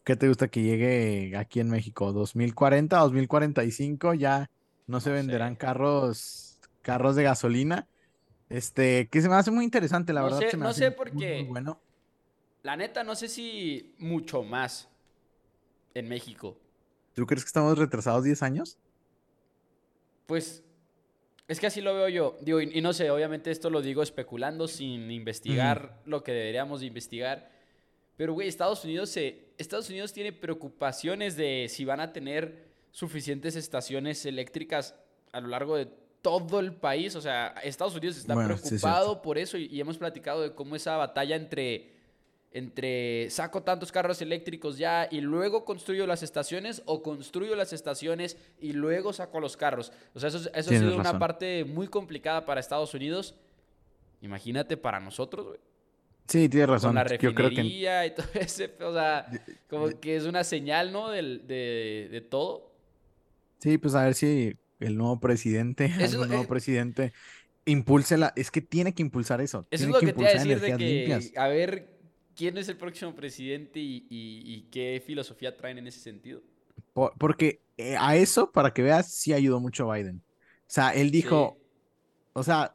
¿Qué 0.04 0.16
te 0.16 0.28
gusta 0.28 0.48
que 0.48 0.62
llegue 0.62 1.36
aquí 1.36 1.60
en 1.60 1.70
México? 1.70 2.12
¿2040, 2.12 2.98
2045? 2.98 4.14
Ya 4.14 4.50
no 4.86 5.00
se 5.00 5.10
venderán 5.10 5.54
carros, 5.56 6.58
carros 6.82 7.16
de 7.16 7.22
gasolina. 7.22 7.86
Este, 8.48 9.08
que 9.08 9.22
se 9.22 9.28
me 9.28 9.36
hace 9.36 9.50
muy 9.50 9.64
interesante, 9.64 10.12
la 10.12 10.20
No 10.20 10.26
verdad. 10.26 10.40
sé- 10.40 10.50
se 10.50 10.56
me 10.56 10.64
no 10.64 10.70
hace 10.70 10.80
sé 10.86 10.90
por 10.90 11.12
muy 11.12 11.22
qué. 11.22 11.42
bueno. 11.44 11.80
La 12.62 12.76
neta, 12.76 13.02
no 13.02 13.14
sé 13.14 13.28
si 13.28 13.94
mucho 13.98 14.42
más 14.42 14.88
en 15.94 16.08
México. 16.08 16.56
¿Tú 17.14 17.26
crees 17.26 17.44
que 17.44 17.48
estamos 17.48 17.78
retrasados 17.78 18.24
10 18.24 18.42
años? 18.42 18.78
Pues 20.26 20.62
es 21.52 21.60
que 21.60 21.66
así 21.66 21.80
lo 21.80 21.94
veo 21.94 22.08
yo. 22.08 22.36
Digo, 22.40 22.60
y, 22.60 22.78
y 22.78 22.80
no 22.80 22.92
sé, 22.92 23.10
obviamente 23.10 23.50
esto 23.50 23.70
lo 23.70 23.82
digo 23.82 24.02
especulando 24.02 24.66
sin 24.66 25.10
investigar 25.10 26.00
lo 26.04 26.24
que 26.24 26.32
deberíamos 26.32 26.80
de 26.80 26.86
investigar. 26.86 27.50
Pero, 28.16 28.34
güey, 28.34 28.48
Estados 28.48 28.84
Unidos, 28.84 29.10
se, 29.10 29.52
Estados 29.58 29.88
Unidos 29.90 30.12
tiene 30.12 30.32
preocupaciones 30.32 31.36
de 31.36 31.66
si 31.68 31.84
van 31.84 32.00
a 32.00 32.12
tener 32.12 32.70
suficientes 32.90 33.56
estaciones 33.56 34.24
eléctricas 34.26 34.94
a 35.32 35.40
lo 35.40 35.48
largo 35.48 35.76
de 35.76 35.88
todo 36.20 36.60
el 36.60 36.74
país. 36.74 37.16
O 37.16 37.20
sea, 37.20 37.54
Estados 37.62 37.94
Unidos 37.94 38.16
está 38.16 38.34
Bueno, 38.34 38.56
sí 38.56 38.62
es 38.62 38.68
preocupado 38.68 39.22
por 39.22 39.38
eso 39.38 39.58
y, 39.58 39.66
y 39.66 39.80
hemos 39.80 39.98
platicado 39.98 40.42
de 40.42 40.54
cómo 40.54 40.76
esa 40.76 40.96
batalla 40.96 41.36
entre, 41.36 41.92
entre 42.54 43.30
saco 43.30 43.62
tantos 43.62 43.90
carros 43.92 44.20
eléctricos 44.20 44.76
ya 44.78 45.08
y 45.10 45.20
luego 45.22 45.64
construyo 45.64 46.06
las 46.06 46.22
estaciones 46.22 46.82
o 46.84 47.02
construyo 47.02 47.56
las 47.56 47.72
estaciones 47.72 48.36
y 48.60 48.72
luego 48.74 49.12
saco 49.12 49.40
los 49.40 49.56
carros. 49.56 49.92
O 50.14 50.20
sea, 50.20 50.28
eso, 50.28 50.38
es- 50.38 50.50
eso 50.54 50.70
ha 50.70 50.78
sido 50.78 50.96
una 50.96 51.18
parte 51.18 51.64
muy 51.64 51.88
complicada 51.88 52.44
para 52.44 52.60
Estados 52.60 52.92
Unidos. 52.94 53.34
Imagínate 54.20 54.76
para 54.76 55.00
nosotros, 55.00 55.46
güey. 55.46 55.58
Sí, 56.28 56.48
tienes 56.48 56.66
Con 56.68 56.74
razón. 56.74 56.94
la 56.94 57.06
Yo 57.06 57.18
creo 57.18 57.34
que 57.34 57.42
refinería 57.42 58.06
y 58.06 58.14
todo 58.14 58.26
ese, 58.34 58.72
o 58.80 58.92
sea, 58.92 59.26
como 59.68 59.88
que 59.98 60.16
es 60.16 60.24
una 60.24 60.44
señal, 60.44 60.92
¿no? 60.92 61.10
Del- 61.10 61.46
de, 61.46 62.08
de 62.10 62.20
todo. 62.20 62.70
sí, 63.58 63.78
pues 63.78 63.94
a 63.94 64.04
ver 64.04 64.14
si 64.14 64.56
el 64.78 64.96
nuevo 64.96 65.18
presidente, 65.20 65.90
es- 65.98 66.14
nuevo 66.16 66.46
presidente, 66.46 67.12
impulse 67.64 68.16
la, 68.18 68.32
es 68.36 68.50
que 68.50 68.60
tiene 68.60 68.92
que 68.94 69.02
impulsar 69.02 69.40
eso. 69.40 69.66
Eso 69.70 69.84
tiene 69.84 69.96
es 69.98 70.02
lo 70.02 70.06
que 70.06 70.12
te 70.12 70.20
iba 70.20 70.28
a 70.28 70.32
impulsar 70.32 70.48
decir 70.48 70.60
de 70.60 70.66
energías 70.68 70.78
que, 70.78 71.14
limpias. 71.14 71.32
a 71.44 71.48
ver, 71.48 71.88
quién 72.36 72.58
es 72.58 72.68
el 72.68 72.76
próximo 72.76 73.14
presidente 73.14 73.80
y, 73.80 74.06
y- 74.10 74.42
y 74.54 74.62
qué 74.70 75.02
filosofía 75.04 75.56
traen 75.56 75.78
en 75.78 75.86
ese 75.86 76.00
sentido. 76.00 76.42
Por- 76.92 77.12
porque 77.18 77.60
eh, 77.76 77.96
a 77.98 78.16
eso, 78.16 78.52
para 78.52 78.72
que 78.72 78.82
veas, 78.82 79.10
sí 79.10 79.32
ayudó 79.32 79.60
mucho 79.60 79.90
Biden. 79.90 80.16
O 80.18 80.74
sea, 80.74 80.90
él 80.90 81.10
dijo, 81.10 81.56
Sí. 81.58 81.64
o 82.34 82.42
sea, 82.42 82.74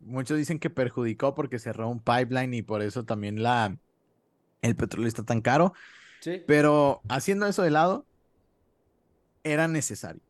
muchos 0.00 0.36
dicen 0.38 0.58
que 0.58 0.70
perjudicó 0.70 1.34
porque 1.34 1.58
cerró 1.58 1.88
un 1.88 2.00
pipeline 2.00 2.54
y 2.54 2.62
por 2.62 2.82
eso 2.82 3.04
también 3.04 3.42
la, 3.42 3.76
el 4.62 4.76
petróleo 4.76 5.08
está 5.08 5.22
tan 5.24 5.40
caro. 5.40 5.72
Sí. 6.20 6.42
Pero 6.46 7.00
haciendo 7.08 7.46
eso 7.46 7.62
de 7.62 7.70
lado, 7.70 8.06
era 9.44 9.68
necesario. 9.68 10.20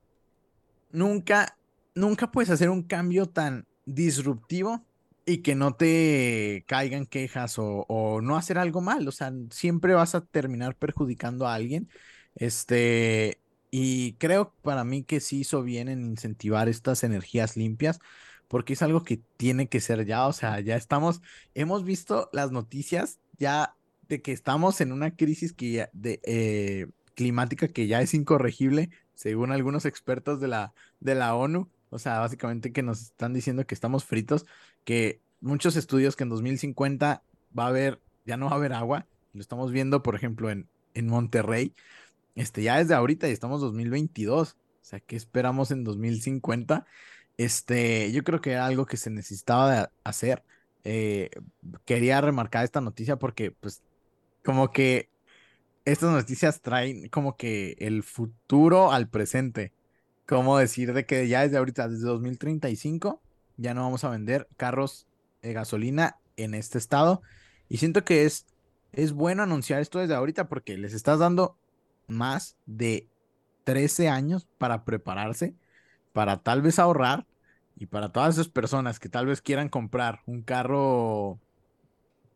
Nunca, 0.91 1.57
nunca 1.95 2.31
puedes 2.31 2.51
hacer 2.51 2.71
un 2.71 2.83
cambio 2.83 3.27
tan 3.27 3.67
disruptivo 3.85 4.85
y 5.29 5.39
que 5.39 5.55
no 5.55 5.75
te 5.75 6.65
caigan 6.67 7.07
quejas 7.07 7.57
o, 7.59 8.21
no 8.23 8.37
hacer 8.37 8.59
algo 8.59 8.81
mal. 8.81 9.07
O 9.09 9.13
sea, 9.13 9.33
siempre 9.51 9.95
vas 9.95 10.15
a 10.15 10.23
terminar 10.25 10.75
perjudicando 10.77 11.47
a 11.47 11.55
alguien. 11.55 11.89
Este, 12.35 13.41
y 13.71 14.15
creo 14.15 14.55
para 14.63 14.85
mí 14.85 15.05
que 15.05 15.21
sí 15.21 15.41
hizo 15.41 15.63
bien 15.63 15.89
en 15.89 16.05
incentivar 16.07 16.69
estas 16.69 17.05
energías 17.05 17.57
limpias, 17.57 18.01
porque 18.49 18.73
es 18.73 18.83
algo 18.83 19.05
que 19.05 19.21
tiene 19.37 19.69
que 19.69 19.81
ser 19.81 20.07
ya, 20.07 20.27
o 20.27 20.33
sea, 20.33 20.61
ya 20.61 20.77
estamos, 20.77 21.21
hemos 21.55 21.85
visto 21.85 22.31
las 22.33 22.51
noticias 22.53 23.21
ya 23.39 23.77
de 24.09 24.23
que 24.23 24.33
estamos 24.33 24.81
en 24.81 24.93
una 24.93 25.15
crisis 25.17 25.53
que 25.53 25.89
de, 25.93 26.21
eh, 26.25 26.87
climática 27.15 27.69
que 27.69 27.87
ya 27.87 28.01
es 28.01 28.15
incorregible, 28.15 28.91
según 29.15 29.53
algunos 29.53 29.85
expertos 29.85 30.41
de 30.41 30.49
la, 30.49 30.73
de 31.01 31.15
la 31.15 31.35
ONU. 31.35 31.71
O 31.91 31.99
sea, 31.99 32.19
básicamente 32.19 32.73
que 32.73 32.83
nos 32.83 33.03
están 33.03 33.33
diciendo 33.33 33.67
que 33.67 33.75
estamos 33.75 34.05
fritos, 34.05 34.47
que 34.85 35.21
muchos 35.41 35.77
estudios 35.77 36.17
que 36.17 36.25
en 36.25 36.31
2050 36.31 37.23
va 37.59 37.65
a 37.65 37.69
haber, 37.69 38.01
ya 38.27 38.37
no 38.37 38.47
va 38.47 38.53
a 38.53 38.57
haber 38.57 38.73
agua. 38.73 39.07
Lo 39.33 39.41
estamos 39.41 39.73
viendo, 39.73 40.03
por 40.03 40.15
ejemplo, 40.15 40.51
en, 40.51 40.69
en 40.95 41.07
Monterrey. 41.07 41.75
Este, 42.35 42.63
ya 42.63 42.79
desde 42.79 42.95
ahorita 42.95 43.29
y 43.29 43.33
estamos 43.33 43.61
2022. 43.61 44.53
O 44.53 44.57
sea, 44.81 45.01
¿qué 45.01 45.17
esperamos 45.17 45.71
en 45.71 45.85
2050? 45.85 46.87
Este, 47.37 48.11
yo 48.13 48.25
creo 48.25 48.41
que 48.41 48.53
era 48.53 48.67
algo 48.67 48.87
que 48.87 48.97
se 48.97 49.11
necesitaba 49.11 49.73
de 49.73 49.89
hacer. 50.05 50.43
Eh, 50.85 51.31
quería 51.85 52.21
remarcar 52.21 52.65
esta 52.65 52.81
noticia 52.81 53.17
porque, 53.17 53.51
pues, 53.51 53.83
como 54.45 54.71
que 54.71 55.09
estas 55.85 56.13
noticias 56.13 56.61
traen 56.61 57.09
como 57.09 57.37
que 57.37 57.77
el 57.79 58.03
futuro 58.03 58.93
al 58.93 59.09
presente. 59.09 59.73
Como 60.29 60.59
decir 60.59 60.93
de 60.93 61.07
que 61.07 61.27
ya 61.27 61.41
desde 61.41 61.57
ahorita, 61.57 61.89
desde 61.89 62.05
2035, 62.05 63.23
ya 63.57 63.73
no 63.73 63.81
vamos 63.81 64.05
a 64.05 64.11
vender 64.11 64.47
carros 64.59 65.07
de 65.41 65.55
gasolina 65.55 66.19
en 66.37 66.53
este 66.53 66.77
estado. 66.77 67.23
Y 67.71 67.79
siento 67.79 68.05
que 68.05 68.27
es, 68.27 68.45
es 68.93 69.13
bueno 69.13 69.43
anunciar 69.43 69.81
esto 69.81 70.01
desde 70.01 70.15
ahorita 70.15 70.47
porque 70.51 70.77
les 70.77 70.93
estás 70.93 71.19
dando 71.19 71.57
más 72.09 72.59
de 72.67 73.09
13 73.65 74.11
años 74.11 74.47
para 74.59 74.85
prepararse, 74.85 75.55
para 76.13 76.43
tal 76.43 76.61
vez 76.61 76.79
ahorrar 76.79 77.27
y 77.79 77.87
para 77.87 78.13
todas 78.13 78.35
esas 78.35 78.49
personas 78.49 79.01
que 79.01 79.09
tal 79.09 79.25
vez 79.25 79.41
quieran 79.41 79.71
comprar 79.71 80.21
un 80.27 80.43
carro 80.43 81.41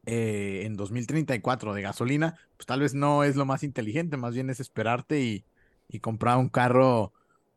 eh, 0.07 0.63
en 0.65 0.77
2034 0.77 1.75
de 1.75 1.83
gasolina, 1.83 2.39
pues 2.57 2.65
tal 2.65 2.81
vez 2.81 2.95
no 2.95 3.23
es 3.23 3.37
lo 3.37 3.45
más 3.45 3.63
inteligente, 3.63 4.17
más 4.17 4.33
bien 4.33 4.49
es 4.49 4.61
esperarte 4.61 5.21
y, 5.21 5.45
y 5.89 6.01
comprar 6.01 6.39
un 6.39 6.49
carro, 6.49 7.13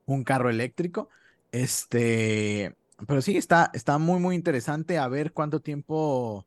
un 0.05 0.23
carro 0.23 0.49
eléctrico. 0.49 1.09
Este, 1.51 2.75
pero 3.07 3.21
sí, 3.21 3.37
está, 3.37 3.71
está 3.73 3.97
muy, 3.97 4.19
muy 4.19 4.35
interesante 4.35 4.97
a 4.97 5.07
ver 5.07 5.33
cuánto 5.33 5.61
tiempo 5.61 6.45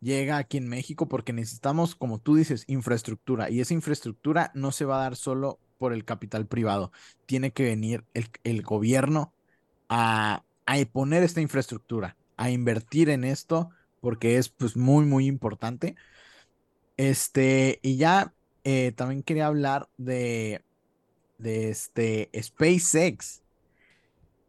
llega 0.00 0.38
aquí 0.38 0.58
en 0.58 0.68
México, 0.68 1.08
porque 1.08 1.32
necesitamos, 1.32 1.94
como 1.94 2.18
tú 2.18 2.36
dices, 2.36 2.64
infraestructura. 2.68 3.50
Y 3.50 3.60
esa 3.60 3.74
infraestructura 3.74 4.50
no 4.54 4.72
se 4.72 4.84
va 4.84 4.96
a 4.98 5.02
dar 5.02 5.16
solo 5.16 5.58
por 5.78 5.92
el 5.92 6.04
capital 6.04 6.46
privado. 6.46 6.92
Tiene 7.26 7.52
que 7.52 7.64
venir 7.64 8.04
el, 8.14 8.28
el 8.44 8.62
gobierno 8.62 9.32
a, 9.88 10.44
a 10.66 10.76
poner 10.92 11.22
esta 11.22 11.40
infraestructura, 11.40 12.16
a 12.36 12.50
invertir 12.50 13.10
en 13.10 13.24
esto 13.24 13.70
porque 14.00 14.38
es 14.38 14.48
pues 14.48 14.76
muy, 14.76 15.04
muy 15.04 15.26
importante. 15.26 15.96
Este, 16.96 17.78
y 17.82 17.96
ya 17.96 18.32
eh, 18.64 18.92
también 18.92 19.22
quería 19.22 19.46
hablar 19.46 19.88
de, 19.96 20.62
de 21.38 21.70
este 21.70 22.30
SpaceX, 22.40 23.42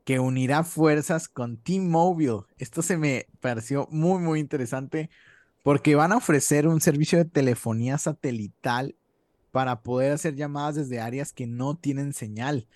que 0.05 0.19
unirá 0.19 0.63
fuerzas 0.63 1.27
con 1.27 1.57
T-Mobile. 1.57 2.41
Esto 2.57 2.81
se 2.81 2.97
me 2.97 3.27
pareció 3.41 3.87
muy, 3.91 4.19
muy 4.19 4.39
interesante 4.39 5.09
porque 5.63 5.95
van 5.95 6.13
a 6.13 6.17
ofrecer 6.17 6.65
un 6.65 6.79
servicio 6.79 7.17
de 7.17 7.25
telefonía 7.25 7.97
satelital 7.97 8.95
para 9.51 9.81
poder 9.81 10.13
hacer 10.13 10.35
llamadas 10.35 10.75
desde 10.75 11.01
áreas 11.01 11.33
que 11.33 11.47
no 11.47 11.75
tienen 11.75 12.13
señal. 12.13 12.67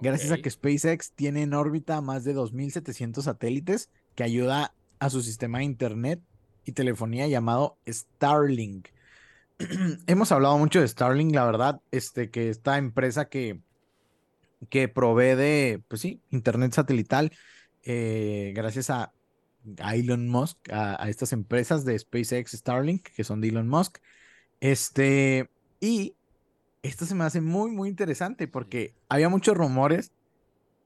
Gracias 0.00 0.32
a 0.32 0.36
que 0.36 0.50
SpaceX 0.50 1.12
tiene 1.12 1.42
en 1.42 1.54
órbita 1.54 2.00
más 2.02 2.24
de 2.24 2.34
2.700 2.34 3.22
satélites 3.22 3.88
que 4.14 4.24
ayuda 4.24 4.74
a 4.98 5.08
su 5.08 5.22
sistema 5.22 5.58
de 5.58 5.64
internet 5.64 6.20
y 6.66 6.72
telefonía 6.72 7.26
llamado 7.28 7.78
Starlink. 7.88 8.88
Hemos 10.06 10.32
hablado 10.32 10.58
mucho 10.58 10.80
de 10.80 10.88
Starlink, 10.88 11.34
la 11.34 11.44
verdad, 11.44 11.80
este, 11.90 12.30
que 12.30 12.50
esta 12.50 12.78
empresa 12.78 13.28
que, 13.28 13.60
que 14.68 14.88
provee 14.88 15.34
de, 15.34 15.82
pues 15.88 16.02
sí, 16.02 16.20
internet 16.30 16.72
satelital, 16.72 17.32
eh, 17.82 18.52
gracias 18.54 18.90
a, 18.90 19.12
Elon 19.94 20.28
Musk, 20.28 20.58
a, 20.70 21.08
estas 21.08 21.32
empresas 21.32 21.84
de 21.84 21.98
SpaceX 21.98 22.52
Starlink, 22.52 23.08
que 23.08 23.24
son 23.24 23.40
de 23.40 23.48
Elon 23.48 23.68
Musk. 23.68 23.98
Este, 24.60 25.50
y 25.80 26.14
esto 26.82 27.04
se 27.04 27.14
me 27.14 27.24
hace 27.24 27.40
muy, 27.40 27.72
muy 27.72 27.88
interesante 27.88 28.46
porque 28.46 28.94
había 29.08 29.28
muchos 29.28 29.56
rumores 29.56 30.12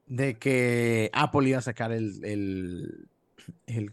de 0.06 0.38
que 0.38 1.10
Apple 1.12 1.48
iba 1.48 1.58
a 1.58 1.62
sacar 1.62 1.92
el 1.92 2.24
el, 2.24 3.09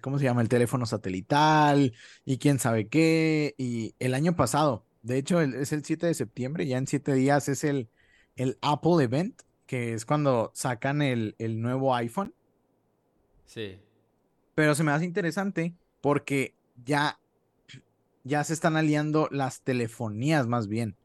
¿cómo 0.02 0.18
se 0.18 0.26
llama? 0.26 0.42
El 0.42 0.50
teléfono 0.50 0.86
satelital 0.86 1.94
y 2.26 2.38
quién 2.38 2.60
sabe 2.60 2.88
qué. 2.88 3.56
Y 3.58 3.96
el 4.00 4.14
año 4.14 4.36
pasado, 4.36 4.86
de 5.02 5.18
hecho, 5.18 5.42
es 5.42 5.72
el 5.72 5.84
7 5.84 6.08
de 6.08 6.14
septiembre, 6.14 6.68
ya 6.68 6.78
en 6.78 6.88
7 6.88 7.14
días 7.14 7.48
es 7.50 7.64
el, 7.64 7.90
el 8.36 8.58
Apple 8.62 9.04
Event, 9.04 9.42
que 9.66 9.94
es 9.94 10.06
cuando 10.06 10.52
sacan 10.54 11.02
el, 11.02 11.36
el 11.40 11.62
nuevo 11.62 11.96
iPhone. 11.96 12.34
Sí. 13.46 13.80
Pero 14.56 14.76
se 14.76 14.84
me 14.84 14.92
hace 14.92 15.06
interesante 15.06 15.76
porque 16.02 16.56
ya, 16.86 17.20
ya 18.24 18.44
se 18.44 18.54
están 18.54 18.76
aliando 18.76 19.28
las 19.32 19.62
telefonías 19.62 20.48
más 20.48 20.68
bien. 20.68 20.96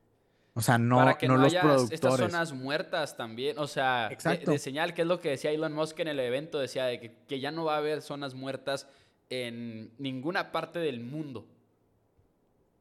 O 0.54 0.60
sea, 0.60 0.76
no, 0.78 0.96
Para 0.96 1.16
que 1.16 1.26
no, 1.28 1.36
no 1.36 1.44
los 1.44 1.52
haya 1.52 1.62
productores. 1.62 1.92
estas 1.92 2.16
zonas 2.18 2.52
muertas 2.52 3.16
también, 3.16 3.58
o 3.58 3.66
sea, 3.66 4.08
de 4.10 4.58
señal, 4.58 4.92
que 4.92 5.02
es 5.02 5.08
lo 5.08 5.18
que 5.20 5.30
decía 5.30 5.50
Elon 5.50 5.72
Musk 5.72 5.98
en 6.00 6.08
el 6.08 6.20
evento, 6.20 6.58
decía 6.58 6.84
de 6.84 7.00
que, 7.00 7.16
que 7.26 7.40
ya 7.40 7.50
no 7.50 7.64
va 7.64 7.74
a 7.76 7.78
haber 7.78 8.02
zonas 8.02 8.34
muertas 8.34 8.86
en 9.30 9.94
ninguna 9.98 10.52
parte 10.52 10.78
del 10.78 11.00
mundo. 11.00 11.48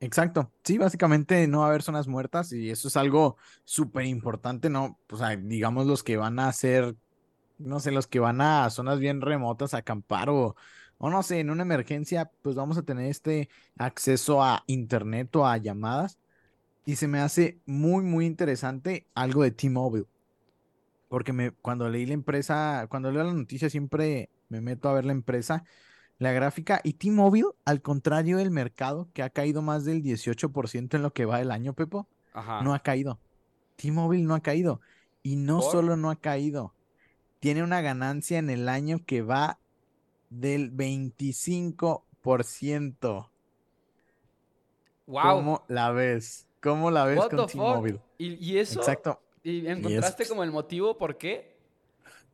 Exacto. 0.02 0.52
Sí, 0.64 0.80
básicamente 0.80 1.48
no 1.48 1.60
va 1.60 1.66
a 1.66 1.70
haber 1.70 1.84
zonas 1.84 2.08
muertas 2.08 2.52
y 2.54 2.72
eso 2.72 2.88
es 2.88 2.98
algo 2.98 3.38
súper 3.64 4.06
importante, 4.06 4.70
¿no? 4.70 5.00
O 5.10 5.16
sea, 5.18 5.36
digamos 5.38 5.86
los 5.86 6.04
que 6.04 6.18
van 6.18 6.40
a 6.40 6.48
hacer, 6.48 6.96
no 7.58 7.80
sé, 7.80 7.92
los 7.92 8.08
que 8.08 8.20
van 8.20 8.42
a 8.42 8.70
zonas 8.72 9.00
bien 9.00 9.22
remotas 9.22 9.74
a 9.76 9.78
acampar 9.78 10.30
o, 10.30 10.56
o 10.98 11.10
no 11.12 11.22
sé, 11.24 11.40
en 11.40 11.52
una 11.52 11.62
emergencia, 11.64 12.32
pues 12.42 12.56
vamos 12.56 12.78
a 12.80 12.84
tener 12.84 13.06
este 13.06 13.50
acceso 13.78 14.44
a 14.44 14.64
internet 14.68 15.36
o 15.36 15.46
a 15.46 15.58
llamadas. 15.58 16.18
Y 16.86 16.96
se 16.96 17.08
me 17.08 17.20
hace 17.20 17.60
muy, 17.66 18.04
muy 18.04 18.26
interesante 18.26 19.08
algo 19.14 19.44
de 19.44 19.52
T-Mobile. 19.52 20.06
Porque 21.08 21.34
me, 21.34 21.52
cuando 21.52 21.90
leí 21.90 22.06
la 22.06 22.14
empresa, 22.14 22.88
cuando 22.90 23.12
leo 23.12 23.24
la 23.24 23.34
noticia, 23.34 23.70
siempre 23.70 24.30
me 24.50 24.62
meto 24.62 24.90
a 24.90 24.94
ver 24.94 25.06
la 25.06 25.12
empresa, 25.12 25.64
la 26.18 26.32
gráfica. 26.32 26.80
Y 26.84 26.94
T-Mobile, 26.94 27.50
al 27.66 27.82
contrario 27.82 28.38
del 28.38 28.52
mercado, 28.52 29.10
que 29.14 29.24
ha 29.24 29.30
caído 29.30 29.62
más 29.62 29.84
del 29.86 30.02
18% 30.04 30.96
en 30.96 31.04
lo 31.04 31.14
que 31.14 31.26
va 31.26 31.40
del 31.40 31.52
año, 31.52 31.74
Pepo, 31.74 32.08
Ajá. 32.34 32.62
no 32.62 32.74
ha 32.74 32.80
caído. 32.80 33.20
T-Mobile 33.76 34.24
no 34.24 34.36
ha 34.36 34.42
caído. 34.42 34.82
Y 35.24 35.36
no 35.36 35.60
¿Por? 35.60 35.72
solo 35.72 35.98
no 35.98 36.10
ha 36.10 36.20
caído, 36.20 36.74
tiene 37.40 37.64
una 37.64 37.82
ganancia 37.82 38.40
en 38.40 38.50
el 38.50 38.70
año 38.70 39.04
que 39.06 39.22
va 39.24 39.60
del 40.30 40.72
25%. 40.72 43.30
wow. 45.08 45.22
¿Cómo 45.22 45.66
la 45.68 45.92
ves? 45.92 46.48
¿Cómo 46.62 46.91
la 46.91 47.05
ves 47.05 47.18
What 47.20 47.30
con? 47.32 47.47
T-Mobile? 47.47 47.99
¿Y, 48.18 48.34
y 48.53 48.57
eso? 48.59 48.80
Exacto. 48.80 49.20
¿Y 49.43 49.66
encontraste 49.68 50.24
es- 50.24 50.30
como 50.30 50.43
el 50.43 50.51
motivo 50.51 50.97
por 50.97 51.18
qué? 51.18 51.51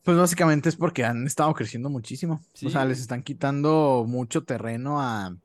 Pues 0.03 0.17
básicamente 0.17 0.69
es 0.69 0.75
porque 0.75 1.03
han 1.03 1.25
estado 1.25 1.53
creciendo 1.53 1.89
muchísimo. 1.89 2.41
O 2.65 2.69
sea, 2.69 2.85
les 2.85 2.99
están 2.99 3.23
quitando 3.23 4.05
mucho 4.07 4.43
terreno 4.43 5.01
a, 5.01 5.35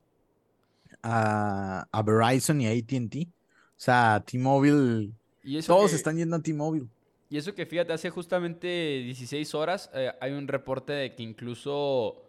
a, 1.03 1.87
a 1.91 2.03
Verizon 2.03 2.61
y 2.61 2.67
a 2.67 2.71
AT&T. 2.71 3.29
O 3.29 3.31
sea, 3.77 4.23
T-Mobile, 4.25 5.11
Y 5.43 5.61
todos 5.63 5.91
que- 5.91 5.97
están 5.97 6.17
yendo 6.17 6.37
a 6.37 6.41
T-Mobile. 6.43 6.87
Y 7.29 7.39
eso 7.39 7.55
que 7.55 7.65
fíjate, 7.67 7.93
hace 7.95 8.11
justamente 8.11 8.67
16 9.05 9.55
horas 9.55 9.91
eh, 9.95 10.13
hay 10.21 10.33
un 10.33 10.47
reporte 10.47 10.93
de 10.93 11.15
que 11.15 11.23
incluso 11.23 12.23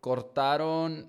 cortaron 0.00 1.08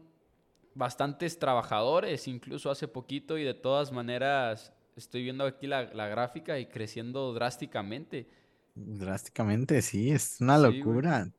bastantes 0.78 1.40
trabajadores, 1.40 2.28
incluso 2.28 2.72
hace 2.72 2.88
poquito, 2.88 3.38
y 3.38 3.44
de 3.44 3.54
todas 3.54 3.92
maneras 3.92 4.74
estoy 4.96 5.24
viendo 5.24 5.46
aquí 5.46 5.68
la, 5.68 5.84
la 5.94 6.08
gráfica 6.08 6.60
y 6.60 6.68
creciendo 6.68 7.34
drásticamente. 7.34 8.30
Drásticamente, 8.76 9.82
sí, 9.82 10.12
es 10.12 10.40
una 10.40 10.58
Sí, 10.64 10.84
locura. 10.84 11.32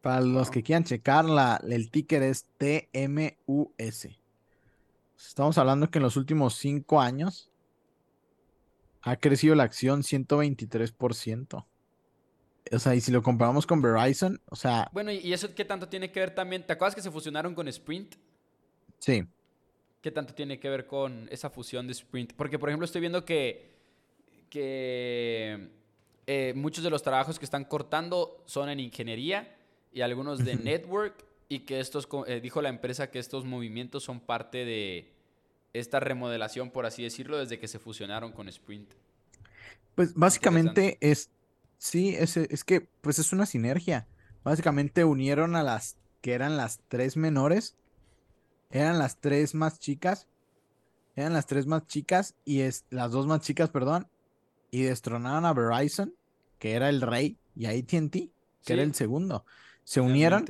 Para 0.00 0.20
los 0.22 0.50
que 0.50 0.62
quieran 0.62 0.84
checarla, 0.84 1.60
el 1.68 1.90
ticker 1.90 2.22
es 2.24 2.46
TMUS. 2.58 4.08
Estamos 5.18 5.58
hablando 5.58 5.90
que 5.90 5.98
en 5.98 6.04
los 6.04 6.16
últimos 6.16 6.54
cinco 6.56 7.00
años 7.00 7.50
ha 9.02 9.16
crecido 9.16 9.54
la 9.54 9.64
acción 9.64 10.02
123%. 10.02 11.68
O 12.72 12.78
sea, 12.78 12.94
y 12.94 13.00
si 13.00 13.12
lo 13.12 13.22
comparamos 13.22 13.66
con 13.66 13.82
Verizon, 13.82 14.40
o 14.46 14.56
sea, 14.56 14.90
Bueno, 14.90 15.12
¿y 15.12 15.18
y 15.18 15.32
eso 15.32 15.54
qué 15.54 15.64
tanto 15.64 15.88
tiene 15.88 16.10
que 16.10 16.20
ver 16.20 16.34
también? 16.34 16.66
¿Te 16.66 16.72
acuerdas 16.72 16.94
que 16.94 17.02
se 17.02 17.10
fusionaron 17.10 17.54
con 17.54 17.68
Sprint? 17.68 18.16
Sí, 18.98 19.24
¿Qué 20.00 20.12
tanto 20.12 20.32
tiene 20.32 20.60
que 20.60 20.68
ver 20.68 20.86
con 20.86 21.28
esa 21.30 21.50
fusión 21.50 21.86
de 21.86 21.92
Sprint? 21.92 22.32
Porque, 22.34 22.58
por 22.58 22.68
ejemplo, 22.68 22.84
estoy 22.84 23.00
viendo 23.00 23.24
que, 23.24 23.74
que 24.48 25.70
eh, 26.26 26.52
muchos 26.54 26.84
de 26.84 26.90
los 26.90 27.02
trabajos 27.02 27.38
que 27.38 27.44
están 27.44 27.64
cortando 27.64 28.42
son 28.46 28.68
en 28.68 28.78
ingeniería 28.78 29.56
y 29.92 30.02
algunos 30.02 30.44
de 30.44 30.54
network 30.56 31.24
y 31.48 31.60
que 31.60 31.80
estos, 31.80 32.06
eh, 32.28 32.40
dijo 32.40 32.62
la 32.62 32.68
empresa 32.68 33.10
que 33.10 33.18
estos 33.18 33.44
movimientos 33.44 34.04
son 34.04 34.20
parte 34.20 34.64
de 34.64 35.12
esta 35.72 35.98
remodelación, 35.98 36.70
por 36.70 36.86
así 36.86 37.02
decirlo, 37.02 37.38
desde 37.38 37.58
que 37.58 37.66
se 37.66 37.80
fusionaron 37.80 38.32
con 38.32 38.48
Sprint. 38.48 38.92
Pues 39.96 40.14
básicamente 40.14 40.96
es, 41.00 41.30
sí, 41.76 42.14
es, 42.14 42.36
es 42.36 42.62
que 42.62 42.82
pues 43.00 43.18
es 43.18 43.32
una 43.32 43.46
sinergia. 43.46 44.06
Básicamente 44.44 45.04
unieron 45.04 45.56
a 45.56 45.64
las 45.64 45.96
que 46.20 46.34
eran 46.34 46.56
las 46.56 46.80
tres 46.88 47.16
menores, 47.16 47.76
eran 48.70 48.98
las 48.98 49.18
tres 49.18 49.54
más 49.54 49.78
chicas, 49.78 50.28
eran 51.16 51.32
las 51.32 51.46
tres 51.46 51.66
más 51.66 51.86
chicas 51.86 52.34
y 52.44 52.60
es, 52.60 52.84
las 52.90 53.10
dos 53.10 53.26
más 53.26 53.40
chicas, 53.40 53.70
perdón, 53.70 54.08
y 54.70 54.82
destronaron 54.82 55.44
a 55.44 55.52
Verizon, 55.52 56.14
que 56.58 56.72
era 56.72 56.88
el 56.88 57.00
rey, 57.00 57.38
y 57.56 57.66
a 57.66 57.70
ATT, 57.70 58.12
que 58.64 58.72
era 58.72 58.82
el 58.82 58.94
segundo. 58.94 59.44
Se 59.84 60.00
unieron, 60.00 60.44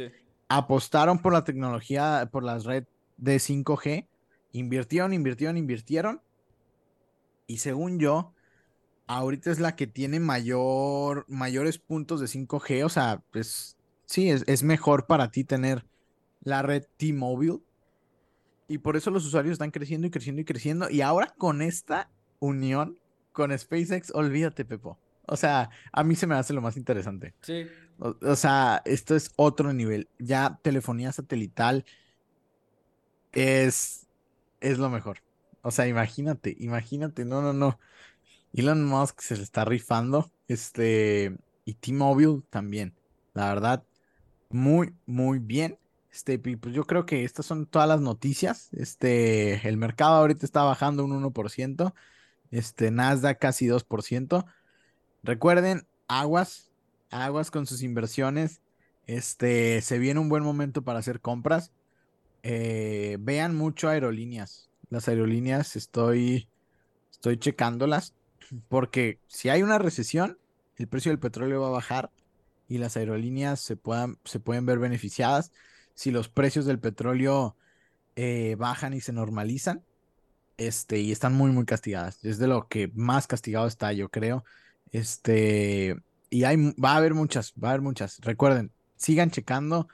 apostaron 0.49 1.21
por 1.21 1.33
la 1.33 1.45
tecnología, 1.45 2.29
por 2.31 2.43
las 2.43 2.65
redes 2.65 2.89
de 3.17 3.37
5G, 3.37 4.07
invirtieron, 4.53 5.13
invirtieron, 5.13 5.57
invirtieron, 5.57 6.21
y 7.47 7.59
según 7.59 7.99
yo, 7.99 8.35
ahorita 9.07 9.51
es 9.51 9.59
la 9.59 9.75
que 9.75 9.87
tiene 9.87 10.21
mayor, 10.21 11.25
mayores 11.29 11.79
puntos 11.79 12.21
de 12.21 12.27
5G, 12.27 12.85
o 12.85 12.89
sea, 12.89 13.23
pues 13.33 13.79
sí, 14.05 14.29
es, 14.31 14.45
es 14.47 14.63
mejor 14.63 15.07
para 15.07 15.31
ti 15.31 15.45
tener 15.45 15.87
la 16.43 16.63
red 16.63 16.85
T-Mobile. 16.99 17.61
Y 18.69 18.79
por 18.79 18.97
eso 18.97 19.11
los 19.11 19.25
usuarios 19.25 19.55
están 19.55 19.71
creciendo 19.71 20.07
y 20.07 20.11
creciendo 20.11 20.43
y 20.43 20.45
creciendo. 20.45 20.91
Y 20.91 21.01
ahora 21.01 21.35
con 21.39 21.63
esta 21.63 22.11
unión 22.39 22.99
con 23.33 23.57
SpaceX, 23.57 24.11
olvídate, 24.15 24.65
Pepo. 24.65 24.99
O 25.27 25.37
sea, 25.37 25.71
a 25.93 26.05
mí 26.05 26.17
se 26.17 26.27
me 26.27 26.35
hace 26.35 26.53
lo 26.53 26.61
más 26.61 26.77
interesante. 26.77 27.35
Sí. 27.43 27.67
O, 27.99 28.37
sea, 28.37 28.83
esto 28.85 29.15
es 29.15 29.31
otro 29.37 29.73
nivel. 29.73 30.09
Ya 30.19 30.59
telefonía 30.63 31.13
satelital 31.13 31.85
es, 33.33 34.07
es 34.61 34.79
lo 34.79 34.89
mejor. 34.89 35.19
O 35.63 35.71
sea, 35.71 35.87
imagínate, 35.87 36.57
imagínate, 36.59 37.25
no, 37.25 37.43
no, 37.43 37.53
no. 37.53 37.79
Elon 38.55 38.85
Musk 38.85 39.21
se 39.21 39.37
le 39.37 39.43
está 39.43 39.65
rifando. 39.65 40.31
Este, 40.47 41.37
y 41.65 41.75
T-Mobile 41.75 42.43
también. 42.51 42.95
La 43.35 43.49
verdad, 43.49 43.85
muy, 44.49 44.95
muy 45.07 45.39
bien. 45.39 45.79
Este, 46.19 46.37
pues 46.41 46.75
yo 46.75 46.85
creo 46.85 47.07
que 47.07 47.23
estas 47.23 47.47
son 47.47 47.65
todas 47.67 47.87
las 47.87 48.01
noticias. 48.01 48.71
Este, 48.73 49.69
el 49.69 49.77
mercado 49.77 50.17
ahorita 50.17 50.45
está 50.45 50.65
bajando 50.65 51.05
un 51.05 51.13
1%. 51.13 51.95
Este, 52.51 52.91
Nasdaq 52.91 53.39
casi 53.39 53.69
2%. 53.69 54.45
Recuerden, 55.23 55.87
aguas, 56.09 56.73
aguas 57.11 57.53
con 57.53 57.67
sus 57.67 57.83
inversiones. 57.83 58.63
Este, 59.07 59.81
se 59.81 60.01
viene 60.01 60.19
un 60.19 60.29
buen 60.29 60.43
momento 60.43 60.83
para 60.83 60.99
hacer 60.99 61.21
compras. 61.21 61.71
Eh, 62.43 63.17
vean 63.21 63.55
mucho 63.55 63.89
aerolíneas. 63.89 64.71
Las 64.91 65.07
aerolíneas 65.07 65.77
estoy, 65.77 66.49
estoy 67.13 67.39
checándolas 67.39 68.13
porque 68.67 69.21
si 69.29 69.51
hay 69.51 69.63
una 69.63 69.79
recesión, 69.79 70.37
el 70.75 70.89
precio 70.89 71.13
del 71.13 71.21
petróleo 71.21 71.61
va 71.61 71.69
a 71.69 71.71
bajar 71.71 72.11
y 72.67 72.79
las 72.79 72.97
aerolíneas 72.97 73.61
se, 73.61 73.77
puedan, 73.77 74.19
se 74.25 74.41
pueden 74.41 74.67
ver 74.67 74.81
beneficiadas. 74.81 75.53
Si 75.99 76.13
los 76.13 76.29
precios 76.29 76.65
del 76.65 76.79
petróleo 76.79 77.57
eh, 78.15 78.55
bajan 78.57 78.95
y 78.95 79.01
se 79.01 79.13
normalizan, 79.13 79.83
este, 80.57 81.01
y 81.01 81.11
están 81.11 81.35
muy, 81.35 81.51
muy 81.51 81.65
castigadas. 81.65 82.25
Es 82.25 82.39
de 82.39 82.47
lo 82.47 82.69
que 82.69 82.93
más 82.95 83.27
castigado 83.27 83.67
está, 83.67 83.93
yo 83.93 84.09
creo. 84.09 84.45
Este, 84.93 86.01
y 86.31 86.45
hay, 86.45 86.73
va 86.75 86.93
a 86.93 86.99
haber 86.99 87.15
muchas, 87.15 87.53
va 87.53 87.71
a 87.71 87.71
haber 87.73 87.81
muchas. 87.81 88.21
Recuerden, 88.21 88.71
sigan 88.95 89.33
checando 89.33 89.89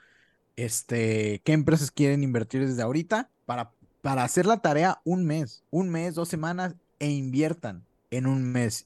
este, 0.55 1.41
qué 1.43 1.53
empresas 1.53 1.89
quieren 1.89 2.21
invertir 2.21 2.67
desde 2.67 2.83
ahorita 2.83 3.31
para, 3.47 3.71
para 4.03 4.23
hacer 4.23 4.45
la 4.45 4.57
tarea 4.57 5.01
un 5.05 5.25
mes, 5.25 5.63
un 5.71 5.89
mes, 5.89 6.13
dos 6.13 6.29
semanas 6.29 6.75
e 6.99 7.09
inviertan 7.09 7.83
en 8.11 8.27
un 8.27 8.43
mes 8.43 8.85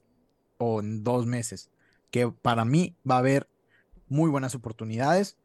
o 0.57 0.79
en 0.79 1.03
dos 1.03 1.25
meses, 1.25 1.69
que 2.11 2.31
para 2.31 2.63
mí 2.63 2.95
va 3.05 3.15
a 3.15 3.19
haber 3.19 3.49
muy 4.07 4.29
buenas 4.29 4.55
oportunidades. 4.55 5.35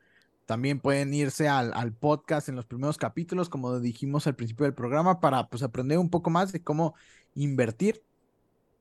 También 0.46 0.80
pueden 0.80 1.14
irse 1.14 1.48
al, 1.48 1.92
podcast 1.92 2.48
en 2.48 2.56
los 2.56 2.66
primeros 2.66 2.98
capítulos, 2.98 3.48
como 3.48 3.80
dijimos 3.80 4.26
al 4.26 4.34
principio 4.34 4.64
del 4.64 4.74
programa, 4.74 5.20
para 5.20 5.48
pues 5.48 5.62
aprender 5.62 5.98
un 5.98 6.10
poco 6.10 6.30
más 6.30 6.52
de 6.52 6.62
cómo 6.62 6.94
invertir. 7.34 8.02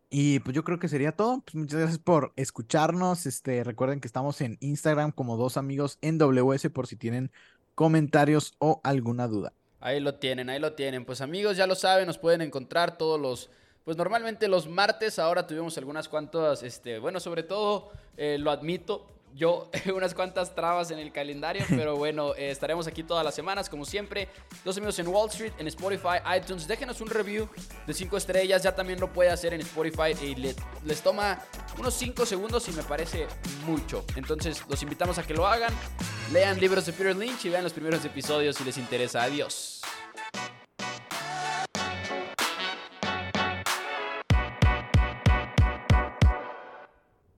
Y 0.10 0.40
pues 0.40 0.56
yo 0.56 0.64
creo 0.64 0.78
que 0.78 0.90
sería 0.90 1.14
todo. 1.14 1.42
Pues 1.42 1.56
muchas 1.56 1.80
gracias 1.80 2.00
por 2.00 2.34
escucharnos. 2.36 3.26
Este, 3.26 3.64
recuerden 3.64 4.00
que 4.00 4.08
estamos 4.08 4.42
en 4.42 4.58
Instagram 4.60 5.12
como 5.12 5.38
dos 5.38 5.58
amigos 5.58 5.98
en 6.02 6.18
WS 6.18 6.70
por 6.70 6.88
si 6.88 6.98
tienen 6.98 7.32
comentarios 7.76 8.54
o 8.60 8.82
alguna 8.84 9.28
duda. 9.28 9.54
Ahí 9.80 10.00
lo 10.00 10.16
tienen, 10.16 10.50
ahí 10.50 10.60
lo 10.60 10.74
tienen. 10.74 11.06
Pues 11.06 11.22
amigos, 11.22 11.58
ya 11.58 11.66
lo 11.66 11.76
saben, 11.76 12.08
nos 12.08 12.18
pueden 12.18 12.42
encontrar 12.42 12.98
todos 12.98 13.20
los 13.20 13.50
pues 13.84 13.98
normalmente 13.98 14.48
los 14.48 14.70
martes, 14.70 15.20
ahora 15.20 15.46
tuvimos 15.46 15.78
algunas 15.78 16.08
cuantas, 16.08 16.64
este, 16.64 17.00
bueno, 17.00 17.20
sobre 17.20 17.44
todo, 17.44 17.92
eh, 18.16 18.38
lo 18.40 18.52
admito, 18.52 19.06
yo 19.36 19.70
unas 19.96 20.14
cuantas 20.14 20.54
trabas 20.56 20.92
en 20.92 21.00
el 21.00 21.12
calendario, 21.12 21.66
pero 21.70 21.96
bueno, 21.96 22.36
eh, 22.36 22.52
estaremos 22.52 22.88
aquí 22.88 23.04
todas 23.04 23.24
las 23.24 23.36
semanas, 23.36 23.70
como 23.70 23.86
siempre. 23.86 24.30
Dos 24.64 24.78
amigos 24.78 24.98
en 25.00 25.08
Wall 25.08 25.30
Street, 25.30 25.54
en 25.58 25.68
Spotify, 25.68 26.18
iTunes. 26.38 26.68
Déjenos 26.68 27.02
un 27.02 27.10
review 27.10 27.48
de 27.86 27.94
5 27.94 28.18
estrellas, 28.18 28.64
ya 28.64 28.76
también 28.76 29.00
lo 29.00 29.12
puede 29.12 29.30
hacer 29.30 29.54
en 29.54 29.62
Spotify 29.62 30.14
y 30.22 30.36
les 30.36 31.02
toma 31.02 31.40
unos 31.78 31.94
5 31.96 32.26
segundos 32.26 32.68
y 32.70 32.72
me 32.72 32.84
parece 32.84 33.28
mucho. 33.66 34.06
Entonces, 34.16 34.64
los 34.68 34.82
invitamos 34.84 35.18
a 35.18 35.24
que 35.24 35.34
lo 35.34 35.48
hagan. 35.48 35.74
Lean 36.32 36.60
libros 36.60 36.86
de 36.86 36.94
Peter 36.94 37.16
Lynch 37.16 37.46
y 37.46 37.50
vean 37.50 37.64
los 37.64 37.74
primeros 37.74 38.04
episodios 38.06 38.56
si 38.56 38.64
les 38.64 38.78
interesa. 38.78 39.24
Adiós. 39.24 39.82